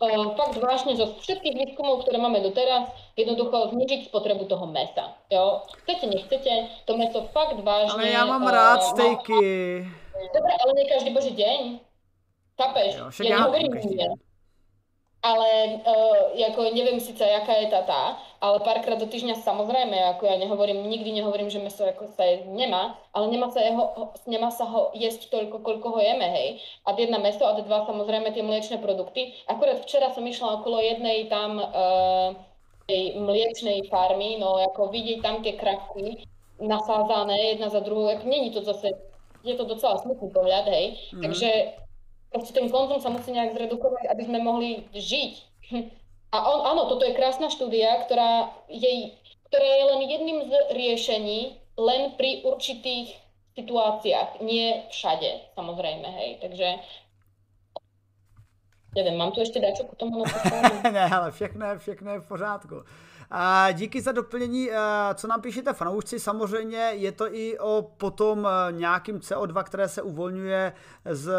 [0.00, 2.88] fakt vážne zo všetkých výskumov, ktoré máme doteraz,
[3.20, 5.12] jednoducho znižiť spotrebu toho mesa.
[5.28, 5.68] Jo?
[5.84, 8.00] Chcete, nechcete, to meso fakt vážne...
[8.00, 9.84] Ale ja mám uh, rád stejky.
[10.32, 11.84] Dobre, ale nie každý boží deň.
[12.56, 12.90] Chápeš?
[12.96, 13.44] Jo, však ja,
[14.08, 14.12] ja
[15.20, 15.48] ale
[15.84, 18.02] uh, ako neviem síce, jaká je tá tá,
[18.40, 22.48] ale párkrát do týždňa samozrejme, ako ja nehovorím, nikdy nehovorím, že meso ako sa jesť
[22.48, 26.48] nemá, ale nemá sa, jeho, nemá sa ho jesť toľko, koľko ho jeme, hej.
[26.88, 29.36] A jedna meso, a dva samozrejme tie mliečne produkty.
[29.44, 32.32] Akurát včera som išla okolo jednej tam uh,
[32.88, 33.20] tej
[33.92, 36.24] farmy, no ako vidieť tam tie kravky
[36.60, 38.92] nasázané jedna za druhou, ako není to zase,
[39.44, 40.96] je to docela smutný pohľad, hej.
[41.12, 41.22] Mm.
[41.28, 41.50] Takže
[42.30, 45.32] proste ten konzum sa musí nejak zredukovať, aby sme mohli žiť.
[46.30, 49.18] A on, áno, toto je krásna štúdia, ktorá je,
[49.50, 53.18] ktorá je len jedným z riešení, len pri určitých
[53.58, 56.38] situáciách, nie všade, samozrejme, hej.
[56.38, 56.66] Takže
[58.94, 60.24] nevím, mám tu ještě dačo k tomu
[60.92, 62.82] Ne, ale všechno, všechno je v pořádku.
[63.30, 64.70] A díky za doplnění,
[65.14, 70.72] co nám píšete fanoušci, samozřejmě je to i o potom nějakým CO2, které se uvolňuje
[71.04, 71.32] z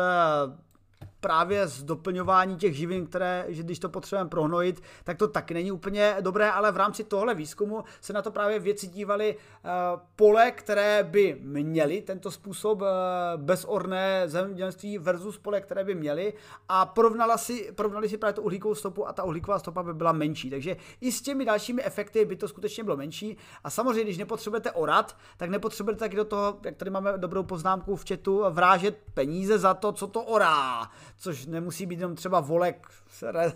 [1.21, 5.71] právě z doplňování těch živin, které, že když to potřebujeme prohnojit, tak to taky není
[5.71, 9.69] úplně dobré, ale v rámci tohle výzkumu se na to právě věci dívali uh,
[10.15, 12.87] pole, které by měly tento způsob uh,
[13.35, 16.33] bezorné zemědělství versus pole, které by měly
[16.69, 20.11] a porovnala si, porovnali si právě tu uhlíkovou stopu a ta uhlíková stopa by byla
[20.11, 20.49] menší.
[20.49, 23.37] Takže i s těmi dalšími efekty by to skutečně bylo menší.
[23.63, 27.95] A samozřejmě, když nepotřebujete orat, tak nepotřebujete taky do toho, jak tady máme dobrou poznámku
[27.95, 30.89] v chatu, vrážet peníze za to, co to orá
[31.21, 32.87] což nemusí být jenom třeba volek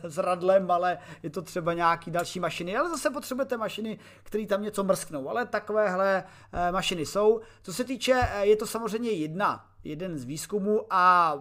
[0.08, 4.62] s radlem, ale je to třeba nějaký další mašiny, ale zase potřebujete mašiny, které tam
[4.62, 7.42] něco mrsknou, ale takovéhle eh, mašiny jsou.
[7.64, 11.34] Co se týče, eh, je to samozřejmě jedna, jeden z výzkumů a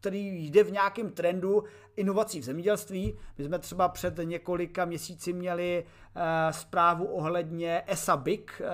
[0.00, 1.64] který jde v nějakém trendu
[1.96, 3.18] inovací v zemědělství.
[3.38, 8.66] My jsme třeba před několika měsíci měli uh, zprávu ohledně ESA BIC, uh,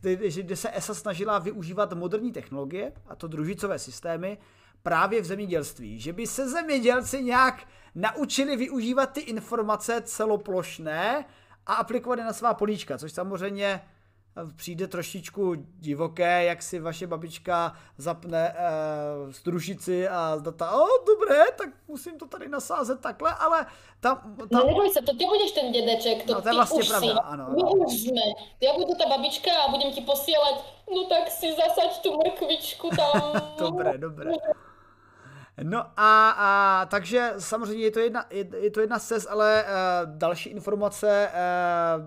[0.00, 4.38] kde, kde se ESA snažila využívat moderní technologie, a to družicové systémy,
[4.86, 6.00] právě v zemědělství.
[6.00, 11.24] Že by se zemědělci nějak naučili využívat ty informace celoplošné
[11.66, 13.80] a aplikovat je na svá políčka, což samozřejmě
[14.56, 21.68] přijde trošičku divoké, jak si vaše babička zapne uh, strušici a data, o, dobré, tak
[21.88, 23.66] musím to tady nasázet takhle, ale
[24.00, 24.36] tam...
[24.36, 24.46] tam...
[24.52, 27.14] No neboj se, to ty budeš ten dědeček, to, no, to je vlastně už pravda,
[27.14, 27.46] si, ano.
[27.50, 28.22] my už jsme.
[28.60, 30.64] Já budu ta babička a budem ti posílat,
[30.94, 33.32] no tak si zasaď tu mrkvičku tam.
[33.58, 34.32] dobré, dobré.
[35.62, 39.64] No a, a takže samozřejmě je to jedna, je, je to jedna z cest, ale
[39.64, 42.04] uh, další informace uh,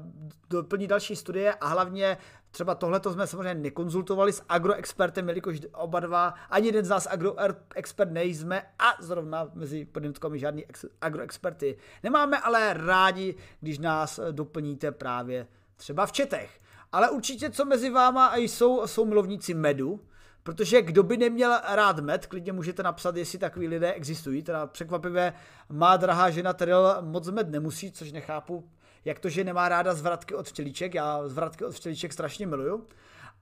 [0.49, 2.17] doplní další studie a hlavně
[2.51, 8.11] třeba tohle jsme samozřejmě nekonzultovali s agroexpertem, jelikož oba dva, ani jeden z nás agroexpert
[8.11, 15.47] nejsme a zrovna mezi podnětkami žádný ex, agroexperty nemáme, ale rádi, když nás doplníte právě
[15.75, 16.59] třeba v četech.
[16.91, 20.01] Ale určitě, co mezi váma jsou, jsou milovníci medu,
[20.49, 24.43] Protože kdo by neměl rád med, klidně můžete napsat, jestli takový lidé existují.
[24.43, 25.33] Teda překvapivě
[25.69, 28.69] má drahá žena Teril moc med nemusí, což nechápu,
[29.05, 30.93] jak to, že nemá ráda zvratky od včelíček.
[30.93, 32.87] Já zvratky od včelíček strašně miluju.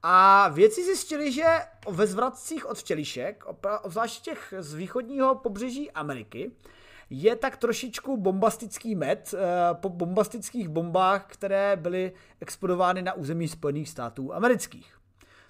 [0.02, 1.44] A věci zjistili, že
[1.90, 3.44] ve zvratcích od včelišek,
[3.82, 6.52] obzvláště těch z východního pobřeží Ameriky,
[7.10, 9.38] je tak trošičku bombastický med eh,
[9.74, 14.97] po bombastických bombách, které byly explodovány na území Spojených států amerických.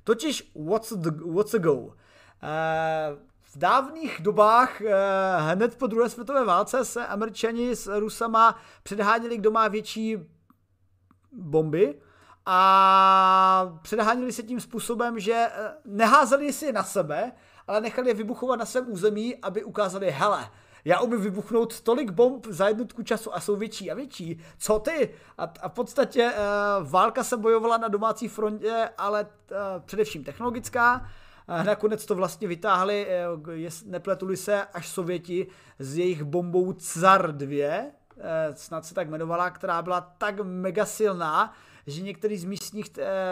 [0.04, 1.94] Totiž what's, the, what's a go?
[2.42, 4.94] Eh, v dávných dobách, eh,
[5.38, 10.16] hned po druhé světové válce, se američani s Rusama předháněli, kdo má větší
[11.32, 12.00] bomby
[12.46, 17.32] a předháněli se tím způsobem, že eh, neházeli si je na sebe,
[17.66, 20.50] ale nechali je vybuchovat na svém území, aby ukázali, hele,
[20.84, 24.40] já umím vybuchnout tolik bomb za jednotku času a jsou větší a větší.
[24.58, 25.10] Co ty?
[25.38, 31.08] A, a v podstatě uh, válka se bojovala na domácí frontě, ale uh, především technologická.
[31.48, 33.06] Uh, nakonec to vlastně vytáhli,
[33.52, 35.46] je, nepletuli se, až Sověti
[35.78, 37.84] s jejich bombou Tsar 2, uh,
[38.54, 41.52] snad se tak jmenovala, která byla tak mega silná,
[41.86, 42.86] že některý z místních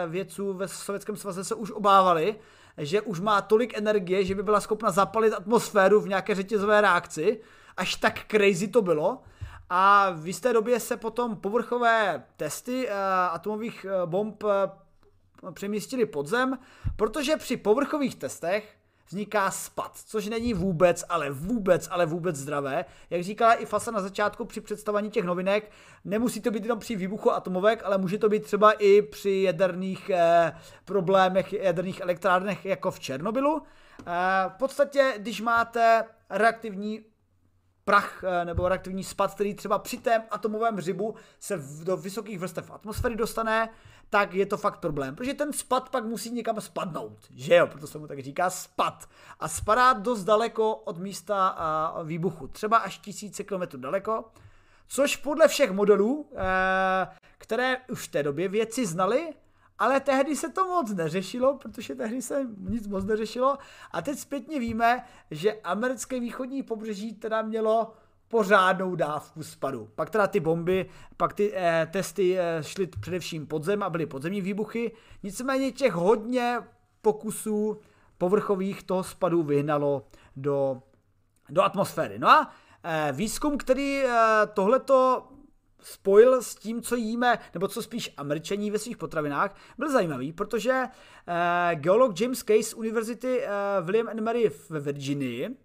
[0.07, 2.35] vědců ve Sovětském svaze se už obávali,
[2.77, 7.41] že už má tolik energie, že by byla schopna zapalit atmosféru v nějaké řetězové reakci.
[7.77, 9.21] Až tak crazy to bylo.
[9.69, 12.93] A v jisté době se potom povrchové testy uh,
[13.31, 14.49] atomových uh, bomb uh,
[15.53, 16.59] přemístili pod zem,
[16.95, 18.75] protože při povrchových testech
[19.07, 22.85] vzniká spad, což není vůbec, ale vůbec, ale vůbec zdravé.
[23.09, 25.71] Jak říkala i Fasa na začátku při představení těch novinek,
[26.05, 30.09] nemusí to být jenom při výbuchu atomovek, ale může to být třeba i při jaderných
[30.09, 33.61] eh, problémech, jaderných elektrárnech jako v Černobylu.
[33.99, 34.03] Eh,
[34.49, 37.05] v podstatě, když máte reaktivní
[37.87, 42.71] prach eh, nebo reaktivní spad, který třeba při tém atomovém hřibu se do vysokých vrstev
[42.71, 43.69] atmosféry dostane,
[44.09, 47.87] tak je to fakt problém, protože ten spad pak musí někam spadnout, že jo, proto
[47.87, 49.09] se mu tak říká spad.
[49.39, 51.57] A spadá dost daleko od místa
[52.03, 54.25] výbuchu, třeba až tisíce kilometrů daleko,
[54.87, 59.33] což podle všech modelů, eh, které už v té době věci znali,
[59.79, 63.57] ale tehdy se to moc neřešilo, protože tehdy se nic moc neřešilo.
[63.91, 67.93] A teď zpětně víme, že americké východní pobřeží teda mělo
[68.27, 69.89] pořádnou dávku spadu.
[69.95, 74.05] Pak teda ty bomby, pak ty eh, testy eh, šly především pod zem a byly
[74.05, 74.91] podzemní výbuchy.
[75.23, 76.59] Nicméně těch hodně
[77.01, 77.79] pokusů
[78.17, 80.81] povrchových toho spadu vyhnalo do,
[81.49, 82.19] do atmosféry.
[82.19, 82.51] No a
[82.83, 84.09] eh, výzkum, který eh,
[84.53, 85.27] tohleto
[85.81, 90.83] spojil s tím, co jíme, nebo co spíš američaní ve svých potravinách, byl zajímavý, protože
[91.27, 93.49] eh, geolog James Case z univerzity eh,
[93.81, 95.57] William and Mary ve Virginii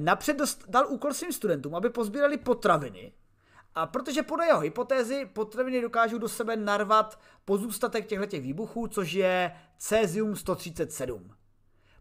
[0.00, 3.12] napřed dost, dal úkol svým studentům, aby pozbírali potraviny,
[3.74, 9.56] a protože podle jeho hypotézy potraviny dokážou do sebe narvat pozůstatek těchto výbuchů, což je
[9.78, 11.30] cesium 137.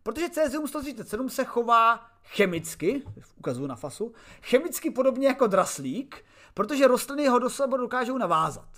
[0.03, 3.03] Protože cesium 137 se chová chemicky,
[3.37, 8.69] ukazuju na fasu, chemicky podobně jako draslík, protože rostliny ho do sebe dokážou navázat.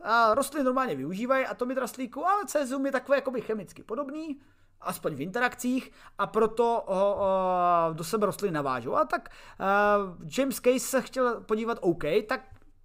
[0.00, 4.40] A rostliny normálně využívají atomy draslíku, ale cesium je takové jakoby chemicky podobný,
[4.84, 7.18] aspoň v interakcích a proto ho,
[7.92, 8.94] do sebe rostliny navážou.
[8.94, 12.40] A tak uh, James Case se chtěl podívat, OK, tak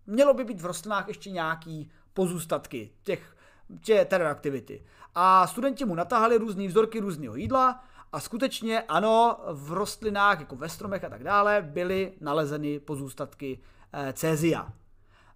[0.08, 3.36] mělo by být v rostlinách ještě nějaký pozůstatky těch,
[3.82, 4.84] tě, té radioaktivity.
[5.16, 10.70] A studenti mu natáhali různé vzorky různého jídla a skutečně ano, v rostlinách, jako ve
[10.70, 13.60] stromech a tak dále, byly nalezeny pozůstatky
[13.94, 14.74] eh, cézia.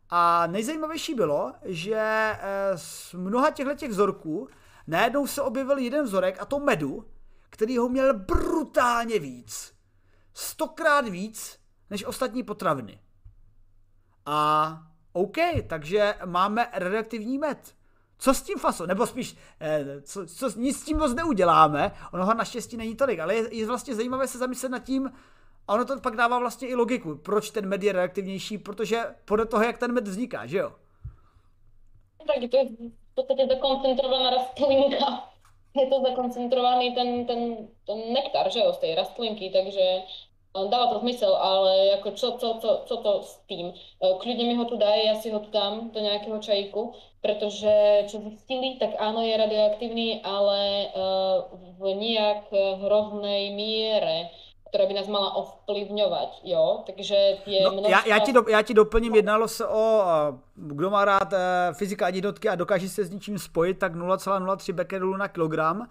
[0.10, 2.38] A nejzajímavější bylo, že eh,
[2.76, 4.50] z mnoha těchto vzorků
[4.88, 7.06] najednou se objevil jeden vzorek, a to medu,
[7.50, 9.74] který ho měl brutálně víc.
[10.34, 11.60] Stokrát víc
[11.90, 13.00] než ostatní potraviny.
[14.26, 14.78] A
[15.14, 17.76] OK, takže máme radioaktivní med.
[18.18, 18.86] Co s tím faso?
[18.88, 23.20] Nebo spíš, eh, co, co, nic s tím moc neuděláme, ono ho naštěstí není tolik,
[23.20, 25.12] ale je, je vlastně zajímavé se zamyslet nad tím,
[25.68, 29.46] a ono to pak dává vlastně i logiku, proč ten med je reaktivnější, protože podle
[29.46, 30.76] toho, jak ten med vzniká, že jo?
[32.18, 35.30] Tak to je v podstatě zakoncentrovaná rastlinka.
[35.76, 40.04] Je to zakoncentrovaný ten, ten, ten nektar, že jo, z té rastlinky, takže
[40.52, 43.72] Dáva to zmysel, ale jako čo, čo, čo, čo to s tým?
[44.20, 46.92] Kľudne mi ho tu daj, ja si ho tu dám do nejakého čajíku,
[47.24, 47.72] pretože
[48.12, 50.92] čo zistili, tak áno, je radioaktívny, ale
[51.80, 52.52] v nejak
[52.84, 54.28] hroznej miere
[54.72, 57.16] která by nás mala ovplyvňovat, jo, takže
[57.46, 57.90] je no, množstva...
[57.90, 60.04] já, já, ti do, já ti doplním, jednalo se o,
[60.56, 61.38] kdo má rád e,
[61.74, 65.88] fyzika jednotky a dokáže se s ničím spojit, tak 0,03 becquerelu na kilogram,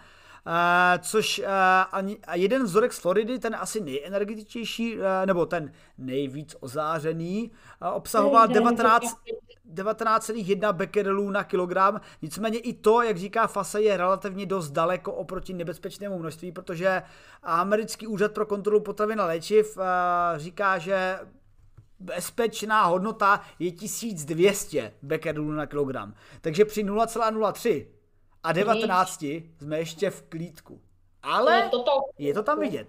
[1.01, 1.45] což uh,
[1.93, 7.51] ani, a jeden vzorek z Floridy, ten asi nejenergetičtější, uh, nebo ten nejvíc ozářený,
[7.93, 9.16] obsahoval 19,
[9.74, 12.01] 19,1 becquerelů na kilogram.
[12.22, 17.03] Nicméně i to, jak říká FASA, je relativně dost daleko oproti nebezpečnému množství, protože
[17.43, 19.82] americký úřad pro kontrolu potravin a léčiv uh,
[20.36, 21.18] říká, že
[22.01, 26.14] bezpečná hodnota je 1200 becquerelů na kilogram.
[26.41, 27.86] Takže při 0,03
[28.43, 29.22] a 19
[29.59, 30.80] jsme ještě v klídku.
[31.22, 32.88] Ale to to, je to tam vidět.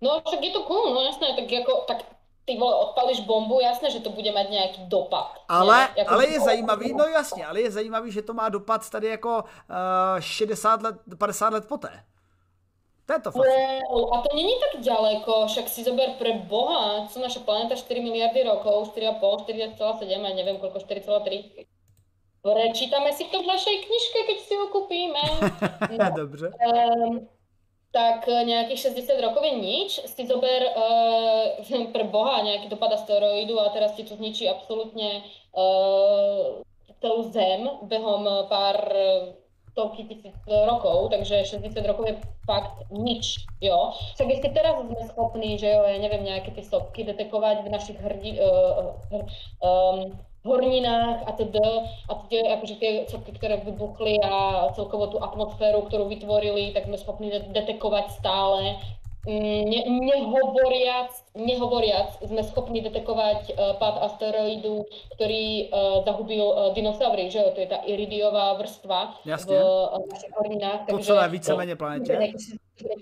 [0.00, 1.96] No však je to cool, no jasné, tak jako, tak
[2.44, 5.34] ty vole, odpališ bombu, jasné, že to bude mít nějaký dopad.
[5.48, 9.08] Ale, jako ale je zajímavý, no jasně, ale je zajímavý, že to má dopad tady
[9.08, 12.04] jako uh, 60 let, 50 let poté.
[13.06, 13.46] To je to fakt.
[13.90, 18.00] No, a to není tak daleko, však si zober pre Boha, co naša planeta 4
[18.00, 21.66] miliardy rokov, 4,5, 4,7, já nevím, koľko, 4,3.
[22.40, 25.24] Prečítame si to v našej knižke, keď si ho kúpime.
[26.00, 26.52] No, Dobře.
[26.56, 27.28] Um,
[27.92, 29.90] tak nejakých 60 rokov je nič.
[30.06, 36.62] Si zober uh, pre Boha nejaký dopad asteroidu a teraz ti to zničí absolútne uh,
[37.00, 38.76] celú Zem behom pár
[39.70, 42.14] stovky tisíc rokov, takže 60 rokov je
[42.44, 43.94] fakt nič, jo.
[44.18, 47.98] Však ešte teraz sme schopní, že jo, ja neviem, nejaké tie sopky detekovať v našich
[48.02, 48.98] hrdi, uh,
[49.62, 51.66] um, horninách a teda,
[52.08, 56.96] a teda akože tie sopky, ktoré vybuchli a celkovo tú atmosféru, ktorú vytvorili, tak sme
[56.96, 58.80] schopní detekovať stále.
[59.28, 67.28] Mm, ne, nehovoriac, nehovoriac, sme schopní detekovať uh, pád asteroidu, ktorý uh, zahubil uh, dinosaury,
[67.28, 69.52] že jo, to je tá iridiová vrstva Jasne.
[69.52, 70.88] v uh, našich horninách.
[70.88, 72.32] To celé víceméně planetě.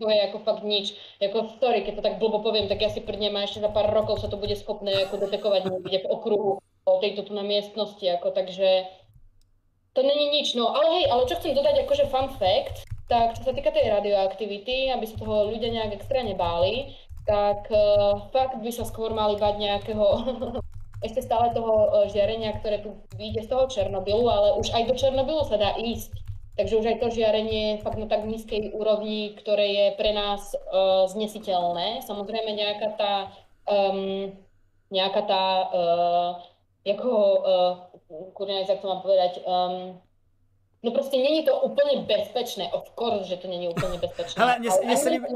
[0.02, 0.94] To je jako fakt nič.
[1.22, 4.18] Jako sorry, keď to tak blbo poviem, tak ja si a ešte za pár rokov
[4.18, 6.58] sa to bude schopné jako detekovať niekde v okruhu
[6.96, 8.88] o tejto tu na miestnosti, ako, takže
[9.92, 10.54] to není nič.
[10.54, 13.88] No ale hej, ale čo chcem dodať akože fun fact, tak čo sa týka tej
[13.88, 19.36] radioaktivity, aby sa toho ľudia nejak extrémne báli, tak uh, fakt by sa skôr mali
[19.36, 20.06] bať nejakého
[21.06, 24.94] ešte stále toho uh, žiarenia, ktoré tu vyjde z toho Černobylu, ale už aj do
[24.94, 26.14] Černobylu sa dá ísť.
[26.58, 30.58] Takže už aj to žiarenie je fakt na tak nízkej úrovni, ktoré je pre nás
[30.58, 32.02] uh, znesiteľné.
[32.02, 33.14] Samozrejme nejaká tá,
[33.70, 34.34] um,
[34.90, 36.30] nejaká tá uh,
[36.88, 37.08] jako,
[38.08, 40.00] uh, kurňa, jak to mám povedať, um,
[40.82, 44.44] no prostě není to úplně bezpečné, of course, že to není úplně bezpečné.
[44.44, 45.26] Hele, mě, mě se líbí,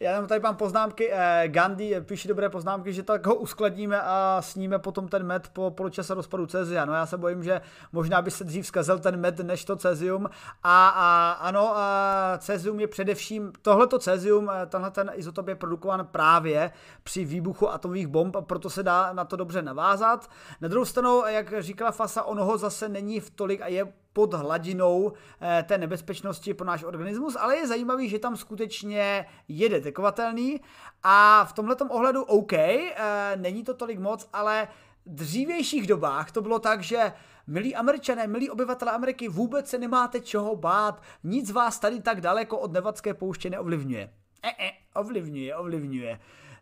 [0.00, 4.78] já tady mám poznámky, eh, Gandhi píše dobré poznámky, že tak ho uskladníme a sníme
[4.78, 6.84] potom ten med po poločase rozpadu cezia.
[6.84, 7.60] No já se bojím, že
[7.92, 10.30] možná by se dřív zkazil ten med než to cezium.
[10.62, 16.06] A, a ano, a cezium je především, tohleto cezium, eh, tenhle ten izotop je produkován
[16.06, 16.70] právě
[17.02, 20.30] při výbuchu atomových bomb, a proto se dá na to dobře navázat.
[20.60, 24.34] Na druhou stranu, jak říkala Fasa, ono ho zase není v tolik a je pod
[24.34, 30.60] hladinou eh, té nebezpečnosti pro náš organismus, ale je zajímavý, že tam skutečně je detekovatelný.
[31.02, 32.96] A v tomhle ohledu OK, eh,
[33.36, 34.68] není to tolik moc, ale
[35.06, 37.12] v dřívějších dobách to bylo tak, že
[37.46, 42.58] milí američané, milí obyvatelé Ameriky, vůbec se nemáte čeho bát, nic vás tady tak daleko
[42.58, 44.10] od nevadské pouště neovlivňuje.
[44.42, 46.18] E, ovlivňuje, ovlivňuje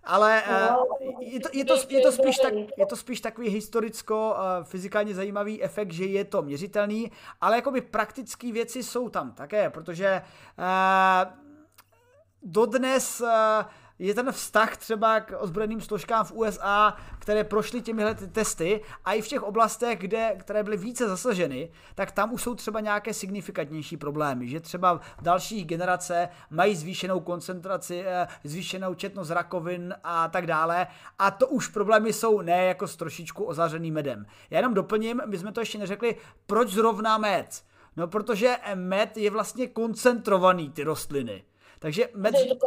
[0.07, 0.85] ale uh,
[1.21, 5.15] je, to, je, to, je, to spíš tak, je to spíš takový historicko uh, fyzikálně
[5.15, 10.23] zajímavý efekt, že je to měřitelný, ale jakoby praktické věci jsou tam také, protože
[10.59, 11.33] uh,
[12.43, 13.29] dodnes uh,
[13.99, 19.23] je ten vztah třeba k ozbrojeným složkám v USA, které prošly těmihle testy a i
[19.23, 23.97] v těch oblastech, kde, které byly více zasaženy, tak tam už jsou třeba nějaké signifikantnější
[23.97, 30.87] problémy, že třeba další generace mají zvýšenou koncentraci, eh, zvýšenou četnost rakovin a tak dále
[31.19, 34.27] a to už problémy jsou ne jako s trošičku ozařeným medem.
[34.51, 36.17] Já jenom doplním, my jsme to ještě neřekli,
[36.47, 37.63] proč zrovna med?
[37.97, 41.45] No protože med je vlastně koncentrovaný ty rostliny.
[41.79, 42.35] Takže med...
[42.35, 42.67] Je to.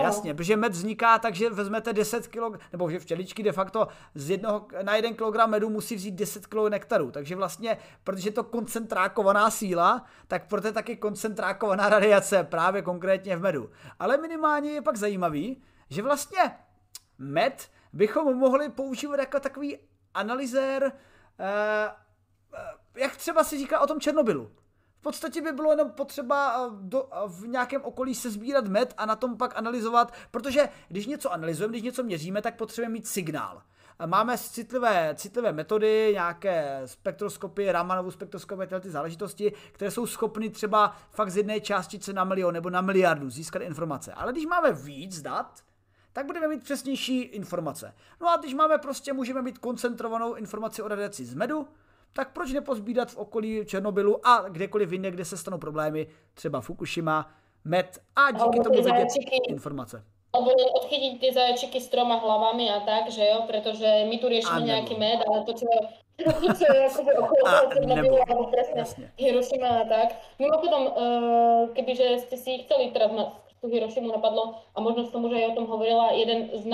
[0.00, 4.30] Jasně, protože med vzniká tak, že vezmete 10 kg, nebo že včeličky de facto z
[4.30, 7.10] jednoho, na jeden kilogram medu musí vzít 10 kg nektaru.
[7.10, 13.36] Takže vlastně, protože je to koncentrákovaná síla, tak proto je taky koncentrákovaná radiace právě konkrétně
[13.36, 13.70] v medu.
[13.98, 16.40] Ale minimálně je pak zajímavý, že vlastně
[17.18, 19.78] med bychom mohli používat jako takový
[20.14, 20.92] analyzér,
[21.38, 21.90] eh,
[22.54, 24.50] eh, jak třeba si říká o tom Černobylu.
[24.98, 29.06] V podstatě by bylo jenom potřeba eh, do, v nějakém okolí se sbírat med a
[29.06, 33.62] na tom pak analyzovat, protože když něco analyzujeme, když něco měříme, tak potřebujeme mít signál.
[34.06, 40.96] Máme citlivé, citlivé metody, nějaké spektroskopy, Ramanovu spektroskopy, tyhle ty záležitosti, které jsou schopny třeba
[41.10, 44.12] fakt z jedné částice na milion nebo na miliardu získat informace.
[44.12, 45.60] Ale když máme víc dat,
[46.12, 47.94] tak budeme mít přesnější informace.
[48.20, 51.68] No a když máme prostě, můžeme mít koncentrovanou informaci o radiaci z medu,
[52.12, 57.30] tak proč nepozbídat v okolí Černobylu a kdekoliv jinde, kde se stanou problémy, třeba Fukushima,
[57.64, 59.08] med a díky tomu vědět
[59.48, 60.04] informace.
[60.28, 64.60] Alebo odchytiť tie zajačiky s troma hlavami a tak, že jo, pretože my tu riešime
[64.60, 65.64] nejaký med, ale to, čo.
[69.16, 70.08] Hiroshima a tak.
[70.36, 70.92] Mimochodom, uh,
[71.72, 73.32] kebyže ste si chceli teraz na
[73.62, 76.64] tú Hiroshimu napadlo, a možno som už aj o tom hovorila, jeden z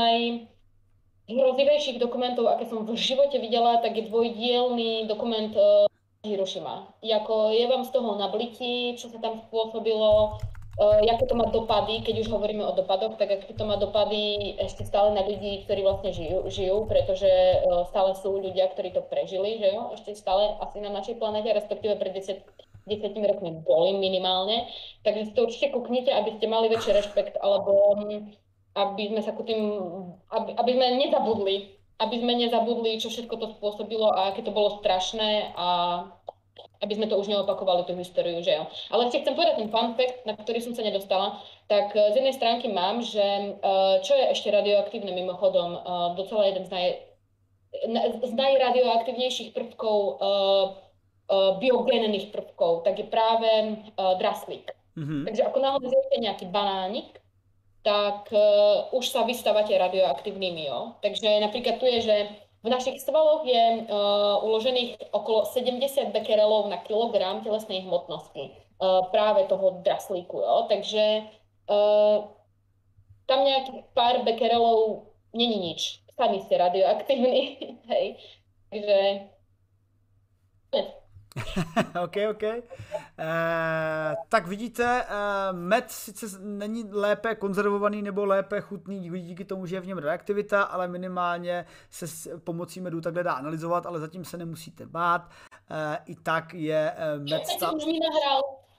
[1.29, 5.89] najhrozivejších dokumentov, aké som v živote videla, tak je dvojdielný dokument uh,
[6.25, 6.89] Hiroshima.
[7.03, 12.05] Jako je vám z toho nablití, čo sa tam spôsobilo, uh, jaké to má dopady,
[12.05, 15.81] keď už hovoríme o dopadoch, tak aké to má dopady ešte stále na ľudí, ktorí
[15.81, 17.29] vlastne žijú, žijú pretože
[17.65, 21.49] uh, stále sú ľudia, ktorí to prežili, že jo, ešte stále asi na našej planete,
[21.57, 22.45] respektíve pred 10
[22.85, 24.69] desetimi rokmi boli minimálne.
[25.09, 27.97] Takže si to určite kuknite, aby ste mali väčší rešpekt, alebo
[28.75, 29.63] aby sme sa ku tým,
[30.35, 31.57] aby, aby sme nezabudli,
[32.03, 35.67] aby sme nezabudli, čo všetko to spôsobilo a aké to bolo strašné a
[36.83, 38.69] aby sme to už neopakovali tú históriu, že jo.
[38.93, 42.37] Ale ešte chcem povedať ten fun fact, na ktorý som sa nedostala, tak z jednej
[42.37, 45.81] stránky mám, že eh, čo je ešte radioaktívne mimochodom, eh,
[46.21, 46.89] docela jeden z, naj,
[48.21, 50.67] z najradioaktívnejších prvkov eh,
[51.33, 54.69] biogénnych prvkov, tak je práve draslík.
[54.93, 55.25] Mm-hmm.
[55.25, 57.17] Takže ako náhle zjete nejaký banánik,
[57.85, 60.65] tak uh, už sa vystávate radioaktívnymi.
[60.65, 60.97] Jo?
[61.05, 62.17] Takže napríklad tu je, že
[62.65, 69.45] v našich svaloch je uh, uložených okolo 70 bekerelov na kilogram telesnej hmotnosti uh, práve
[69.53, 70.41] toho draslíku.
[70.41, 70.65] Jo?
[70.73, 71.29] Takže
[71.69, 72.25] uh,
[73.29, 76.01] tam nejakých pár bekerelov není nič.
[76.17, 77.61] Sami ste radioaktívni.
[77.93, 78.17] Hej.
[78.73, 78.99] Takže
[82.05, 82.43] ok, ok.
[82.43, 82.63] E,
[84.29, 89.81] tak vidíte, e, med sice není lépe konzervovaný nebo lépe chutný díky tomu, že je
[89.81, 94.37] v něm reaktivita, ale minimálně se s pomocí medu takhle dá analyzovat, ale zatím se
[94.37, 95.31] nemusíte bát.
[95.71, 97.47] E, I tak je med...
[97.47, 97.75] Stav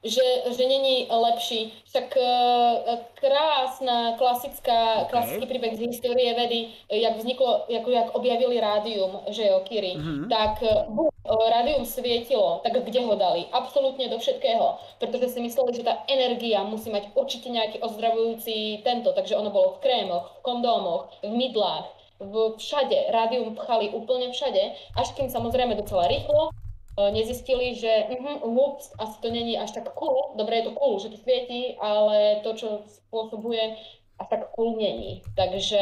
[0.05, 1.73] že, že není lepší.
[1.89, 5.09] Však uh, krásna klasická, okay.
[5.09, 10.29] klasický príbeh z histórie vedy, jak vzniklo, jako jak objavili rádium, že jo, Kiri, mm-hmm.
[10.29, 13.49] tak uh, rádium svietilo, tak kde ho dali?
[13.51, 19.09] Absolútne do všetkého, pretože si mysleli, že tá energia musí mať určite nejaký ozdravujúci tento,
[19.09, 21.85] takže ono bolo v krémoch, v kondómoch, v mydlách,
[22.21, 24.63] v všade, rádium pchali úplne všade,
[24.95, 26.64] až kým samozrejme docela rýchlo E,
[27.11, 31.09] nezistili, že uh, ups, asi to není až tak cool, dobre je to cool, že
[31.09, 33.75] to svieti, ale to, čo spôsobuje,
[34.19, 35.21] až tak cool není.
[35.35, 35.79] Takže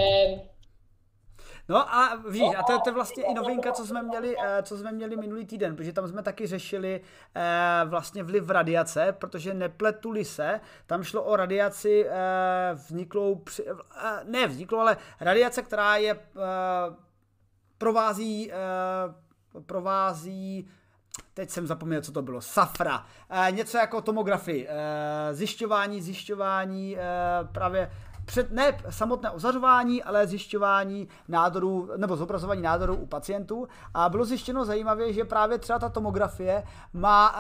[1.70, 4.78] No a víš, a to, to je vlastně i novinka, co jsme měli, e, co
[4.78, 7.02] jsme měli minulý týden, protože tam jsme taky řešili
[7.36, 12.06] e, vlastně vliv radiace, protože nepletuli se, tam šlo o radiaci
[12.74, 13.42] vzniklou,
[14.24, 16.20] ne vzniklou, ale radiace, která je
[17.78, 18.52] provází,
[19.66, 20.68] provází
[21.34, 27.02] teď jsem zapomněl, co to bylo, safra, e, něco jako tomografii, e, zjišťování, zjišťování e,
[27.52, 27.92] právě
[28.26, 33.68] před, ne samotné ozařování, ale zjišťování nádorů nebo zobrazování nádorů u pacientů.
[33.94, 36.64] A bylo zjištěno zajímavě, že právě třeba ta tomografie
[36.94, 37.36] má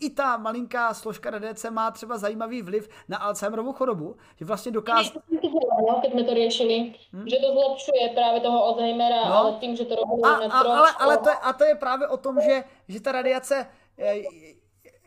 [0.00, 5.10] i ta malinká složka radiace má třeba zajímavý vliv na Alzheimerovu chorobu, že vlastně dokáže...
[5.88, 7.28] No, keď jsme to řešili, hmm?
[7.28, 9.36] že to zlepšuje právě toho Alzheimera, no.
[9.36, 12.08] ale tím, že to robí a, a, ale, ale to je, a to je právě
[12.08, 13.66] o tom, že, že ta radiace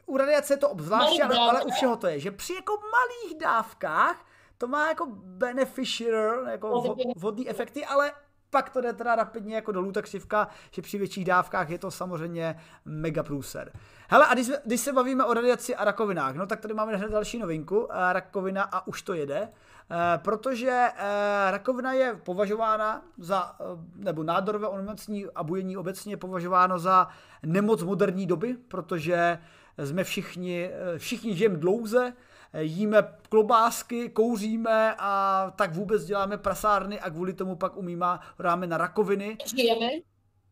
[0.05, 3.41] u radiace je to obzvláště, ale, ale u všeho to je, že při jako malých
[3.41, 4.25] dávkách
[4.57, 8.11] to má jako beneficial, jako vodní efekty, ale
[8.55, 11.91] pak to jde teda rapidně jako dolů ta křivka, že při větších dávkách je to
[11.91, 13.71] samozřejmě mega průser.
[14.09, 17.11] Hele, a když, když se bavíme o radiaci a rakovinách, no tak tady máme hned
[17.11, 19.49] další novinku, eh, rakovina a už to jede,
[19.91, 23.55] eh, protože eh, rakovina je považována za,
[23.95, 27.07] nebo nádorové onemocnění a bujení obecně je považováno za
[27.43, 29.39] nemoc moderní doby, protože
[29.83, 32.13] jsme všichni, všichni žijeme dlouze,
[32.59, 38.05] jíme klobásky, kouříme a tak vůbec děláme prasárny a kvůli tomu pak umíme,
[38.39, 39.37] dáme na rakoviny.
[39.45, 39.89] Žijeme.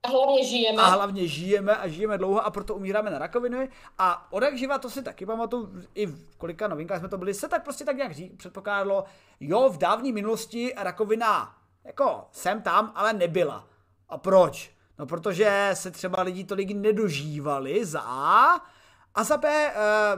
[0.03, 0.81] A hlavně žijeme.
[0.81, 3.69] A hlavně žijeme a žijeme dlouho a proto umíráme na rakoviny.
[3.97, 7.47] A odek živa, to si taky pamatuju, i v kolika novinkách jsme to byli, se
[7.47, 9.03] tak prostě tak nějak předpokládalo,
[9.39, 13.67] jo, v dávné minulosti rakovina jako sem tam, ale nebyla.
[14.09, 14.71] A proč?
[14.99, 18.65] No protože se třeba lidi tolik nedožívali za a
[19.22, 19.73] za B, eh,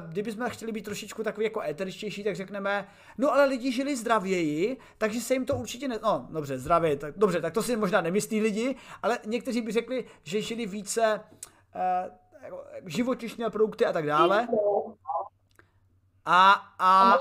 [0.07, 5.21] kdybychom chtěli být trošičku takový jako eteričtější, tak řekneme, no ale lidi žili zdravěji, takže
[5.21, 5.99] se jim to určitě ne...
[6.03, 10.05] No, dobře, zdravě, tak, dobře, tak to si možná nemyslí lidi, ale někteří by řekli,
[10.23, 11.19] že žili více
[11.75, 12.11] uh,
[12.85, 14.47] živočišné produkty a tak dále.
[16.27, 17.19] A, a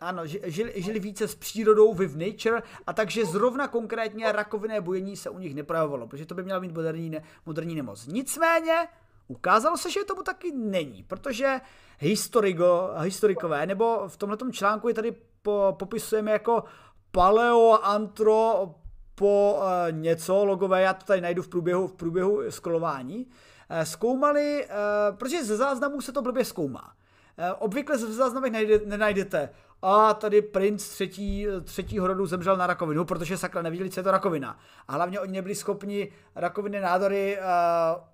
[0.00, 5.30] ano, žili, žili více s přírodou, with nature, a takže zrovna konkrétně rakovinné bujení se
[5.30, 8.06] u nich neprojevovalo, protože to by měla být moderní, ne, moderní nemoc.
[8.06, 8.88] Nicméně,
[9.28, 11.60] Ukázalo se, že tomu taky není, protože
[11.98, 16.64] historigo, historikové, nebo v tomto článku je tady po, popisujeme jako
[17.10, 18.74] paleoantro
[19.14, 24.66] po uh, něco logové, já to tady najdu v průběhu, v průběhu skrolování, uh, zkoumali,
[24.66, 26.92] uh, protože ze záznamů se to blbě zkoumá.
[27.38, 29.50] Uh, obvykle záznamech nejde, nenajdete
[29.82, 34.10] a tady princ třetí, třetího rodu zemřel na rakovinu, protože sakra neviděli, co je to
[34.10, 34.58] rakovina.
[34.88, 37.44] A hlavně oni nebyli schopni rakoviny nádory uh,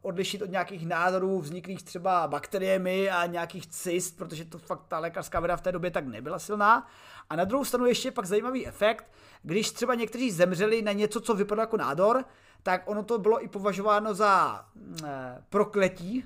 [0.02, 5.40] odlišit od nějakých nádorů vzniklých třeba bakteriemi a nějakých cyst, protože to fakt ta lékařská
[5.40, 6.86] věda v té době tak nebyla silná.
[7.30, 9.04] A na druhou stranu ještě pak zajímavý efekt,
[9.42, 12.24] když třeba někteří zemřeli na něco, co vypadalo jako nádor,
[12.62, 15.08] tak ono to bylo i považováno za uh,
[15.48, 16.24] prokletí,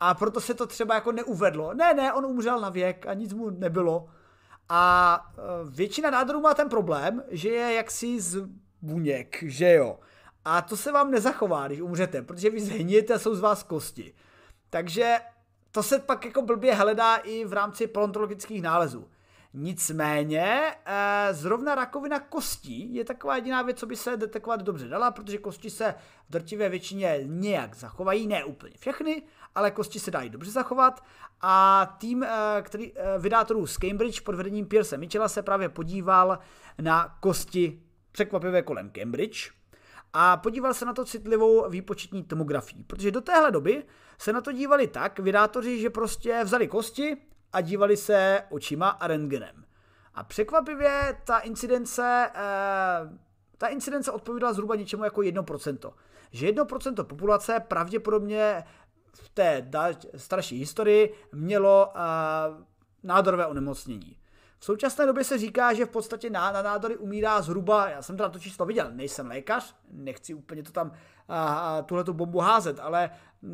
[0.00, 1.74] a proto se to třeba jako neuvedlo.
[1.74, 4.08] Ne, ne, on umřel na věk a nic mu nebylo.
[4.68, 5.40] A e,
[5.70, 8.48] většina nádorů má ten problém, že je jaksi z
[8.82, 9.98] buněk, že jo.
[10.44, 14.14] A to se vám nezachová, když umřete, protože vy zhníte a jsou z vás kosti.
[14.70, 15.16] Takže
[15.70, 19.08] to se pak jako blbě hledá i v rámci paleontologických nálezů.
[19.54, 25.10] Nicméně, e, zrovna rakovina kostí je taková jediná věc, co by se detekovat dobře dala,
[25.10, 25.94] protože kosti se
[26.28, 29.22] v drtivé většině nějak zachovají, ne úplně všechny,
[29.56, 31.04] ale kosti se dají dobře zachovat
[31.40, 32.28] a tým eh,
[32.62, 36.38] který, eh, vydátorů z Cambridge pod vedením Pierce Mitchella se právě podíval
[36.80, 39.50] na kosti překvapivě kolem Cambridge
[40.12, 43.84] a podíval se na to citlivou výpočetní tomografii, protože do téhle doby
[44.18, 47.16] se na to dívali tak vydátoři, že prostě vzali kosti
[47.52, 49.64] a dívali se očima a rentgenem.
[50.14, 53.18] A překvapivě ta incidence, eh,
[53.58, 55.94] ta incidence odpovídala zhruba něčemu jako 1%.
[56.32, 58.64] Že 1% populace pravděpodobně
[59.18, 59.70] v té
[60.16, 61.92] starší historii mělo
[63.02, 64.16] nádorové onemocnění.
[64.58, 68.16] V současné době se říká, že v podstatě na, na nádory umírá zhruba, já jsem
[68.16, 70.92] teda to číslo viděl, nejsem lékař, nechci úplně to tam
[71.86, 73.10] tuhle tu bombu házet, ale
[73.42, 73.52] uh,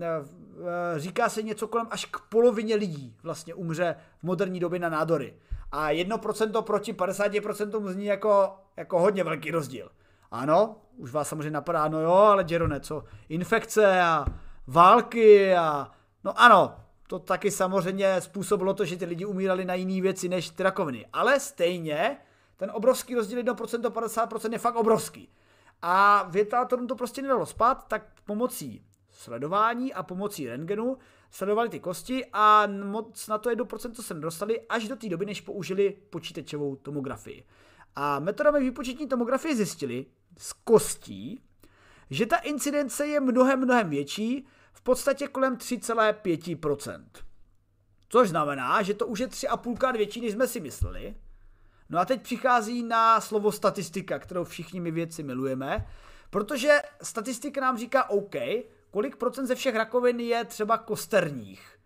[0.96, 5.34] říká se něco kolem až k polovině lidí vlastně umře v moderní době na nádory.
[5.72, 9.90] A 1% proti 50% zní jako, jako hodně velký rozdíl.
[10.30, 14.26] Ano, už vás samozřejmě napadá, no jo, ale Jerone, co infekce a
[14.66, 15.90] války a
[16.24, 16.76] no ano,
[17.06, 21.06] to taky samozřejmě způsobilo to, že ty lidi umírali na jiné věci než ty rakoviny.
[21.12, 22.16] Ale stejně
[22.56, 25.28] ten obrovský rozdíl 1% 50% je fakt obrovský.
[25.82, 30.98] A větátorům to prostě nedalo spát, tak pomocí sledování a pomocí rentgenu
[31.30, 35.40] sledovali ty kosti a moc na to 1% se nedostali až do té doby, než
[35.40, 37.44] použili počítačovou tomografii.
[37.96, 40.06] A metodami výpočetní tomografie zjistili
[40.38, 41.40] z kostí,
[42.10, 47.04] že ta incidence je mnohem, mnohem větší, v podstatě kolem 3,5%.
[48.08, 51.14] Což znamená, že to už je 3,5 krát větší, než jsme si mysleli.
[51.88, 55.86] No a teď přichází na slovo statistika, kterou všichni my věci milujeme,
[56.30, 58.34] protože statistika nám říká OK,
[58.90, 61.78] kolik procent ze všech rakovin je třeba kosterních.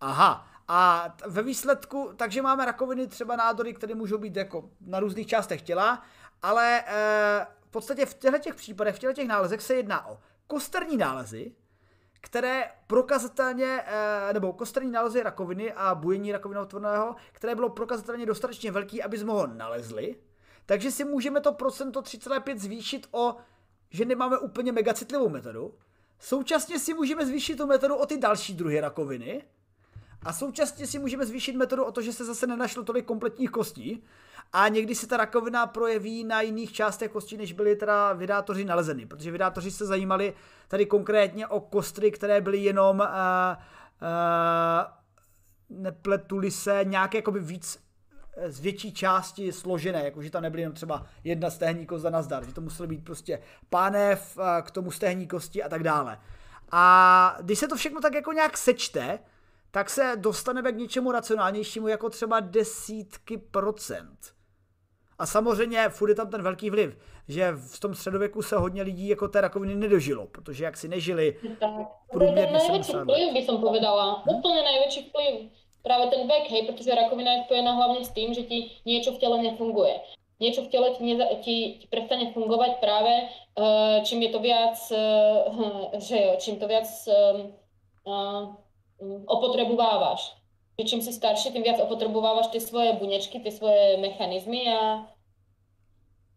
[0.00, 5.26] Aha, a ve výsledku, takže máme rakoviny, třeba nádory, které můžou být jako na různých
[5.26, 6.02] částech těla,
[6.42, 10.18] ale e, v podstatě v těchto těch případech, v těchto těch nálezech se jedná o
[10.46, 11.52] kosterní nálezy,
[12.20, 19.02] které prokazatelně, eh, nebo kosterní nálezy rakoviny a bujení rakovinotvorného, které bylo prokazatelně dostatečně velký,
[19.02, 20.16] aby jsme ho nalezli.
[20.66, 23.36] Takže si můžeme to procento 3,5 zvýšit o,
[23.90, 25.74] že nemáme úplně mega citlivou metodu.
[26.18, 29.44] Současně si můžeme zvýšit tu metodu o ty další druhy rakoviny.
[30.22, 34.04] A současně si můžeme zvýšit metodu o to, že se zase nenašlo tolik kompletních kostí
[34.52, 39.06] a někdy se ta rakovina projeví na jiných částech kostí, než byly teda vydátoři nalezeny,
[39.06, 40.34] protože vydátoři se zajímali
[40.68, 44.98] tady konkrétně o kostry, které byly jenom uh, uh,
[45.70, 47.78] nepletuli se nějaké jakoby víc
[48.36, 52.44] eh, z větší části složené, jakože tam nebyly jenom třeba jedna stehní koza na zdar,
[52.44, 56.18] že to muselo být prostě pánev k tomu stehní kosti a tak dále.
[56.72, 59.18] A když se to všechno tak jako nějak sečte,
[59.70, 64.18] tak se dostaneme k něčemu racionálnějšímu, jako třeba desítky procent.
[65.18, 69.08] A samozřejmě furt je tam ten velký vliv, že v tom středověku se hodně lidí
[69.08, 71.36] jako té rakoviny nedožilo, protože jak si nežili
[72.12, 74.22] průměrně ten největší vplyv, by som povedala.
[74.26, 74.38] Hmm?
[74.38, 75.50] Úplně největší vplyv.
[75.82, 79.18] Práve ten vek, hej, protože rakovina je spojená hlavně s tím, že ti něco v
[79.18, 80.00] těle nefunguje.
[80.40, 83.28] Něco v těle ti, neza, ti, ti prestane fungovat právě,
[83.58, 87.40] uh, čím je to viac, uh, že jo, čím to viac uh,
[88.04, 88.54] uh,
[89.26, 90.36] opotrebováváš.
[90.80, 95.06] Že čím si starší, tím viac opotrebováváš ty svoje buněčky, ty svoje mechanizmy a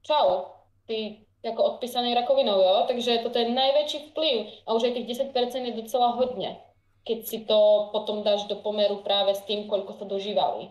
[0.01, 0.41] čau,
[0.85, 2.83] ty jako odpísaný rakovinou, jo?
[2.87, 6.57] Takže to je největší vplyv a už aj těch 10% je docela hodně,
[7.03, 10.69] keď si to potom dáš do pomeru právě s tím, koľko sa dožívali.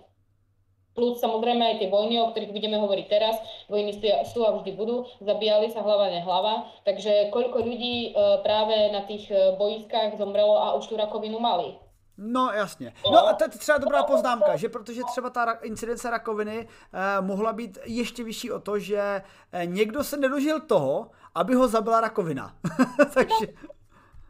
[1.01, 3.41] Plus samozřejmě aj ty vojny, o kterých budeme hovoriť teraz,
[3.73, 3.97] vojny
[4.29, 9.33] sú a vždy budú, zabíjali sa hlava nehlava, takže koľko ľudí e, právě na tých
[9.33, 11.73] e, bojiskách zomrelo a už tu rakovinu mali.
[12.19, 12.93] No jasně.
[13.13, 17.53] No a to je třeba dobrá poznámka, že protože třeba ta incidence rakoviny eh, mohla
[17.53, 19.23] být ještě vyšší o to, že
[19.53, 22.55] eh, někdo se nedožil toho, aby ho zabila rakovina.
[23.15, 23.47] Takže...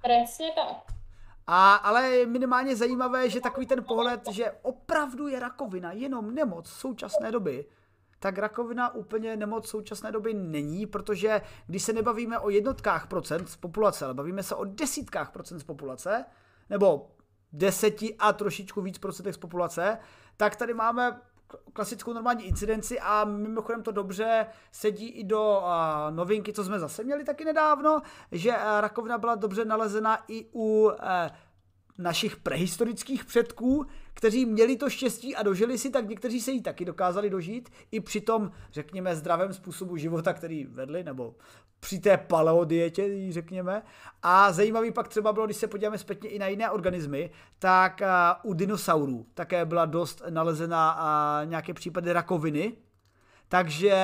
[0.02, 0.99] Přesně tak.
[1.52, 7.32] A, ale minimálně zajímavé, že takový ten pohled, že opravdu je rakovina jenom nemoc současné
[7.32, 7.66] doby,
[8.18, 13.56] tak rakovina úplně nemoc současné doby není, protože když se nebavíme o jednotkách procent z
[13.56, 16.24] populace, ale bavíme se o desítkách procent z populace,
[16.70, 17.10] nebo
[17.52, 19.98] deseti a trošičku víc procentech z populace,
[20.36, 21.20] tak tady máme
[21.72, 27.04] klasickou normální incidenci a mimochodem to dobře sedí i do uh, novinky, co jsme zase
[27.04, 28.02] měli taky nedávno,
[28.32, 30.94] že uh, rakovina byla dobře nalezena i u uh,
[31.98, 33.86] našich prehistorických předků,
[34.20, 38.00] kteří měli to štěstí a dožili si, tak někteří se jí taky dokázali dožít, i
[38.00, 41.34] při tom, řekněme, zdravém způsobu života, který vedli, nebo
[41.80, 43.82] při té paleodietě, řekněme.
[44.22, 48.00] A zajímavý pak třeba bylo, když se podíváme zpětně i na jiné organismy, tak
[48.42, 52.72] u dinosaurů také byla dost nalezena nějaké případy rakoviny.
[53.48, 53.94] Takže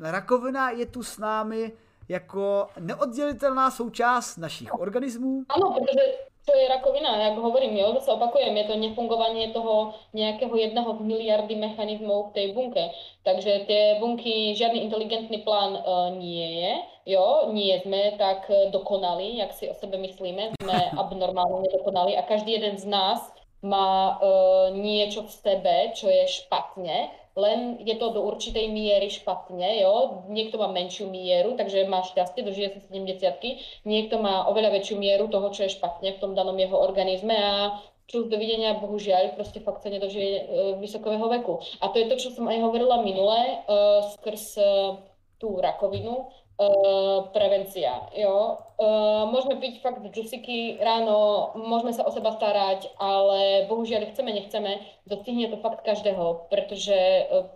[0.00, 1.72] rakovina je tu s námi
[2.08, 5.44] jako neoddělitelná součást našich organismů.
[5.48, 6.00] Ano, protože
[6.48, 11.00] čo je rakovina, jak hovorím, jo, zase opakujem, je to nefungovanie toho nejakého jedného z
[11.04, 12.88] miliardy mechanizmov v tej bunke.
[13.20, 16.72] Takže tie bunky, žiadny inteligentný plán uh, nie je,
[17.12, 22.56] jo, nie sme tak dokonali, jak si o sebe myslíme, sme abnormálne nedokonali a každý
[22.56, 23.20] jeden z nás
[23.60, 29.78] má uh, niečo v sebe, čo je špatne len je to do určitej miery špatne,
[29.78, 30.26] jo.
[30.26, 35.30] Niekto má menšiu mieru, takže má šťastie, dožije sa 70 niekto má oveľa väčšiu mieru
[35.30, 37.78] toho, čo je špatne v tom danom jeho organizme a
[38.08, 41.60] čo z dovidenia, bohužiaľ, prostě fakt sa nedožije uh, vysokového veku.
[41.80, 43.36] A to je to, čo som aj hovorila minule
[43.68, 44.96] uh, skrz uh,
[45.38, 48.58] tú rakovinu, Uh, prevencia, jo.
[48.82, 54.82] Uh, môžeme piť fakt džusiky ráno, môžeme sa o seba starať, ale bohužiaľ chceme, nechceme,
[55.06, 56.98] dostihne to fakt každého, pretože
[57.30, 57.46] uh,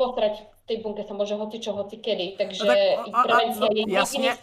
[0.00, 2.78] potrať té bunke se může hoci čo, hoci kedy, takže no tak,
[3.14, 4.34] a, a, no, je jasně,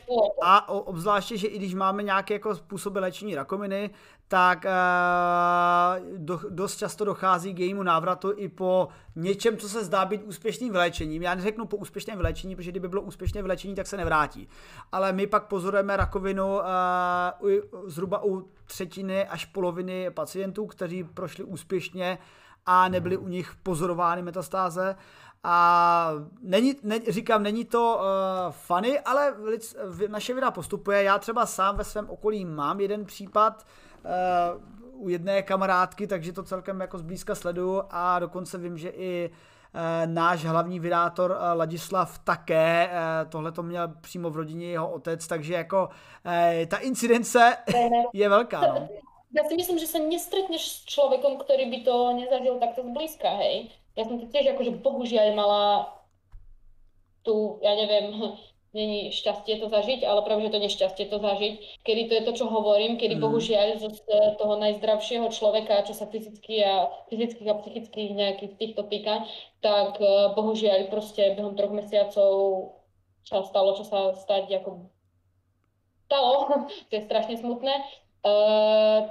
[0.41, 3.89] A obzvláště, že i když máme nějaké jako způsoby léčení rakoviny,
[4.31, 10.05] tak uh, do, dost často dochází k jejímu návratu i po něčem, co se zdá
[10.05, 11.21] být úspěšným vyléčením.
[11.21, 14.47] Já neřeknu po úspěšném vyléčení, protože kdyby bylo úspěšné vyléčení, tak se nevrátí.
[14.91, 21.43] Ale my pak pozorujeme rakovinu uh, u, zhruba u třetiny až poloviny pacientů, kteří prošli
[21.43, 22.17] úspěšně
[22.65, 24.95] a nebyly u nich pozorovány metastáze.
[25.43, 26.11] A
[26.41, 29.75] není, ne, říkám, není to uh, funny, ale lic,
[30.07, 31.03] naše věda postupuje.
[31.03, 33.88] Já třeba sám ve svém okolí mám jeden případ uh,
[34.93, 39.81] u jedné kamarádky, takže to celkem jako zblízka sleduju a dokonce vím, že i uh,
[40.13, 42.89] náš hlavní vydátor uh, Ladislav také,
[43.29, 45.89] tohle to měl přímo v rodině jeho otec, takže jako
[46.67, 47.57] ta incidence
[48.13, 48.61] je velká.
[48.61, 48.89] No.
[49.37, 53.69] Já si myslím, že se nestretneš s člověkem, který by to nezažil takto zblízka, hej
[53.99, 55.91] ja som to tiež akože bohužiaľ mala
[57.27, 58.31] tu, ja neviem,
[58.73, 62.31] není šťastie to zažiť, ale práve, že to nešťastie to zažiť, kedy to je to,
[62.37, 63.21] čo hovorím, kedy mm.
[63.21, 64.05] bohužiaľ z
[64.37, 69.25] toho najzdravšieho človeka, čo sa fyzicky a fyzických a psychických nejakých týchto týka,
[69.65, 70.05] tak e,
[70.37, 72.33] bohužiaľ proste behom troch mesiacov
[73.25, 74.89] sa stalo, čo sa stať ako
[76.05, 76.33] stalo,
[76.89, 77.73] to je strašne smutné,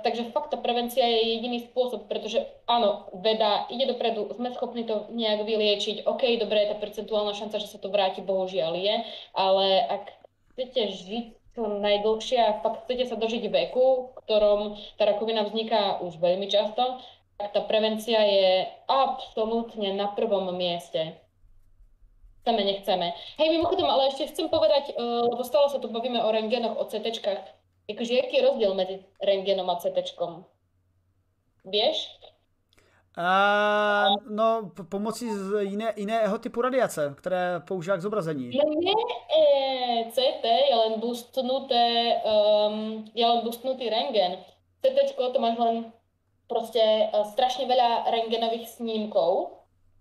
[0.02, 5.06] Takže fakt ta prevencia je jediný způsob, protože ano, veda ide dopredu, jsme schopni to
[5.10, 8.94] nějak vyliečiť, OK, dobré, ta percentuálna šanca, že se to vrátí, bohužiaľ je,
[9.34, 10.12] ale ak
[10.52, 11.26] chcete žiť
[11.58, 14.60] najdlhšie a fakt chcete sa dožiť veku, v ktorom
[14.98, 17.02] ta rakovina vzniká už veľmi často,
[17.38, 21.18] tak ta prevencia je absolútne na prvom mieste.
[22.42, 23.12] Chceme, nechceme.
[23.38, 26.84] Hej, mimochodom, ale ešte chcem povedať, uh, lebo stále sa tu bavíme o rengenoch, o
[26.86, 27.12] CT,
[27.88, 29.96] Jakože jaký je rozdíl mezi rengenom a CT?
[31.64, 32.18] Vieš?
[33.18, 38.50] Uh, no, pomocí z jiné, jiného typu radiace, které používá k zobrazení.
[38.54, 38.92] No nie,
[39.38, 44.38] e, CT je len boostnuté, um, je len boostnutý rengen.
[44.86, 45.92] CT to máš len
[46.46, 46.80] proste
[47.12, 49.50] uh, strašne veľa rengenových snímkov,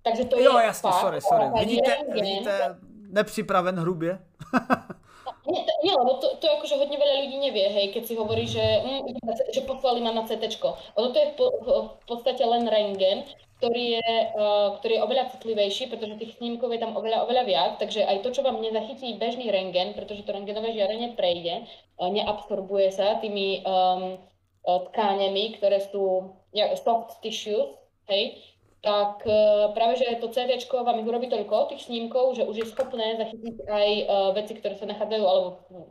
[0.03, 1.45] takže to jo, je jasně, fakt, sorry, sorry.
[1.59, 2.77] Vidíte, rengen, vidíte,
[3.09, 4.19] nepřipraven hrubě.
[5.47, 9.23] Nie, lebo to, to akože hodne veľa ľudí nevie, hej, keď si hovorí, že, mm,
[9.55, 10.59] že poslali ma na CT.
[10.99, 13.23] Ono to je v, v podstate len rengen,
[13.57, 17.71] ktorý je, uh, ktorý je oveľa citlivejší, pretože tých snímkov je tam oveľa, oveľa viac,
[17.79, 22.91] takže aj to, čo vám nezachytí bežný rengen, pretože to rengenové žiarenie prejde, uh, neabsorbuje
[22.91, 24.19] sa tými um,
[24.67, 26.35] tkáňami, ktoré sú
[26.83, 27.71] soft tissues,
[28.11, 28.35] hej,
[28.87, 29.35] tak e,
[29.75, 33.67] práve, že to CD vám ich urobí toľko tých snímkov, že už je schopné zachytiť
[33.67, 35.49] aj uh, veci, ktoré sa nachádzajú, alebo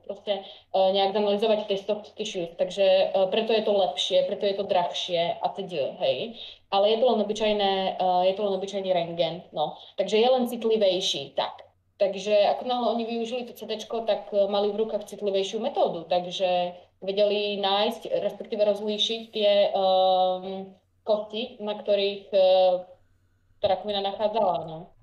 [0.09, 2.49] proste uh, nejak zanalizovať tie soft tissues.
[2.57, 5.69] Takže preto je to lepšie, preto je to drahšie a teď,
[6.01, 6.41] hej.
[6.73, 9.77] Ale je to len obyčajné, je to len obyčajný rengen, no.
[10.01, 11.69] Takže je len citlivejší, tak.
[12.01, 16.73] Takže ako náhle oni využili to CD, tak mali v rukách citlivejšiu metódu, takže
[17.05, 20.73] vedeli nájsť, respektíve rozlíšiť tie um,
[21.07, 22.83] kosti, na ktorých uh,
[23.63, 24.67] ta rakovina nachádzala.
[24.67, 24.97] No.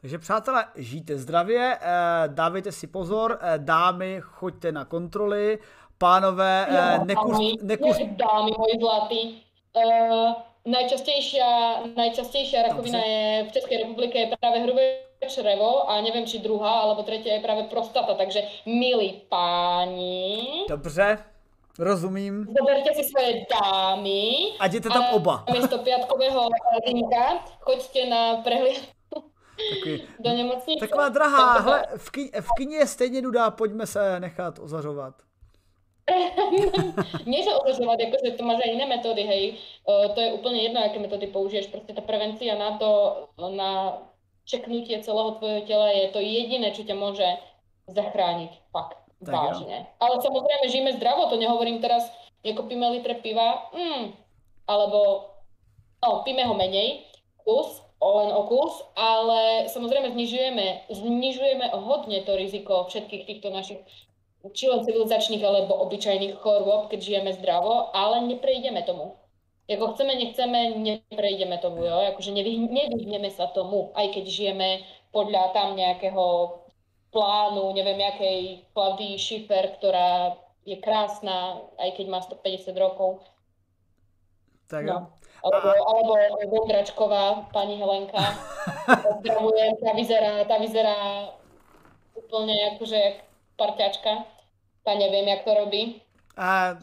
[0.00, 5.58] Takže přátelé, žijte zdravě, eh, dávejte si pozor, eh, dámy, choďte na kontroly,
[5.98, 7.38] pánové, jo, nekus...
[7.62, 7.96] nekus...
[7.98, 9.42] Dámy, moji zlatý.
[9.76, 10.32] Uh,
[10.66, 11.46] najčastejšia,
[11.96, 14.82] najčastejšia rakovina je v Českej republike je práve hrubé
[15.28, 20.64] črevo a neviem, či druhá alebo tretia je práve prostata, takže milí páni.
[20.68, 21.18] Dobře,
[21.80, 22.46] Rozumím.
[22.58, 24.22] Zoberte si svoje dámy.
[24.58, 25.44] A jděte tam a oba.
[25.52, 26.48] Místo piatkového
[26.86, 29.24] linka choďte na prehliadku
[30.20, 30.86] do nemocnice.
[30.86, 35.14] Taková drahá, hele, v, ky, v kyně je stejně dudá, pojďme se nechat ozařovat.
[37.26, 39.58] Nie, že ozařovat, jakože to máš aj iné metódy, hej.
[39.86, 41.66] Uh, to je úplně jedno, jaké metody použiješ.
[41.66, 43.16] Prostě ta prevencia na to,
[43.56, 43.98] na
[44.44, 47.26] čeknutie celého tvojho těla je to jediné, čo ťa môže
[47.86, 48.50] zachrániť.
[48.74, 48.99] Fakt.
[49.20, 49.76] Tak Vážne.
[49.84, 49.88] Jo.
[50.00, 52.08] Ale samozrejme, žijeme zdravo, to nehovorím teraz,
[52.40, 54.16] ako píme litre piva, mm,
[54.64, 55.28] alebo
[56.00, 57.04] no, píme ho menej,
[57.44, 63.84] kus, len o kus, ale samozrejme znižujeme, znižujeme hodne to riziko všetkých týchto našich
[64.56, 69.20] či len civilizačných alebo obyčajných chorôb, keď žijeme zdravo, ale neprejdeme tomu.
[69.68, 71.96] Jako chceme, nechceme, neprejdeme tomu, jo?
[72.10, 74.82] Akože nevyhneme sa tomu, aj keď žijeme
[75.12, 76.56] podľa tam nejakého
[77.10, 83.22] plánu, neviem, jakej Klaudii Schiffer, ktorá je krásna, aj keď má 150 rokov.
[84.70, 85.10] Tak no.
[85.42, 85.74] Alebo, a...
[85.74, 86.12] alebo
[86.46, 88.22] Vondračková, pani Helenka.
[89.06, 90.98] Pozdravujem, tá vyzerá, tá vyzerá
[92.14, 93.16] úplne akože jak
[93.58, 94.12] parťačka.
[94.86, 96.00] Tá neviem, jak to robí.
[96.36, 96.74] A,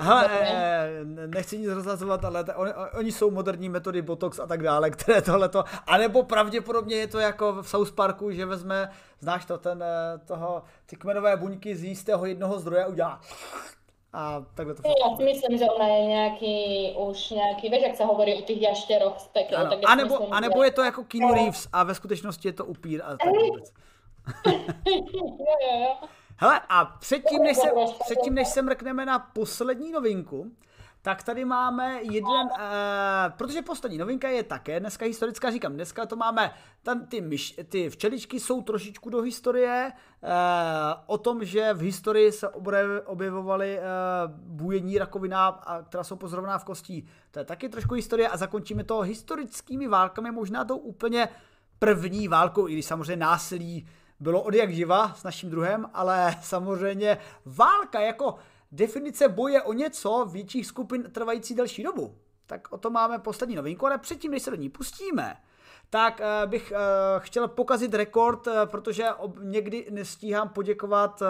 [0.00, 4.62] hele, eh, nechci nic rozhazovat, ale to, oni, oni jsou moderní metody Botox a tak
[4.62, 8.90] dále, které tohleto, anebo pravděpodobně je to jako v South Parku, že vezme,
[9.20, 13.20] znáš to, ten, eh, toho, ty kmenové buňky z jistého jednoho zdroje udělá
[14.12, 18.04] a takhle to Já si myslím, že ona je nějaký, už nějaký, víš, jak se
[18.04, 19.64] hovorí o těch jaštěroch z pekla.
[19.64, 22.52] Tak a nebo, myslím, a nebo je to jako Keanu Reeves a ve skutečnosti je
[22.52, 23.72] to upír a tak vůbec.
[24.46, 26.08] jo, jo, jo.
[26.42, 27.68] Hele, a předtím než, se,
[28.04, 30.52] předtím, než se mrkneme na poslední novinku,
[31.02, 32.50] tak tady máme jeden, uh,
[33.36, 37.90] protože poslední novinka je také dneska historická, říkám, dneska to máme, tam ty, myš, ty
[37.90, 39.92] včeličky jsou trošičku do historie,
[40.22, 40.28] uh,
[41.06, 42.48] o tom, že v historii se
[43.04, 43.84] objevovaly uh,
[44.36, 48.84] bujení rakovina, a, která jsou pozorovaná v kostí, to je taky trošku historie a zakončíme
[48.84, 51.28] to historickými válkami, možná tou úplně
[51.78, 53.88] první válkou, i když samozřejmě násilí
[54.22, 58.34] bylo od jak živa s naším druhem, ale samozřejmě válka jako
[58.72, 62.14] definice boje o něco větších skupin trvající delší dobu.
[62.46, 65.36] Tak o tom máme poslední novinku, ale předtím, než se do ní pustíme,
[65.90, 66.78] tak uh, bych uh,
[67.18, 69.08] chtěl pokazit rekord, uh, protože
[69.40, 71.22] někdy nestíhám poděkovat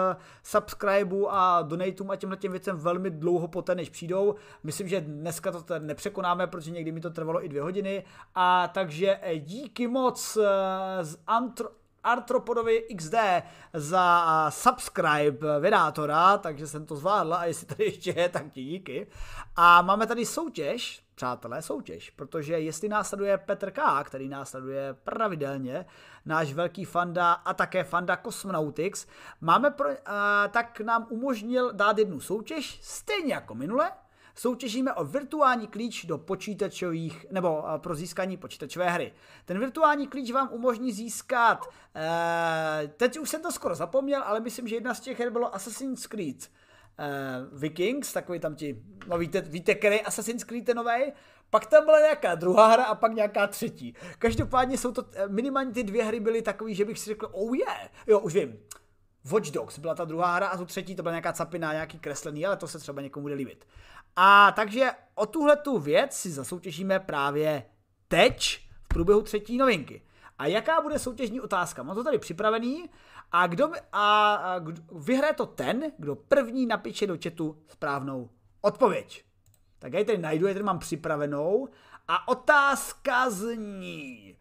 [0.43, 4.35] subscribeu a donatům a těmhle těm věcem velmi dlouho poté, než přijdou.
[4.63, 8.03] Myslím, že dneska to nepřekonáme, protože někdy mi to trvalo i dvě hodiny.
[8.35, 10.37] A takže díky moc
[11.01, 11.69] z Antro
[12.03, 13.15] Artropodovi XD
[13.73, 19.07] za subscribe vydátora, takže jsem to zvládla a jestli tady ještě je, tak ti díky.
[19.55, 25.85] A máme tady soutěž, přátelé, soutěž, protože jestli následuje Petr K., který následuje pravidelně,
[26.25, 29.07] náš velký fanda a také fanda Cosmonautics,
[29.41, 29.95] máme pro, uh,
[30.51, 33.91] tak nám umožnil dát jednu soutěž, stejně jako minule,
[34.35, 39.13] soutěžíme o virtuální klíč do počítačových, nebo eh, pro získání počítačové hry.
[39.45, 44.67] Ten virtuální klíč vám umožní získat, eh, teď už jsem to skoro zapomněl, ale myslím,
[44.67, 46.51] že jedna z těch her bylo Assassin's Creed
[46.99, 47.09] eh,
[47.51, 51.13] Vikings, takový tam ti, no víte, víte, který Assassin's Creed je nový,
[51.49, 53.95] pak tam byla nějaká druhá hra a pak nějaká třetí.
[54.19, 57.89] Každopádně jsou to, minimálně ty dvě hry byly takové, že bych si řekl, oh yeah,
[58.07, 58.59] jo, už vím,
[59.25, 62.45] Watch Dogs byla ta druhá hra a tu třetí to byla nějaká capina, nějaký kreslený,
[62.45, 63.67] ale to se třeba někomu bude líbit.
[64.15, 67.65] A takže o tuhle tu věc si zasoutěžíme právě
[68.07, 70.01] teď v průběhu třetí novinky.
[70.39, 71.83] A jaká bude soutěžní otázka?
[71.83, 72.89] Mám to tady připravený
[73.31, 78.29] a, kdo, a, a kdo, vyhraje to ten, kdo první napíše do chatu správnou
[78.61, 79.25] odpověď.
[79.79, 81.67] Tak já ji tady najdu, já tady mám připravenou.
[82.07, 84.37] A otázka zní.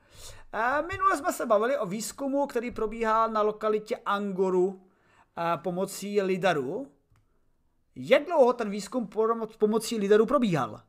[0.53, 4.83] E, minule jsme se bavili o výzkumu, který probíhal na lokalitě Angoru
[5.55, 6.87] e, pomocí lidaru.
[7.97, 9.09] Jak dlouho ten výzkum
[9.59, 10.81] pomocí lidaru probíhal?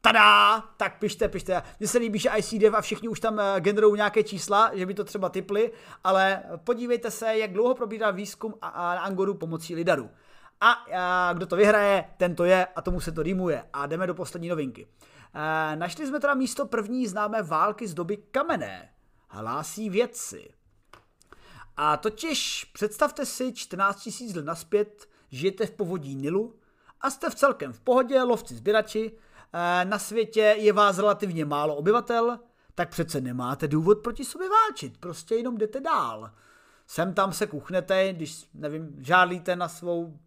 [0.00, 0.60] Tada!
[0.76, 1.62] Tak pište, pište.
[1.78, 4.94] Mně se líbí, že ICDev a všichni už tam eh, generují nějaké čísla, že by
[4.94, 5.72] to třeba typli,
[6.04, 10.10] ale podívejte se, jak dlouho probíhá výzkum a, a na Angoru pomocí lidaru.
[10.60, 13.64] A, a kdo to vyhraje, ten to je a tomu se to rýmuje.
[13.72, 14.86] A jdeme do poslední novinky.
[15.34, 18.88] E, našli jsme teda místo první známé války z doby kamenné.
[19.28, 20.48] Hlásí vědci.
[21.76, 26.54] A totiž představte si 14 000 let naspět, žijete v povodí Nilu
[27.00, 29.12] a jste v celkem v pohodě, lovci sběrači,
[29.52, 32.38] Eh, na světě je vás relativně málo obyvatel,
[32.74, 36.30] tak přece nemáte důvod proti sobě válčit, prostě jenom jdete dál.
[36.86, 40.18] Sem tam se kuchnete, když, nevím, žádlíte na svou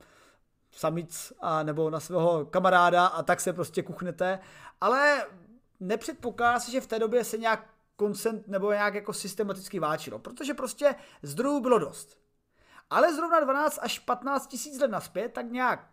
[0.71, 4.39] samic a nebo na svého kamaráda a tak se prostě kuchnete,
[4.81, 5.25] ale
[5.79, 10.53] nepředpokládá se, že v té době se nějak koncent nebo nějak jako systematicky válčilo, protože
[10.53, 12.18] prostě zdrojů bylo dost.
[12.89, 15.87] Ale zrovna 12 až 15 tisíc let naspět, tak nějak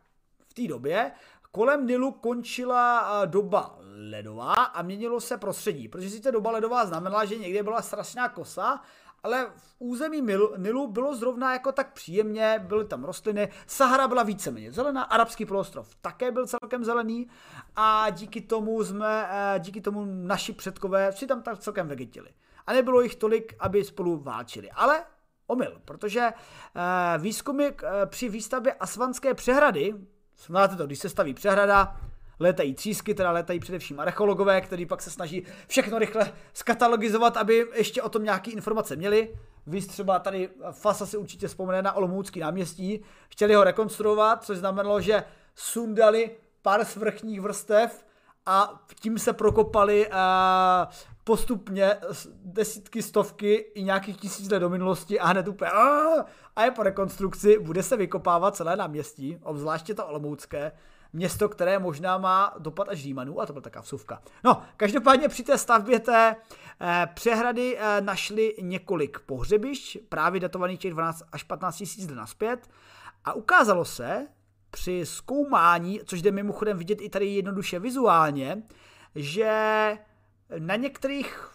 [0.48, 1.12] v té době
[1.56, 3.78] kolem Nilu končila doba
[4.10, 8.80] ledová a měnilo se prostředí, protože sice doba ledová znamenala, že někde byla strašná kosa,
[9.22, 10.22] ale v území
[10.56, 15.94] Nilu bylo zrovna jako tak příjemně, byly tam rostliny, Sahara byla víceméně zelená, arabský poloostrov
[16.00, 17.28] také byl celkem zelený
[17.76, 22.28] a díky tomu jsme, eh, díky tomu naši předkové si tam tak celkem vegetili.
[22.66, 24.70] A nebylo jich tolik, aby spolu válčili.
[24.70, 25.04] Ale
[25.46, 29.94] omyl, protože eh, výzkumy eh, při výstavbě Asvanské přehrady,
[30.44, 31.96] Znáte to, když se staví přehrada,
[32.40, 38.02] létají třísky, teda létají především archeologové, kteří pak se snaží všechno rychle skatalogizovat, aby ještě
[38.02, 39.38] o tom nějaké informace měli.
[39.66, 45.00] Vy třeba tady Fasa si určitě vzpomene na Olomoucký náměstí, chtěli ho rekonstruovat, což znamenalo,
[45.00, 45.24] že
[45.54, 46.30] sundali
[46.62, 48.06] pár svrchních vrstev
[48.46, 50.14] a tím se prokopali uh,
[51.26, 51.96] postupně
[52.44, 55.70] desítky, stovky i nějakých tisíc let do minulosti a hned úplně
[56.56, 60.72] a je po rekonstrukci, bude se vykopávat celé náměstí, obzvláště to Olomoucké,
[61.12, 64.22] město, které možná má dopad až Římanů, a to byla taková vsuvka.
[64.44, 66.36] No, každopádně při té stavbě té
[66.80, 72.70] eh, přehrady eh, našli několik pohřebišť, právě datovaných těch 12 až 15 tisíc let naspět,
[73.24, 74.26] a ukázalo se
[74.70, 78.62] při zkoumání, což jde mimochodem vidět i tady jednoduše vizuálně,
[79.14, 79.98] že
[80.58, 81.50] na některých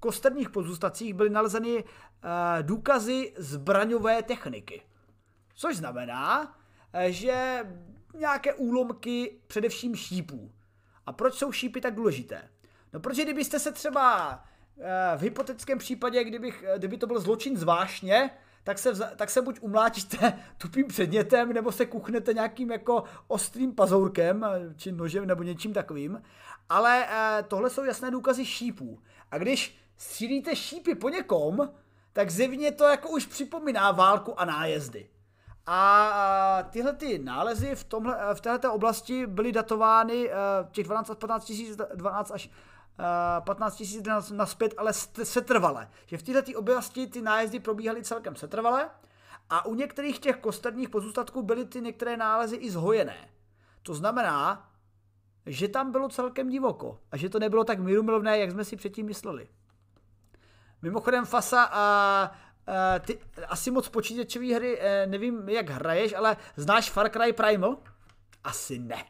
[0.00, 1.90] kosterních pozůstacích byly nalezeny uh,
[2.62, 4.82] důkazy zbraňové techniky.
[5.54, 6.56] Což znamená,
[6.92, 7.64] eh, že
[8.18, 10.52] nějaké úlomky především šípů.
[11.06, 12.48] A proč jsou šípy tak důležité?
[12.92, 14.34] No protože kdybyste se třeba
[14.76, 14.84] uh,
[15.16, 18.30] v hypotetickém případě, kdybych, kdyby to byl zločin zvláštně,
[18.64, 24.46] tak se, tak se buď umlátíte tupým předmětem, nebo se kuchnete nějakým jako ostrým pazourkem,
[24.76, 26.22] či nožem, nebo něčím takovým.
[26.72, 28.98] Ale eh, tohle jsou jasné důkazy šípů.
[29.30, 31.72] A když střílíte šípy po někom,
[32.12, 35.10] tak zjevně to jako už připomíná válku a nájezdy.
[35.66, 40.34] A tyhle ty nálezy v, tomhle, v této oblasti byly datovány eh,
[40.70, 42.50] těch 12 až 15 tisíc, 12 až
[43.44, 44.92] 15 tisíc naspět, ale
[45.22, 45.88] setrvale.
[46.06, 48.90] Že v této oblasti ty nájezdy probíhaly celkem setrvale
[49.50, 53.28] a u některých těch kosterních pozůstatků byly ty některé nálezy i zhojené.
[53.82, 54.71] To znamená,
[55.46, 59.06] že tam bylo celkem divoko a že to nebylo tak mírumilovné, jak jsme si předtím
[59.06, 59.48] mysleli.
[60.82, 62.30] Mimochodem Fasa a,
[63.00, 67.76] ty asi moc počítačové hry, e, nevím jak hraješ, ale znáš Far Cry Primal?
[68.44, 69.04] Asi ne.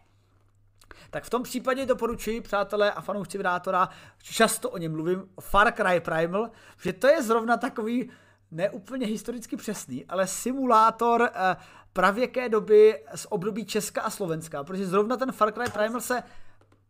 [1.11, 3.89] Tak v tom případě doporučuji, přátelé a fanoušci Vydátora,
[4.23, 6.51] často o něm mluvím, Far Cry Primal,
[6.83, 8.11] že to je zrovna takový
[8.51, 11.57] neúplně historicky přesný, ale simulátor eh,
[11.93, 16.23] pravěké doby z období Česka a Slovenska, protože zrovna ten Far Cry Primal se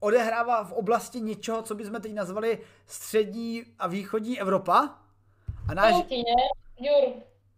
[0.01, 4.99] odehrává v oblasti něčeho, co bychom teď nazvali střední a východní Evropa.
[5.69, 5.95] A náš...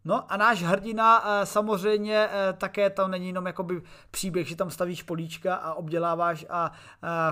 [0.07, 4.71] No a náš hrdina eh, samozřejmě eh, také tam není jenom jakoby příběh, že tam
[4.71, 6.73] stavíš políčka a obděláváš a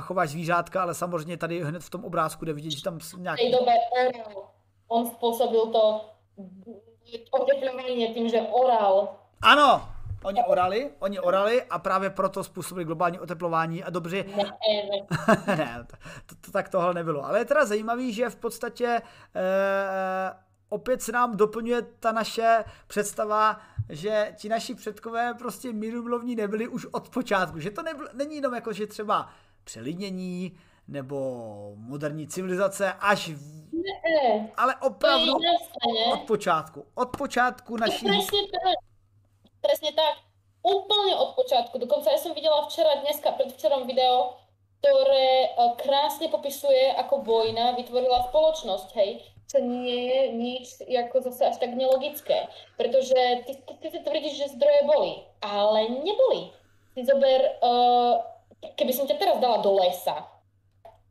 [0.00, 3.48] chováš zvířátka, ale samozřejmě tady hned v tom obrázku jde vidět, že tam nějaký...
[3.48, 3.74] V té době
[4.88, 6.00] on způsobil to
[7.30, 9.08] oteplování tím, že oral.
[9.42, 9.88] Ano,
[10.22, 14.24] oni orali, oni orali a právě proto způsobili globální oteplování a dobře...
[14.36, 14.44] Ne,
[15.36, 15.56] ne.
[15.56, 15.96] ne, to,
[16.26, 17.24] to, to, tak tohle nebylo.
[17.24, 19.02] Ale je teda zajímavý, že v podstatě
[19.34, 20.32] eh,
[20.68, 26.86] opět se nám doplňuje ta naše představa, že ti naši předkové prostě mírumilovní nebyli už
[26.92, 27.58] od počátku.
[27.60, 29.28] Že to nebyl, není jenom jako, že třeba
[29.64, 30.58] přelidnění
[30.88, 33.28] nebo moderní civilizace až...
[33.28, 33.62] V...
[33.72, 36.84] Ne, ale opravdu to je od počátku.
[36.94, 38.06] Od počátku naší...
[38.06, 38.91] Presne tak.
[39.62, 40.18] Presne tak.
[40.62, 41.78] Úplne od počátku.
[41.78, 44.38] Dokonca ja som videla včera, dneska, predvčerom video,
[44.82, 49.22] ktoré eh, krásne popisuje, ako vojna vytvorila spoločnosť, hej
[49.52, 52.48] čo nie je nič ako zase až tak nelogické.
[52.80, 55.12] Pretože ty, ty, ty si tvrdíš, že zdroje boli,
[55.44, 56.48] ale neboli.
[56.96, 58.16] Ty zober, uh,
[58.80, 60.24] keby som ťa teraz dala do lesa,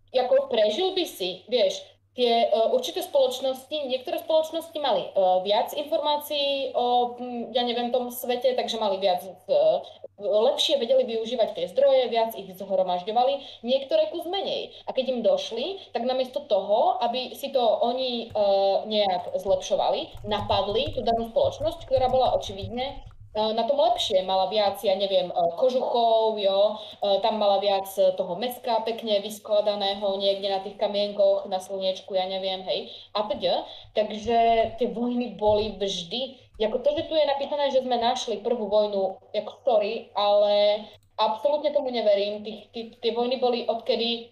[0.09, 6.75] ako prežil by si, vieš, tie uh, určité spoločnosti, niektoré spoločnosti mali uh, viac informácií
[6.75, 9.79] o, hm, ja neviem, tom svete, takže mali viac, uh,
[10.21, 14.75] lepšie vedeli využívať tie zdroje, viac ich zhromažďovali, niektoré kus menej.
[14.85, 20.91] A keď im došli, tak namiesto toho, aby si to oni uh, nejak zlepšovali, napadli
[20.91, 24.27] tú danú spoločnosť, ktorá bola očividne Eh, na tom lepšie.
[24.27, 27.87] Mala viac, ja neviem, eh, kožuchov, jo, eh, tam mala viac
[28.17, 33.63] toho meska pekne vyskladaného niekde na tých kamienkoch, na slniečku, ja neviem, hej, a teď.
[33.95, 34.37] Takže
[34.77, 39.17] tie vojny boli vždy, jako to, že tu je napísané, že sme našli prvú vojnu,
[39.33, 40.85] jako story, ale
[41.17, 42.43] absolútne tomu neverím.
[42.75, 44.29] Tie vojny boli odkedy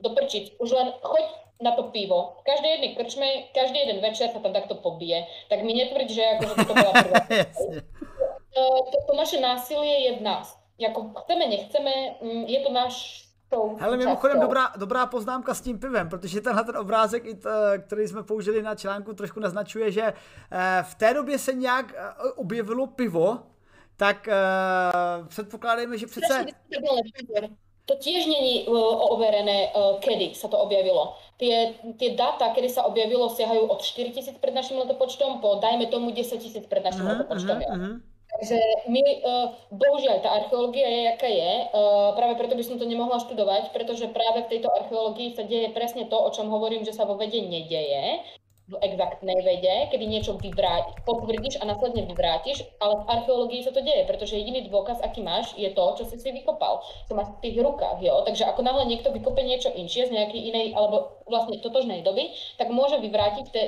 [0.00, 0.60] doprčiť.
[0.60, 1.24] Už len choď
[1.62, 2.36] na to pivo.
[2.42, 5.24] V každej jednej krčme, každý jeden večer sa tam takto pobije.
[5.48, 7.16] Tak mi netvrď, že akože to bola prvá.
[8.54, 10.58] to, to naše násilie je v nás.
[10.78, 11.90] Jako chceme, nechceme,
[12.22, 13.24] mm, je to náš
[13.78, 17.22] Hele, mimochodem dobrá, dobrá poznámka s tím pivem, protože tenhle ten obrázek,
[17.86, 22.32] který jsme použili na článku, trošku naznačuje, že eh, v té době se nějak eh,
[22.36, 23.38] objevilo pivo,
[23.96, 26.46] tak uh, předpokládejme, že přece...
[27.84, 28.64] To tiež není
[29.12, 29.68] overené,
[30.00, 31.20] kedy sa to objavilo.
[31.36, 36.08] Tie, tie data, kedy sa objavilo, siahajú od 4000 pred našim letopočtom po, dajme tomu,
[36.08, 37.60] 10 000 pred našim uh-huh, letopočtom.
[37.60, 37.94] Uh-huh, uh-huh.
[38.34, 38.58] Takže
[38.90, 41.52] my, uh, bohužiaľ, tá archeológia je, jaká je.
[41.70, 45.70] Uh, práve preto by som to nemohla študovať, pretože práve v tejto archeológii sa deje
[45.70, 48.26] presne to, o čom hovorím, že sa vo vede nedeje
[48.64, 53.84] v exaktnej vede, kedy niečo vyvrá, potvrdíš a následne vyvrátiš, ale v archeológii sa to
[53.84, 57.42] deje, pretože jediný dôkaz, aký máš, je to, čo si si vykopal, čo máš v
[57.44, 58.24] tých rukách, jo.
[58.24, 62.72] Takže ako náhle niekto vykope niečo inšie z nejakej inej, alebo vlastne totožnej doby, tak
[62.72, 63.62] môže vyvrátiť te,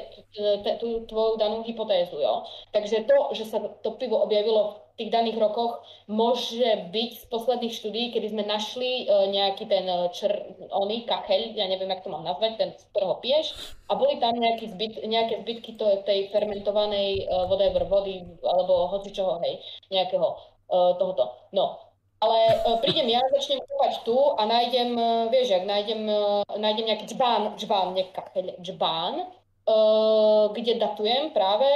[0.80, 2.48] tú tvoju danú hypotézu, jo.
[2.72, 8.02] Takže to, že sa to pivo objavilo tých daných rokoch môže byť z posledných štúdí,
[8.16, 10.32] kedy sme našli uh, nejaký ten e, čr,
[10.72, 13.52] oný kacheľ, ja neviem, jak to mám nazvať, ten, z ktorého piješ,
[13.86, 19.12] a boli tam nejaký zbyt, nejaké zbytky to, tej fermentovanej uh, whatever, vody, alebo hoci
[19.12, 19.60] čoho, hej,
[19.92, 21.36] nejakého uh, tohoto.
[21.52, 21.76] No,
[22.24, 26.88] ale uh, prídem ja, začnem kúpať tu a nájdem, uh, vieš, jak nájdem, uh, nájdem
[26.88, 29.44] nejaký džbán, džbán, nie kacheľ, džbán, Eh,
[30.54, 31.66] kde datujem práve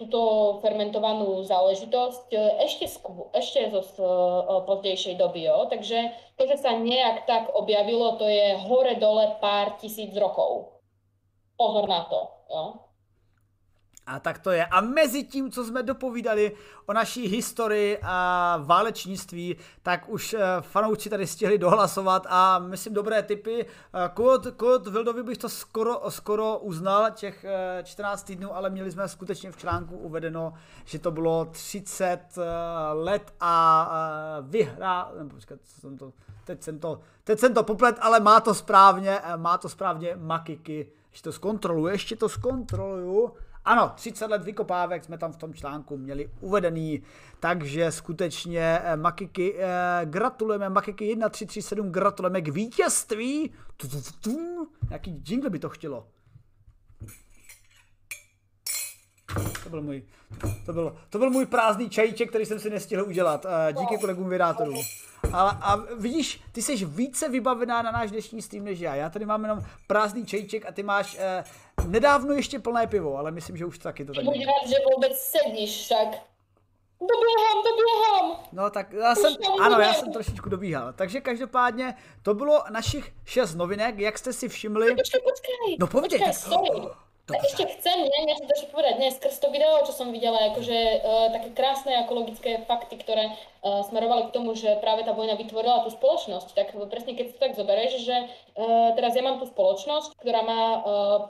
[0.00, 3.84] túto fermentovanú záležitosť eh, ešte, skú, ešte zo
[4.64, 5.44] pozdejšej doby.
[5.44, 5.68] Jo?
[5.68, 5.98] Takže
[6.40, 10.80] to, že sa nejak tak objavilo, to je hore-dole pár tisíc rokov.
[11.60, 12.20] Pozor na to.
[12.48, 12.87] Jo?
[14.08, 14.66] A tak to je.
[14.66, 16.52] A mezi tím, co jsme dopovídali
[16.86, 23.22] o naší historii a válečnictví, tak už eh, fanoušci tady stihli dohlasovat a myslím dobré
[23.22, 23.66] typy.
[23.66, 27.44] Eh, kód, kód Vildovi bych to skoro, skoro uznal, těch
[27.82, 30.54] 14 eh, týdnů, ale měli jsme skutečně v článku uvedeno,
[30.84, 32.20] že to bylo 30
[32.92, 33.90] let a
[34.42, 36.12] vyhrá, nebo počkat, jsem to,
[36.44, 40.92] teď jsem to, teď jsem to poplet, ale má to správně, má to správně Makiky,
[41.10, 43.32] ještě to zkontroluju, ještě to zkontroluju.
[43.68, 47.02] Ano, 30 let vykopávek jsme tam v tom článku měli uvedený,
[47.40, 49.66] takže skutečně eh, Makiky, eh,
[50.04, 53.50] gratulujeme, Makiky 1337, gratulujeme k vítězství.
[54.22, 54.68] Tu.
[54.90, 56.06] Jaký jingle by to chtělo?
[59.64, 60.02] To byl můj,
[60.66, 63.46] to byl, to byl můj prázdný čajíček, který jsem si nestihl udělat.
[63.72, 64.82] Díky kolegům vydátorům.
[65.32, 68.94] Ale a vidíš, ty jsi více vybavená na náš dnešní stream než já.
[68.94, 71.44] Já tady mám jenom prázdný čejček a ty máš eh,
[71.86, 74.24] nedávno ještě plné pivo, ale myslím, že už taky to tak.
[74.24, 76.08] Buď rád, že vůbec sedíš však.
[77.00, 78.44] Doběhám, doběhám.
[78.52, 80.92] No tak já jsem, ano, já jsem trošičku dobíhal.
[80.92, 84.94] Takže každopádně to bylo našich šest novinek, jak jste si všimli.
[84.94, 85.76] Počkej, počkej.
[85.80, 86.18] No povídej.
[86.18, 86.88] Počkej, sorry.
[87.28, 88.96] Tak ešte chcem, nie, niečo trošku povedať.
[88.96, 93.36] Dnes skrz to video, čo som videla, akože uh, také krásne ekologické fakty, ktoré
[93.88, 97.52] smerovali k tomu, že práve tá vojna vytvorila tú spoločnosť, tak presne keď to tak
[97.54, 100.80] zoberieš, že uh, teraz ja mám tú spoločnosť, ktorá má uh,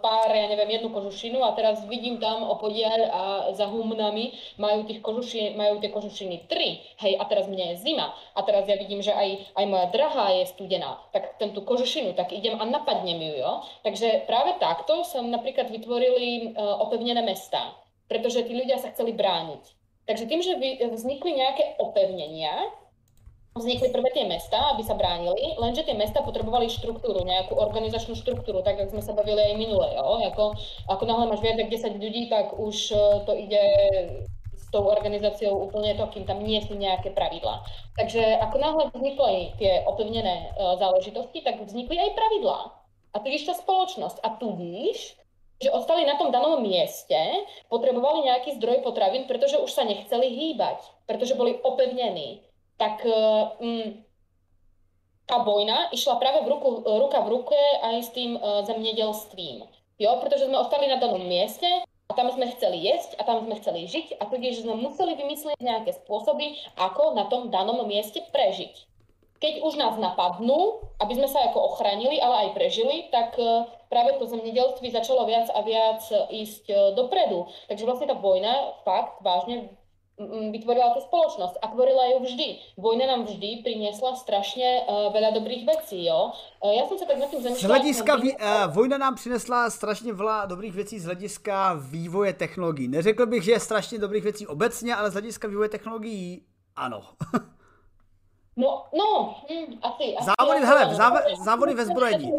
[0.03, 3.23] pár, ja neviem, jednu kožušinu a teraz vidím tam opodiaľ a
[3.55, 8.13] za humnami majú, tých kožuši, majú tie kožušiny tri, hej, a teraz mne je zima
[8.35, 12.13] a teraz ja vidím, že aj, aj moja drahá je studená, tak ten tú kožušinu,
[12.19, 13.53] tak idem a napadnem ju, jo.
[13.87, 17.75] Takže práve takto sa napríklad vytvorili uh, opevnené mesta
[18.09, 19.78] pretože tí ľudia sa chceli brániť.
[20.09, 20.57] Takže tým, že
[20.89, 22.73] vznikli nejaké opevnenia,
[23.53, 28.65] vznikli prvé tie mesta, aby sa bránili, lenže tie mesta potrebovali štruktúru, nejakú organizačnú štruktúru,
[28.65, 29.85] tak ako sme sa bavili aj minule.
[29.93, 30.25] Jo?
[30.33, 30.57] Ako,
[30.89, 32.97] ako náhle máš viac ako 10 ľudí, tak už e,
[33.29, 33.63] to ide
[34.57, 37.69] s tou organizáciou úplne to, kým tam nie sú nejaké pravidlá.
[38.01, 42.61] Takže ako náhle vznikli tie opevnené uh, záležitosti, tak vznikli aj pravidlá.
[43.15, 44.21] A tudíž tá spoločnosť.
[44.21, 45.17] A tudíž
[45.59, 47.19] že ostali na tom danom mieste,
[47.67, 50.79] potrebovali nejaký zdroj potravín, pretože už sa nechceli hýbať,
[51.11, 52.47] pretože boli opevnení.
[52.79, 53.03] Tak
[53.59, 53.99] um,
[55.27, 59.67] tá vojna išla práve v ruku, ruka v ruke aj s tým uh, zemědělstvím.
[59.99, 61.67] Jo, pretože sme ostali na danom mieste
[62.07, 65.59] a tam sme chceli jesť a tam sme chceli žiť a tudíž sme museli vymyslieť
[65.59, 68.89] nejaké spôsoby, ako na tom danom mieste prežiť
[69.39, 74.13] keď už nás napadnú, aby sme sa ako ochránili, ale aj prežili, tak e, práve
[74.13, 77.47] to zemědělství začalo viac a viac ísť e, dopredu.
[77.69, 79.73] Takže vlastne tá vojna fakt vážne
[80.51, 82.49] vytvorila tú spoločnosť a tvorila ju vždy.
[82.75, 86.35] Vojna nám vždy priniesla strašne uh, veľa dobrých vecí, jo.
[86.59, 87.63] Uh, ja som sa tak nad tým zamýšľala.
[87.63, 92.89] Z hlediska vý, uh, vojna nám přinesla strašně veľa dobrých věcí z hlediska vývoje technologií.
[92.89, 96.43] Neřekl bych, že je strašně dobrých věcí obecně, ale z hlediska vývoje technologií
[96.77, 97.03] ano.
[98.59, 100.15] No, no, hm, asi.
[100.25, 101.13] Závody, asi hele, záv,
[101.45, 102.33] závody ve zbrojení.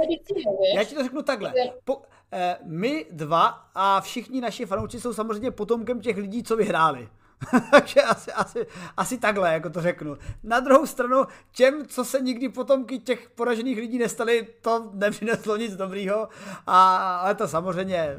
[0.75, 1.53] Já ti to řeknu takhle.
[1.83, 2.01] Po,
[2.31, 7.09] eh, my dva a všichni naši fanoušci jsou samozřejmě potomkem těch lidí, co vyhráli.
[7.71, 8.67] Takže asi, asi,
[8.97, 10.17] asi takhle, jako to řeknu.
[10.43, 15.75] Na druhou stranu, těm, co se nikdy potomky těch poražených lidí nestali, to nepřineslo nic
[15.75, 16.27] dobrýho.
[16.67, 18.17] A, ale to samozřejmě,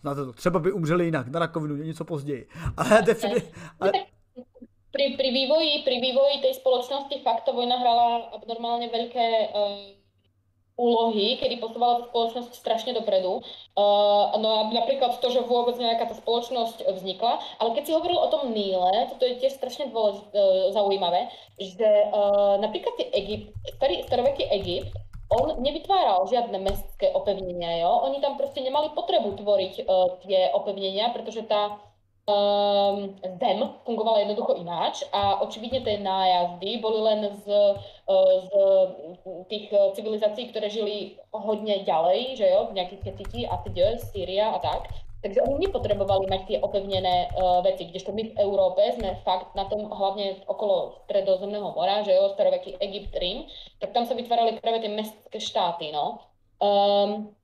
[0.00, 2.48] znáte to, třeba by umřeli jinak, na rakovinu, něco později.
[2.76, 3.42] Ale, defini-
[3.80, 3.92] ale,
[4.90, 10.00] pri, pri, vývoji, pri vývoji tej spoločnosti fakt ta vojna hrala abnormálne veľké uh,
[10.80, 13.44] úlohy, kedy posúvala tú spoločnosť strašne dopredu.
[13.76, 17.38] Uh, no napríklad to, že vôbec nejaká tá spoločnosť vznikla.
[17.60, 21.28] Ale keď si hovoril o tom Níle, toto je tiež strašne dôležité, uh, zaujímavé,
[21.60, 24.96] že uh, napríklad Egypt, starý, staroveký Egypt,
[25.30, 28.02] on nevytváral žiadne mestské opevnenia, jo?
[28.10, 31.78] Oni tam proste nemali potrebu tvoriť uh, tie opevnenia, pretože tá
[33.40, 37.46] zem fungovala jednoducho ináč a očividne tie nájazdy boli len z,
[38.08, 38.50] uh, z
[39.48, 44.58] tých civilizácií, ktoré žili hodne ďalej, že jo, v nejakých Ketiti a teď, Syria a
[44.58, 44.90] tak.
[45.20, 49.68] Takže oni nepotrebovali mať tie opevnené uh, veci, kdežto my v Európe sme fakt na
[49.68, 53.44] tom hlavne okolo stredozemného mora, že jo, staroveký Egypt, Rím,
[53.84, 56.24] tak tam sa vytvárali práve tie mestské štáty, no.
[56.60, 57.36] Um,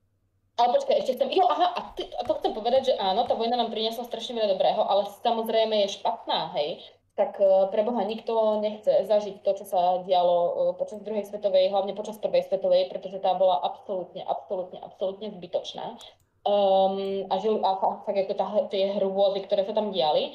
[0.57, 3.37] ale počkaj, ešte chcem, jo, aha, a, ty, a to chcem povedať, že áno, tá
[3.37, 6.81] vojna nám priniesla strašne veľa dobrého, ale samozrejme je špatná, hej,
[7.17, 11.73] tak uh, pre Boha nikto nechce zažiť to, čo sa dialo uh, počas druhej svetovej,
[11.73, 15.97] hlavne počas prvej svetovej, pretože tá bola absolútne, absolútne, absolútne zbytočná.
[16.45, 20.31] Um, a, žil, a fakt, ako tá, tie hrôzy, ktoré sa tam diali.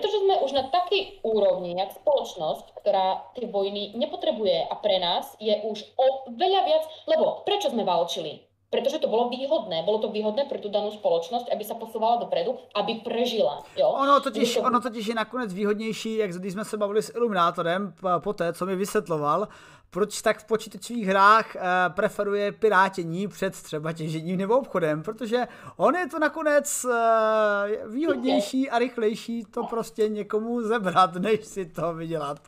[0.00, 5.30] Pretože sme už na takej úrovni, jak spoločnosť, ktorá tie vojny nepotrebuje a pre nás
[5.38, 8.51] je už o veľa viac, lebo prečo sme válčili?
[8.72, 9.82] Pretože to bylo výhodné.
[9.82, 13.64] Bylo to výhodné pro tu danou společnost, aby se posouvala dopredu, aby prežila.
[13.76, 13.88] Jo?
[13.88, 14.60] Ono, totiž, to...
[14.62, 18.66] ono totiž je nakonec výhodnější, jak když jsme se bavili s Iluminátorem po té, co
[18.66, 19.48] mi vysvětloval,
[19.90, 25.94] proč tak v počítačových hrách eh, preferuje pirátění před třeba těžením nebo obchodem, protože on
[25.94, 32.38] je to nakonec eh, výhodnější a rychlejší to prostě někomu zebrat, než si to vydělat.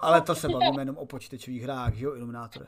[0.00, 2.66] Ale to se bavíme jenom o počítačových hrách, že jo, Ilumínátore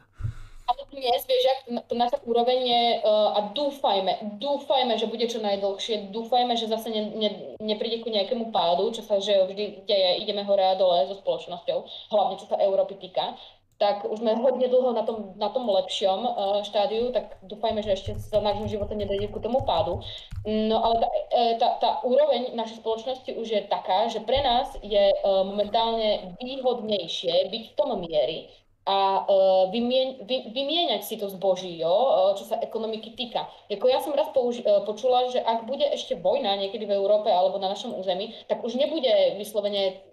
[0.64, 1.60] ale dnes, vieš, jak
[1.92, 7.02] naša úroveň je, uh, a dúfajme, dúfajme, že bude čo najdlhšie, dúfajme, že zase ne,
[7.20, 7.30] ne,
[7.60, 11.78] nepríde ku nejakému pádu, čo sa že vždy deje, ideme hore a dole so spoločnosťou,
[12.12, 13.36] hlavne čo sa Európy týka,
[13.76, 16.32] tak už sme hodne dlho na tom, na tom lepšom uh,
[16.62, 20.00] štádiu, tak dúfajme, že ešte za nášho života nedojde ku tomu pádu.
[20.46, 24.72] No ale tá, e, tá, tá úroveň našej spoločnosti už je taká, že pre nás
[24.80, 28.46] je uh, momentálne výhodnejšie byť v tom miery,
[28.84, 33.48] a uh, vymieň, vy, vymieňať si to zboží, jo, uh, čo sa ekonomiky týka.
[33.72, 37.56] Jako ja som raz uh, počula, že ak bude ešte vojna niekedy v Európe alebo
[37.56, 40.04] na našom území, tak už nebude vyslovene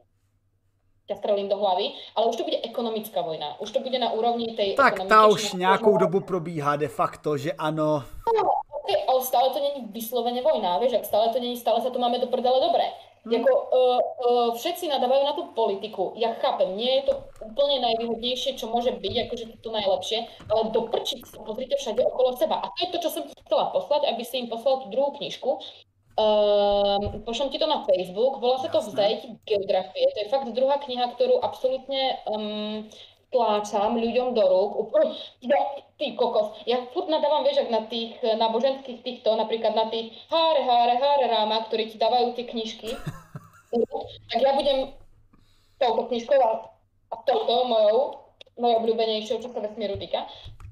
[1.11, 3.59] ťa strelím do hlavy, ale už to bude ekonomická vojna.
[3.59, 7.51] Už to bude na úrovni tej Tak tá už nějakou dobu probíhá de facto, že
[7.51, 8.07] ano.
[8.31, 8.43] No,
[8.87, 12.23] ale stále to není vyslovene vojna, vieš, ak stále to není, stále sa to máme
[12.23, 12.87] do prdele dobre.
[13.21, 13.33] Hmm.
[13.37, 16.17] Jako, uh, uh, všetci nadávajú na tú politiku.
[16.17, 17.13] Ja chápem, nie je to
[17.45, 22.65] úplne najvýhodnejšie, čo môže byť, akože to najlepšie, ale doprčiť sa, pozrite všade okolo seba.
[22.65, 25.61] A to je to, čo som chcela poslať, aby si im poslal tú druhú knižku.
[26.17, 30.05] Um, pošlem ti to na Facebook, volá sa to Vzajetí geografie.
[30.11, 32.89] To je fakt druhá kniha, ktorú absolútne um,
[33.31, 34.91] tláčam ľuďom do rúk.
[35.39, 35.59] Ja,
[35.95, 40.95] ty kokos, ja furt nadávam, vieš, na tých náboženských týchto, napríklad na tých háre, háre,
[40.99, 42.91] háre ráma, ktorí ti dávajú tie knižky,
[44.29, 44.91] tak ja budem
[45.79, 46.51] touto knižkou a,
[47.09, 47.97] a touto mojou,
[48.59, 50.27] mojou obľúbenejšou, čo sa vesmíru týka,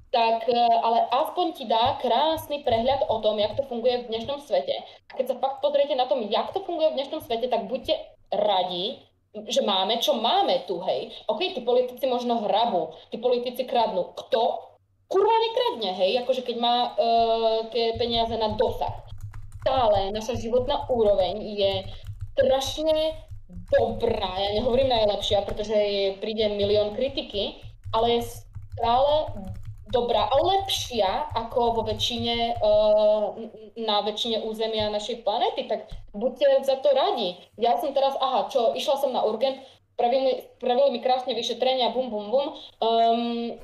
[0.10, 4.42] tak e, ale aspoň ti dá krásny prehľad o tom, jak to funguje v dnešnom
[4.42, 4.74] svete.
[5.10, 7.94] A keď sa fakt pozriete na tom, jak to funguje v dnešnom svete, tak buďte
[8.34, 9.02] radi,
[9.34, 11.14] že máme, čo máme tu, hej.
[11.30, 14.18] OK, tí politici možno hrabu, tí politici kradnú.
[14.18, 14.74] Kto?
[15.10, 18.94] Kurva nekradne, hej, akože keď má uh, tie peniaze na dosah.
[19.66, 21.74] Stále naša životná úroveň je
[22.38, 23.18] strašne
[23.74, 25.78] dobrá, ja nehovorím najlepšia, pretože
[26.22, 27.58] príde milión kritiky,
[27.90, 28.22] ale je
[28.78, 29.34] stále
[29.90, 33.34] dobrá a lepšia ako vo väčšine, uh,
[33.78, 37.38] na väčšine územia našej planety, tak buďte za to radi.
[37.58, 39.60] Ja som teraz, aha, čo, išla som na urgent,
[39.98, 42.48] spravili, spravili mi krásne vyšetrenia, bum, bum, bum.
[42.80, 43.58] Um,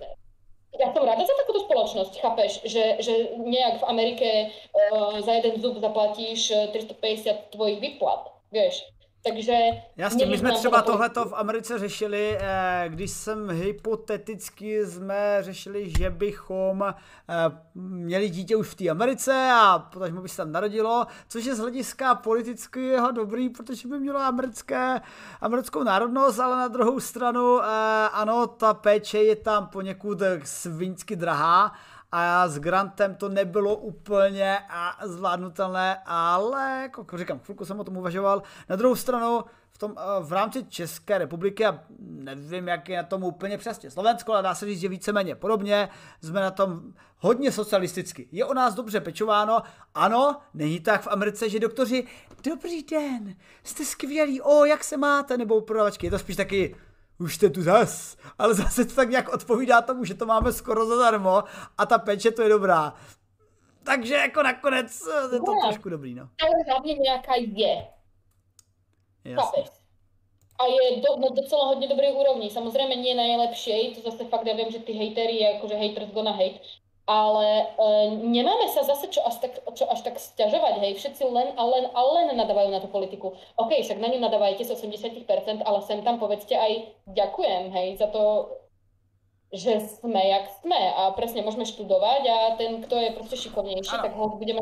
[0.75, 5.63] ja som rada za takúto spoločnosť, chápeš, že, že nejak v Amerike uh, za jeden
[5.63, 8.83] zub zaplatíš 350 tvojich výplat, vieš.
[9.27, 9.53] Takže...
[9.97, 16.09] Jasně, my jsme třeba tohleto v Americe řešili, eh, když jsem hypoteticky jsme řešili, že
[16.09, 17.35] bychom eh,
[17.75, 21.59] měli dítě už v té Americe a protože by se tam narodilo, což je z
[21.59, 25.01] hlediska politického dobrý, protože by mělo americké,
[25.41, 27.65] americkou národnost, ale na druhou stranu eh,
[28.11, 31.73] ano, ta péče je tam poněkud svinsky drahá
[32.17, 34.59] a s Grantem to nebylo úplně
[35.03, 38.43] zvládnutelné, ale jako říkám, chvilku jsem o tom uvažoval.
[38.69, 43.23] Na druhou stranu, v, tom, v rámci České republiky, a nevím, jak je na tom
[43.23, 45.89] úplně přesně Slovensko, ale dá se říct, že víceméně podobně,
[46.21, 48.27] jsme na tom hodně socialisticky.
[48.31, 49.61] Je o nás dobře pečováno,
[49.95, 52.07] ano, není tak v Americe, že doktoři,
[52.43, 56.75] dobrý den, jste skvělí, o, jak se máte, nebo prodavačky, je to spíš taky,
[57.19, 60.85] už jste tu zas, ale zase to tak nějak odpovídá tomu, že to máme skoro
[60.85, 61.43] zadarmo
[61.77, 62.93] a ta peče to je dobrá.
[63.83, 65.01] Takže jako nakonec
[65.33, 66.29] je to no, trošku dobrý, no.
[66.41, 67.87] Ale hlavně nějaká je.
[69.23, 69.63] Jasně.
[70.59, 72.49] A je do, no, docela hodně dobrý úrovní.
[72.49, 76.59] Samozřejmě nie nejlepší, to zase fakt, já vím, že ty hejtery, jakože haters gonna hate,
[77.07, 77.65] ale e,
[78.17, 81.85] nemáme sa zase čo až, tak, čo až tak stiažovať, hej, všetci len a len
[81.93, 83.37] a len nadávajú na tú politiku.
[83.55, 88.09] OK, však na ňu nadávajte z 80%, ale sem tam povedzte aj ďakujem, hej, za
[88.09, 88.49] to,
[89.53, 94.03] že sme, jak sme a presne môžeme študovať a ten, kto je prostě šikovnější, ano.
[94.03, 94.61] tak ho budeme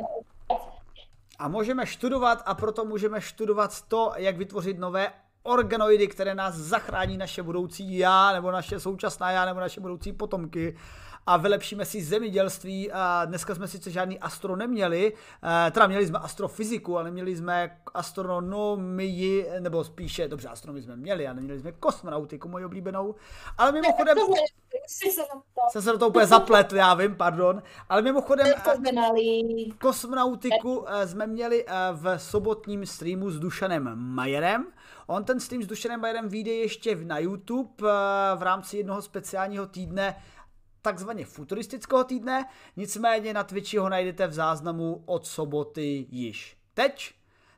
[1.39, 5.11] a můžeme študovat a proto můžeme študovat to, jak vytvořit nové
[5.43, 10.75] organoidy, které nás zachrání naše budoucí já, nebo naše současná já, nebo naše budoucí potomky
[11.27, 12.91] a vylepšíme si zemědělství.
[12.91, 15.13] A dneska jsme sice žádný astro neměli,
[15.67, 21.27] eh, teda měli jsme astrofyziku, ale neměli jsme astronomii, nebo spíše, dobře, astronomii jsme měli,
[21.27, 23.15] a neměli jsme kosmonautiku, moji oblíbenou.
[23.57, 24.17] Ale mimochodem...
[25.71, 27.63] Jsem se do toho úplně zapletl, já vím, pardon.
[27.89, 28.61] Ale mimochodem eh,
[29.81, 34.65] kosmonautiku eh, jsme měli v sobotním streamu s Dušanem Majerem.
[35.07, 37.69] On ten stream s Dušanem Majerem vyjde ještě na YouTube
[38.35, 40.15] v rámci jednoho speciálního týdne
[40.83, 42.45] takzvaně futuristického týdne,
[42.75, 47.13] nicméně na Twitchi ho najdete v záznamu od soboty již teď,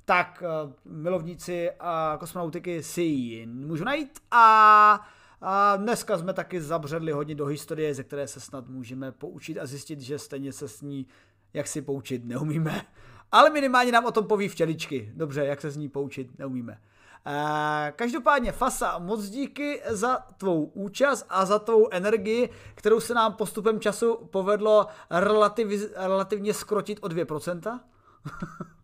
[0.06, 5.08] tak uh, milovníci uh, kosmonautiky si ji můžu najít a
[5.42, 9.66] a dneska jsme taky zabředli hodně do historie, ze které se snad můžeme poučit a
[9.66, 11.08] zjistit, že stejně se s ní
[11.56, 12.82] jak si poučit neumíme.
[13.32, 15.12] Ale minimálně nám o tom poví včeličky.
[15.16, 16.82] Dobře, jak se s ní poučit neumíme.
[17.28, 23.34] Eh, každopádně Fasa, moc díky za tvou účast a za tvou energii, kterou se nám
[23.34, 27.80] postupem času povedlo relativ, relativně skrotit o 2%.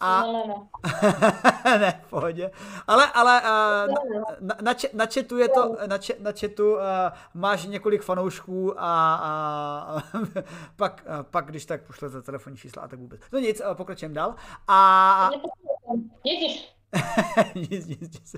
[0.00, 0.22] A...
[0.22, 0.68] No, no, no.
[1.78, 2.50] ne, v pohodě.
[2.86, 3.94] Ale, ale uh,
[4.40, 6.80] na, na, na, chatu je to, na, na chatu uh,
[7.34, 10.02] máš několik fanoušků a, a
[10.76, 13.20] pak, uh, pak, když tak pošlete telefonní čísla a tak vůbec.
[13.32, 14.34] No nic, uh, pokračujeme dál.
[14.68, 15.30] A...
[16.24, 16.73] Ježiš,
[17.54, 18.36] nic, nic, nic.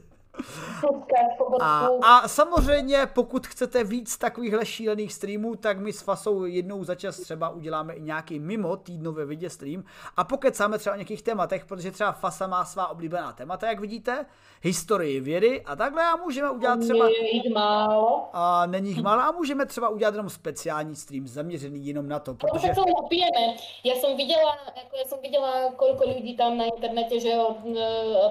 [1.60, 6.94] A, a samozřejmě, pokud chcete víc takovýchhle šílených streamů, tak my s Fasou jednou za
[6.94, 9.84] čas třeba uděláme i nějaký mimo týdnově vidě stream
[10.16, 14.26] a pokecáme třeba o nějakých tématech, protože třeba Fasa má svá oblíbená témata, jak vidíte,
[14.62, 17.04] historii vědy a takhle a můžeme udělat třeba...
[17.04, 18.28] Není jich málo.
[18.32, 22.34] A není jich málo a můžeme třeba udělat jenom speciální stream zaměřený jenom na to,
[22.34, 22.68] protože...
[22.68, 23.56] To pijeme.
[23.84, 27.56] Já jsem viděla, jako já jsem viděla, kolik lidí tam na internete, že ho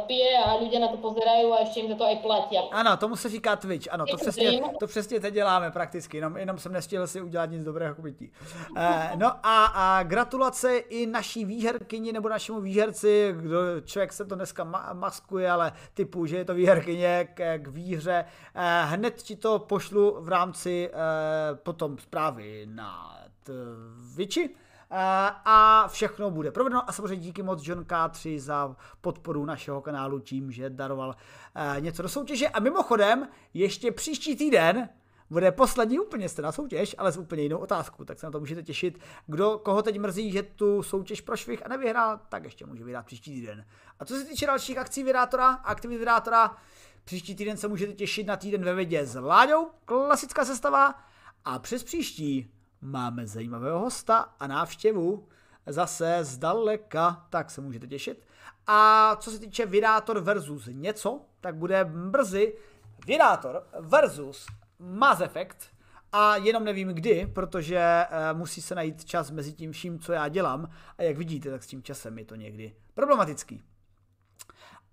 [0.07, 2.57] pije a lidé na to pozerají a ještě jim za to aj platí.
[2.72, 6.57] Ano, tomu se říká Twitch, ano, to přesně, to přesně teď děláme prakticky, jenom, jenom
[6.57, 8.31] jsem nestihl si udělat nic dobrého k bytí.
[8.77, 14.35] Eh, no a, a gratulace i naší výherkyni nebo našemu výherci, kdo člověk se to
[14.35, 18.26] dneska ma- maskuje, ale typu, že je to výherkyně k, k výhře.
[18.55, 23.17] Eh, hned ti to pošlu v rámci eh, potom zprávy na
[24.15, 24.49] Twitchi
[25.45, 30.51] a všechno bude provedeno a samozřejmě díky moc John K3 za podporu našeho kanálu tím,
[30.51, 31.15] že daroval
[31.80, 34.89] něco do soutěže a mimochodem ještě příští týden
[35.30, 38.39] bude poslední úplně jste na soutěž, ale s úplně jinou otázkou, tak se na to
[38.39, 38.99] můžete těšit.
[39.27, 43.31] Kdo, koho teď mrzí, že tu soutěž prošvih a nevyhrál, tak ještě může vyhrát příští
[43.31, 43.65] týden.
[43.99, 46.57] A co se týče dalších akcí Vydátora, aktivit Vydátora,
[47.03, 50.95] příští týden se můžete těšit na týden ve vědě s Láďou, klasická sestava,
[51.45, 52.51] a přes příští
[52.86, 55.28] máme zajímavého hosta a návštěvu
[55.68, 58.28] zase zdaleka, tak se můžete těšit.
[58.68, 62.57] A co se týče Vydátor versus něco, tak bude brzy
[63.07, 64.45] Vydátor versus
[64.80, 65.57] Mass Effect
[66.12, 70.28] a jenom nevím kdy, protože uh, musí se najít čas mezi tím vším, co já
[70.28, 73.64] dělám a jak vidíte, tak s tím časem je to někdy problematický.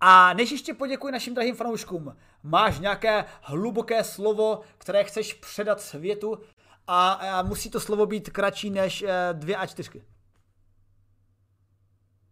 [0.00, 6.38] A než ještě poděkuji našim drahým fanouškům, máš nějaké hluboké slovo, které chceš předat světu
[6.92, 10.02] a, a musí to slovo být kratší než uh, dvě a čtyřky.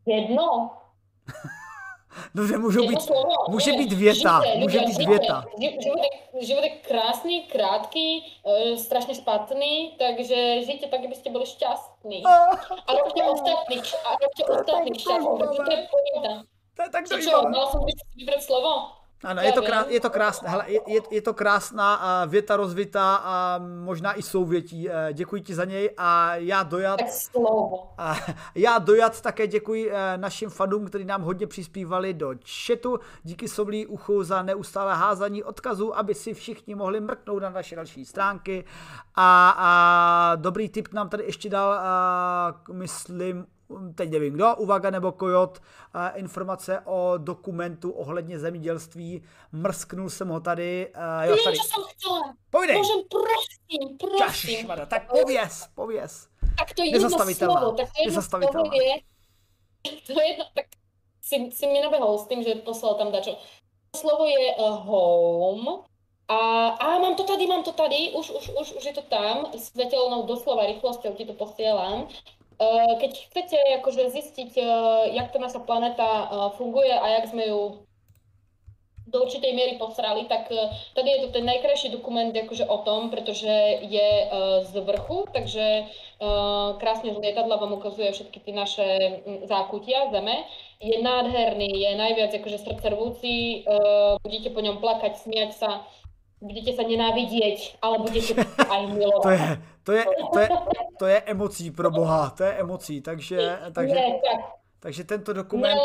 [0.06, 0.70] Jedno.
[2.34, 2.98] Dobře, můžou být,
[3.48, 5.44] může být věta, může být věta.
[6.40, 12.24] Život je, krásný, krátký, uh, strašně špatný, takže žijte tak, abyste byli šťastní.
[12.86, 16.42] A robte ostatní, a robte ostatní šťastní, to je pointa.
[16.92, 17.84] Tak to čo, mal som
[18.16, 18.99] vybrat slovo?
[19.24, 23.58] Ano, je to, krás, je to krásná, hele, je, je to krásná věta rozvitá a
[23.58, 24.90] možná i souvětí.
[24.90, 27.00] Eh, děkuji ti za něj a já dojat.
[27.98, 28.16] A
[28.54, 32.34] já dojat také děkuji eh, našim fanům, kteří nám hodně přispívali do
[32.66, 33.00] chatu.
[33.22, 38.04] Díky soblí uchu za neustále házání odkazů, aby si všichni mohli mrknout na naše další
[38.04, 38.64] stránky.
[39.14, 43.46] A, a dobrý tip nám tady ještě dal, a, myslím,
[43.94, 45.58] teď nevím kdo, Uvaga nebo Kojot,
[46.14, 49.22] informace o dokumentu ohledně zemědělství.
[49.52, 50.92] Mrsknul jsem ho tady.
[51.22, 51.56] Jo, tady.
[51.56, 52.34] co jsem chtěla.
[52.50, 52.76] Povídej.
[52.76, 54.56] Můžem, prosím, prosím.
[54.56, 56.28] Čašmada, tak pověz, pověz.
[56.58, 58.94] Tak to jedno slovo, tak to jedno slovo je,
[60.06, 60.66] to jedno, tak
[61.22, 63.38] si, si mi nabehol s tím, že poslal tam dačo.
[63.96, 65.82] Slovo je uh, home,
[66.30, 69.46] a, a mám to tady, mám to tady, už, už, už, už je to tam,
[69.58, 72.08] svetelnou doslova rýchlosťou ti to posielam.
[72.60, 74.66] Eh, keď chcete akože zistiť, eh,
[75.16, 76.28] jak ta naša planeta eh,
[76.60, 77.88] funguje a jak sme ju
[79.10, 80.46] do určitej miery posrali, tak
[80.94, 84.30] tady je to ten najkrajší dokument akože o tom, protože je
[84.62, 85.90] z vrchu, takže
[86.78, 88.86] krásne z lietadla vám ukazuje všetky ty naše
[89.26, 90.46] hm, zákutia zeme.
[90.78, 93.66] Je nádherný, je najviac akože srdcervúci,
[94.22, 95.82] budete po ňom plakať, smiať sa,
[96.40, 98.32] budete sa nenávidieť, ale budete
[98.74, 99.24] aj milovať.
[99.24, 99.48] To je,
[99.84, 100.48] to je, to je,
[100.98, 104.00] to je emocí pro boha, to je emocí, takže, takže,
[104.80, 105.78] takže tento dokument,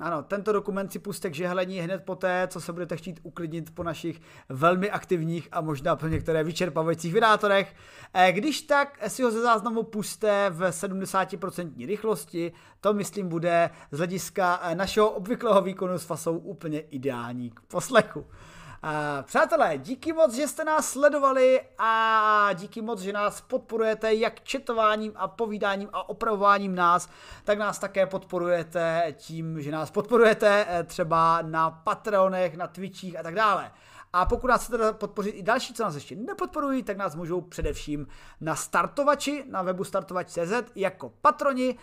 [0.00, 3.82] ano, tento dokument si puste k žehlení hned poté, co se budete chtít uklidnit po
[3.82, 7.74] našich velmi aktivních a možná pro některé vyčerpavajících vydátorech.
[8.14, 13.98] Eh, když tak si ho ze záznamu puste v 70% rychlosti, to myslím bude z
[13.98, 18.26] hlediska eh, našeho obvyklého výkonu s fasou úplně ideální k poslechu.
[19.22, 25.12] Přátelé, díky moc, že jste nás sledovali a díky moc, že nás podporujete jak četováním
[25.16, 27.08] a povídáním a opravováním nás,
[27.44, 33.22] tak nás také podporujete tím, že nás podporujete eh, třeba na Patreonech, na Twitchích a
[33.22, 33.70] tak dále.
[34.14, 38.06] A pokud nás chcete podpořit i další, co nás ještě nepodporují, tak nás můžou především
[38.40, 41.76] na startovači, na webu startovač.cz jako patroni, e,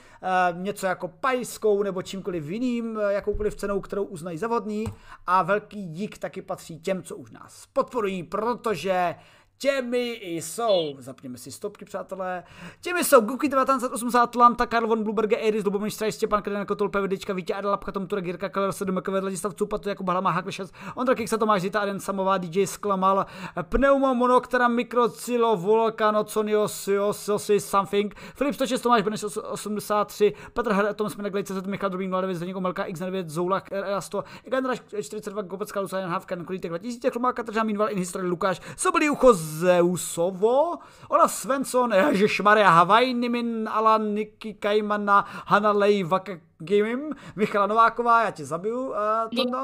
[0.54, 4.86] něco jako pajskou nebo čímkoliv jiným, eh, jakoukoliv cenou, kterou uznají za vhodný.
[5.28, 9.16] A velký dík taky patří těm, co už nás podporují, protože
[9.62, 12.44] Těmi jsou, zapněme si stopky, přátelé,
[12.82, 17.34] těmi jsou Guky 1980, Atlanta, Karl von Bluberge, Eris, Lubomír Strajs, Stěpán Kreden, Kotol, Pevedička,
[17.34, 21.16] Vítě Adela, Lapka, Tom Turek, Jirka Keller, Sedm, Kové, Ladislav Cupatu, Jakub Hlama, Haklešec, Ondra
[21.16, 23.26] Kiksa, Tomáš Zita, Aden Samová, DJ Sklamal,
[23.70, 26.68] Pneumo, Monoktera, Mikrocilo, Volcano, Conio,
[27.12, 32.38] Sosi, Something, Filip 106, Tomáš Beneš 83, Petr Hr, Tom Sminek, Lejce, Michal Drobík, Mladevěc,
[32.38, 37.92] Zdeněk Omelka, X9, Zoulach, R100, Egandra 42, Kopecka, Lucian Havka, Kolítek 2000, Chromáka, Tržá, Minval,
[37.92, 40.78] In History, Lukáš, Sobolí ucho, Zeusovo,
[41.10, 48.32] Ola Svensson, Ježišmarja, Havaj, Nimin, Alan, Niky, Kajmana, Hanna Lej, Vaka, Gaming, Michala Nováková, já
[48.32, 48.96] tě zabiju, uh,
[49.36, 49.58] Tondo.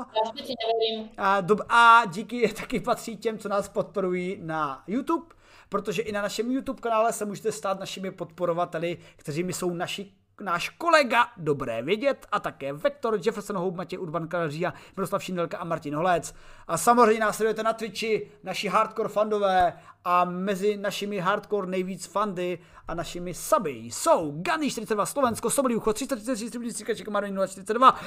[1.18, 5.26] A, dob- a díky taky patří těm, co nás podporují na YouTube,
[5.70, 10.12] protože i na našem YouTube kanále se můžete stát našimi podporovateli, kteří mi jsou naši
[10.42, 15.64] náš kolega Dobré vědět a také Vektor, Jefferson Hope, Matěj Urban Kaleržia, Miroslav Šindelka a
[15.64, 16.36] Martin Holec.
[16.68, 19.74] A samozřejmě nás sledujete na Twitchi, naši hardcore fandové
[20.06, 25.94] a mezi našimi hardcore nejvíc fandy a našimi suby jsou Gany 42 Slovensko, Sobolí ucho
[25.94, 28.00] 333 Stříbrnický Marin 042,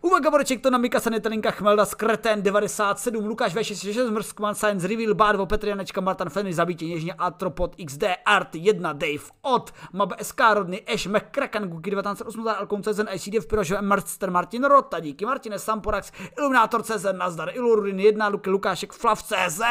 [0.00, 5.46] Uva Gaboreček, to na Mika Sanitalinka Chmelda, Skreten 97, Lukáš V66, Mrskman Science Reveal, Bádvo,
[5.46, 10.82] Petr Janečka, Martin Fenry, Zabítě Něžně, Atropod XD, Art 1, Dave, Od, Mab SK, Rodny,
[10.86, 16.82] Eš, McCracken, Guki 1980, Alkon CZ, ICDF, Piroš, Mrster, Martin Rota, díky Martine, Samporax, Iluminátor
[16.82, 19.62] CZ, Nazdar, Ilurin 1, Luky Lukášek, Flav CZ,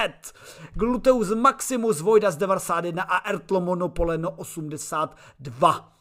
[0.74, 1.30] Gluteus
[1.62, 5.94] Maximus, Vojda z 91 a Ertlo Monopoleno 82.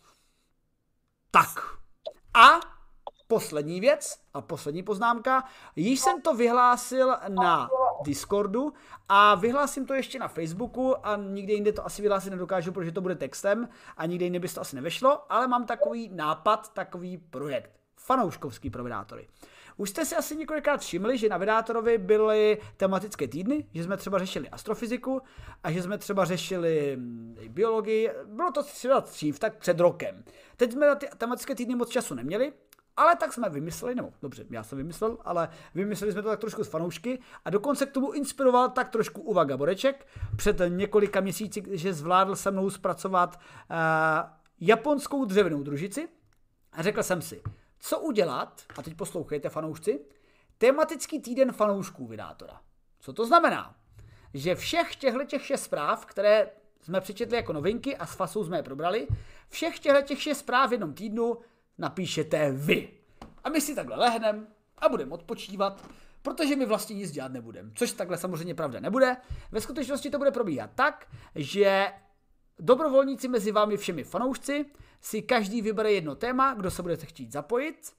[1.30, 1.48] Tak.
[2.34, 2.60] A
[3.26, 5.44] poslední věc a poslední poznámka.
[5.76, 7.70] Již jsem to vyhlásil na
[8.04, 8.72] Discordu
[9.08, 13.00] a vyhlásím to ještě na Facebooku a nikde jinde to asi vyhlásit nedokážu, protože to
[13.00, 17.80] bude textem a nikde jinde by to asi nevešlo, ale mám takový nápad, takový projekt.
[17.96, 19.28] Fanouškovský pro vydátory.
[19.76, 24.18] Už jste si asi několikrát všimli, že na Vydátorovi byly tematické týdny, že jsme třeba
[24.18, 25.22] řešili astrofyziku
[25.62, 28.10] a že jsme třeba řešili mm, biologii.
[28.26, 30.24] Bylo to třeba dřív, tak před rokem.
[30.56, 32.52] Teď jsme na ty tematické týdny moc času neměli,
[32.96, 36.64] ale tak jsme vymysleli, nebo dobře, já jsem vymyslel, ale vymysleli jsme to tak trošku
[36.64, 40.06] s fanoušky a dokonce k tomu inspiroval tak trošku Uva Gaboreček
[40.36, 43.40] před několika měsíci, že zvládl se mnou zpracovat
[43.70, 43.76] uh,
[44.60, 46.08] japonskou dřevěnou družici
[46.72, 47.42] a řekl jsem si,
[47.80, 50.00] co udělat, a teď poslouchejte fanoušci,
[50.58, 52.60] tematický týden fanoušků vydátora.
[53.00, 53.74] Co to znamená?
[54.34, 56.50] Že všech těchto těch šest zpráv, které
[56.82, 59.08] jsme přečetli jako novinky a s fasou jsme je probrali,
[59.48, 61.38] všech těchto těch šest zpráv v jednom týdnu
[61.78, 62.92] napíšete vy.
[63.44, 64.46] A my si takhle lehneme
[64.78, 65.88] a budeme odpočívat,
[66.22, 67.70] protože my vlastně nic dělat nebudeme.
[67.74, 69.16] Což takhle samozřejmě pravda nebude.
[69.52, 71.92] Ve skutečnosti to bude probíhat tak, že
[72.60, 74.66] dobrovolníci mezi vámi všemi fanoušci
[75.00, 77.92] si každý vybere jedno téma, kdo se budete chtít zapojit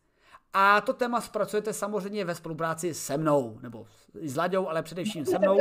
[0.54, 5.40] a to téma zpracujete samozřejmě ve spolupráci se mnou, nebo s Laďou, ale především se
[5.40, 5.58] mnou.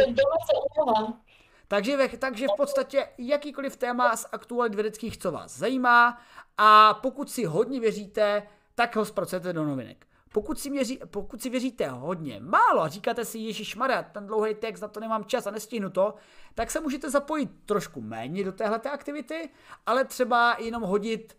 [1.68, 6.20] Takže, takže v podstatě jakýkoliv téma z aktualit vědeckých, co vás zajímá
[6.58, 8.42] a pokud si hodně věříte,
[8.74, 10.06] tak ho zpracujete do novinek.
[10.32, 14.54] Pokud si, měří, pokud si věříte hodně málo a říkáte si, Ježíš Maria, ten dlouhý
[14.54, 16.14] text, na to nemám čas a nestihnu to,
[16.54, 19.50] tak se můžete zapojit trošku méně do téhle aktivity,
[19.86, 21.36] ale třeba jenom hodit,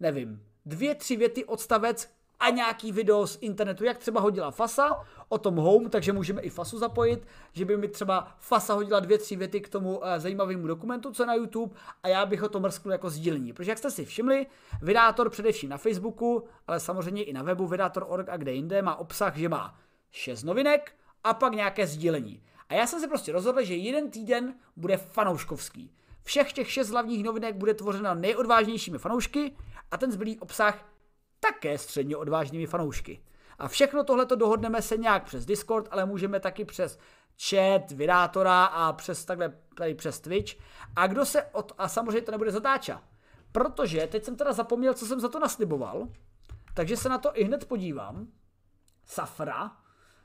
[0.00, 5.38] nevím, dvě, tři věty odstavec a nějaký video z internetu, jak třeba hodila Fasa o
[5.38, 9.36] tom Home, takže můžeme i Fasu zapojit, že by mi třeba Fasa hodila dvě, tři
[9.36, 12.92] věty k tomu uh, zajímavému dokumentu, co na YouTube a já bych ho to mrsknul
[12.92, 13.52] jako sdílení.
[13.52, 14.46] Protože jak jste si všimli,
[14.82, 19.36] vydátor především na Facebooku, ale samozřejmě i na webu vydátor.org a kde jinde má obsah,
[19.36, 19.78] že má
[20.10, 20.92] šest novinek
[21.24, 22.42] a pak nějaké sdílení.
[22.68, 25.90] A já jsem se prostě rozhodl, že jeden týden bude fanouškovský.
[26.22, 29.56] Všech těch šest hlavních novinek bude tvořena nejodvážnějšími fanoušky
[29.90, 30.93] a ten zbylý obsah
[31.52, 33.20] také středně odvážnými fanoušky.
[33.58, 36.98] A všechno tohle to dohodneme se nějak přes Discord, ale můžeme taky přes
[37.48, 40.52] chat, vydátora a přes takhle tady přes Twitch.
[40.96, 43.02] A kdo se od, a samozřejmě to nebude zatáča.
[43.52, 46.08] Protože teď jsem teda zapomněl, co jsem za to nasliboval,
[46.74, 48.26] takže se na to i hned podívám.
[49.04, 49.72] Safra.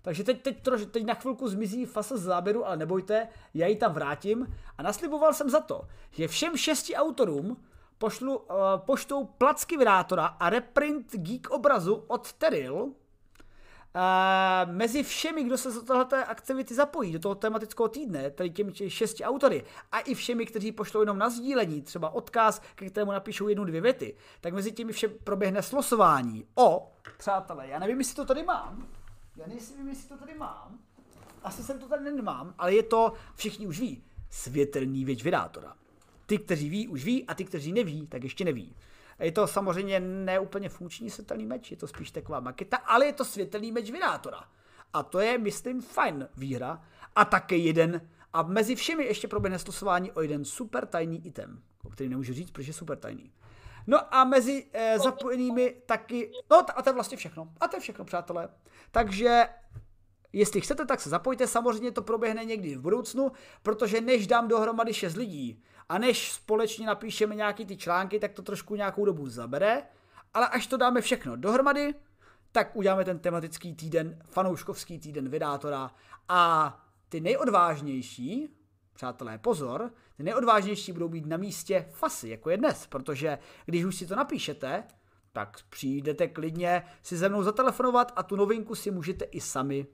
[0.02, 3.76] Takže teď, teď, troš, teď na chvilku zmizí fasa z záběru, ale nebojte, já ji
[3.76, 4.56] tam vrátím.
[4.78, 7.58] A nasliboval jsem za to, že všem šesti autorům
[8.00, 12.76] pošlu uh, poštou placky vydátora a reprint geek obrazu od Teril.
[13.96, 18.74] Uh, mezi všemi, kdo se do tohoto aktivity zapojí, do toho tematického týdne, tedy těmi
[18.88, 23.48] šesti autory, a i všemi, kteří pošlou jenom na sdílení, třeba odkaz, ke kterému napíšou
[23.48, 28.26] jednu, dvě věty, tak mezi těmi všem proběhne slosování o, přátelé, já nevím, jestli to
[28.26, 28.88] tady mám,
[29.36, 30.80] já nevím, jestli to tady mám,
[31.44, 35.76] asi jsem to tady nemám, ale je to, všichni už ví, světelný věč vydátora.
[36.30, 38.76] Ty, kteří ví, už ví a ty, kteří neví, tak ještě neví.
[39.20, 43.26] Je to samozřejmě neúplně funkční světelný meč, je to spíš taková maketa, ale je to
[43.26, 44.44] světelný meč Vinátora.
[44.94, 46.84] A to je, myslím, fajn výhra.
[47.16, 51.90] A také jeden, A mezi všemi ještě proběhne slosování o jeden super tajný item, o
[51.90, 53.32] který nemůžu říct, protože je super tajný.
[53.88, 57.54] No a mezi eh, zapojenými taky, no a to je vlastně všechno.
[57.60, 58.50] A to je všechno, přátelé.
[58.92, 59.46] Takže
[60.34, 63.32] Jestli chcete, tak se zapojte, samozřejmě to proběhne někdy v budoucnu,
[63.64, 68.42] protože než dám dohromady 6 lidí a než společně napíšeme nějaký ty články, tak to
[68.42, 69.82] trošku nějakou dobu zabere,
[70.34, 71.96] ale až to dáme všechno dohromady,
[72.52, 75.92] tak uděláme ten tematický týden, fanouškovský týden vydátora.
[76.30, 76.74] A
[77.10, 78.50] ty nejodvážnější,
[78.94, 83.96] přátelé, pozor, ty nejodvážnější budou být na místě fasy, jako je dnes, protože když už
[83.96, 84.84] si to napíšete,
[85.32, 89.88] tak přijdete klidně si se mnou zatelefonovat a tu novinku si můžete i sami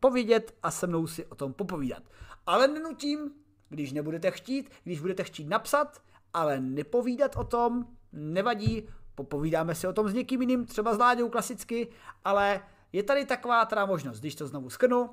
[0.00, 2.02] povědět a se mnou si o tom popovídat.
[2.46, 3.30] Ale nenutím,
[3.72, 6.02] když nebudete chtít, když budete chtít napsat,
[6.34, 11.28] ale nepovídat o tom, nevadí, popovídáme si o tom s někým jiným, třeba s Láďou
[11.28, 11.88] klasicky,
[12.24, 12.60] ale
[12.92, 15.10] je tady taková teda možnost, když to znovu skrnu,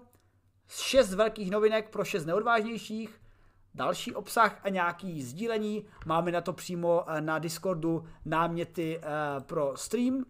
[0.67, 3.21] šest velkých novinek pro šest neodvážnějších,
[3.75, 5.85] další obsah a nějaký sdílení.
[6.05, 10.25] Máme na to přímo eh, na Discordu náměty eh, pro stream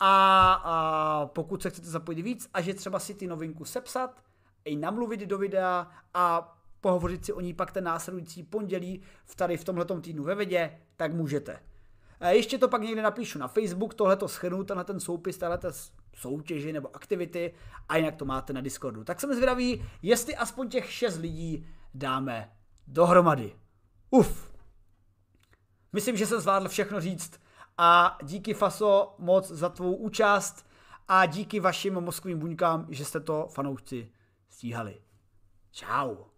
[0.00, 4.22] a, a pokud se chcete zapojit víc a že třeba si ty novinku sepsat,
[4.64, 9.56] i namluvit do videa a pohovořit si o ní pak ten následující pondělí v tady
[9.56, 11.60] v tomhletom týdnu ve vědě, tak můžete.
[12.20, 15.68] A ještě to pak někde napíšu na Facebook, tohleto schrnu, tenhle ten soupis, tato
[16.16, 17.54] soutěži nebo aktivity
[17.88, 19.04] a jinak to máte na Discordu.
[19.04, 22.52] Tak jsem zvědavý, jestli aspoň těch šest lidí dáme
[22.86, 23.56] dohromady.
[24.10, 24.52] Uf.
[25.92, 27.40] Myslím, že jsem zvládl všechno říct
[27.78, 30.66] a díky Faso moc za tvou účast
[31.08, 34.12] a díky vašim mozkovým buňkám, že jste to fanoušci
[34.48, 35.00] stíhali.
[35.72, 36.31] Ciao.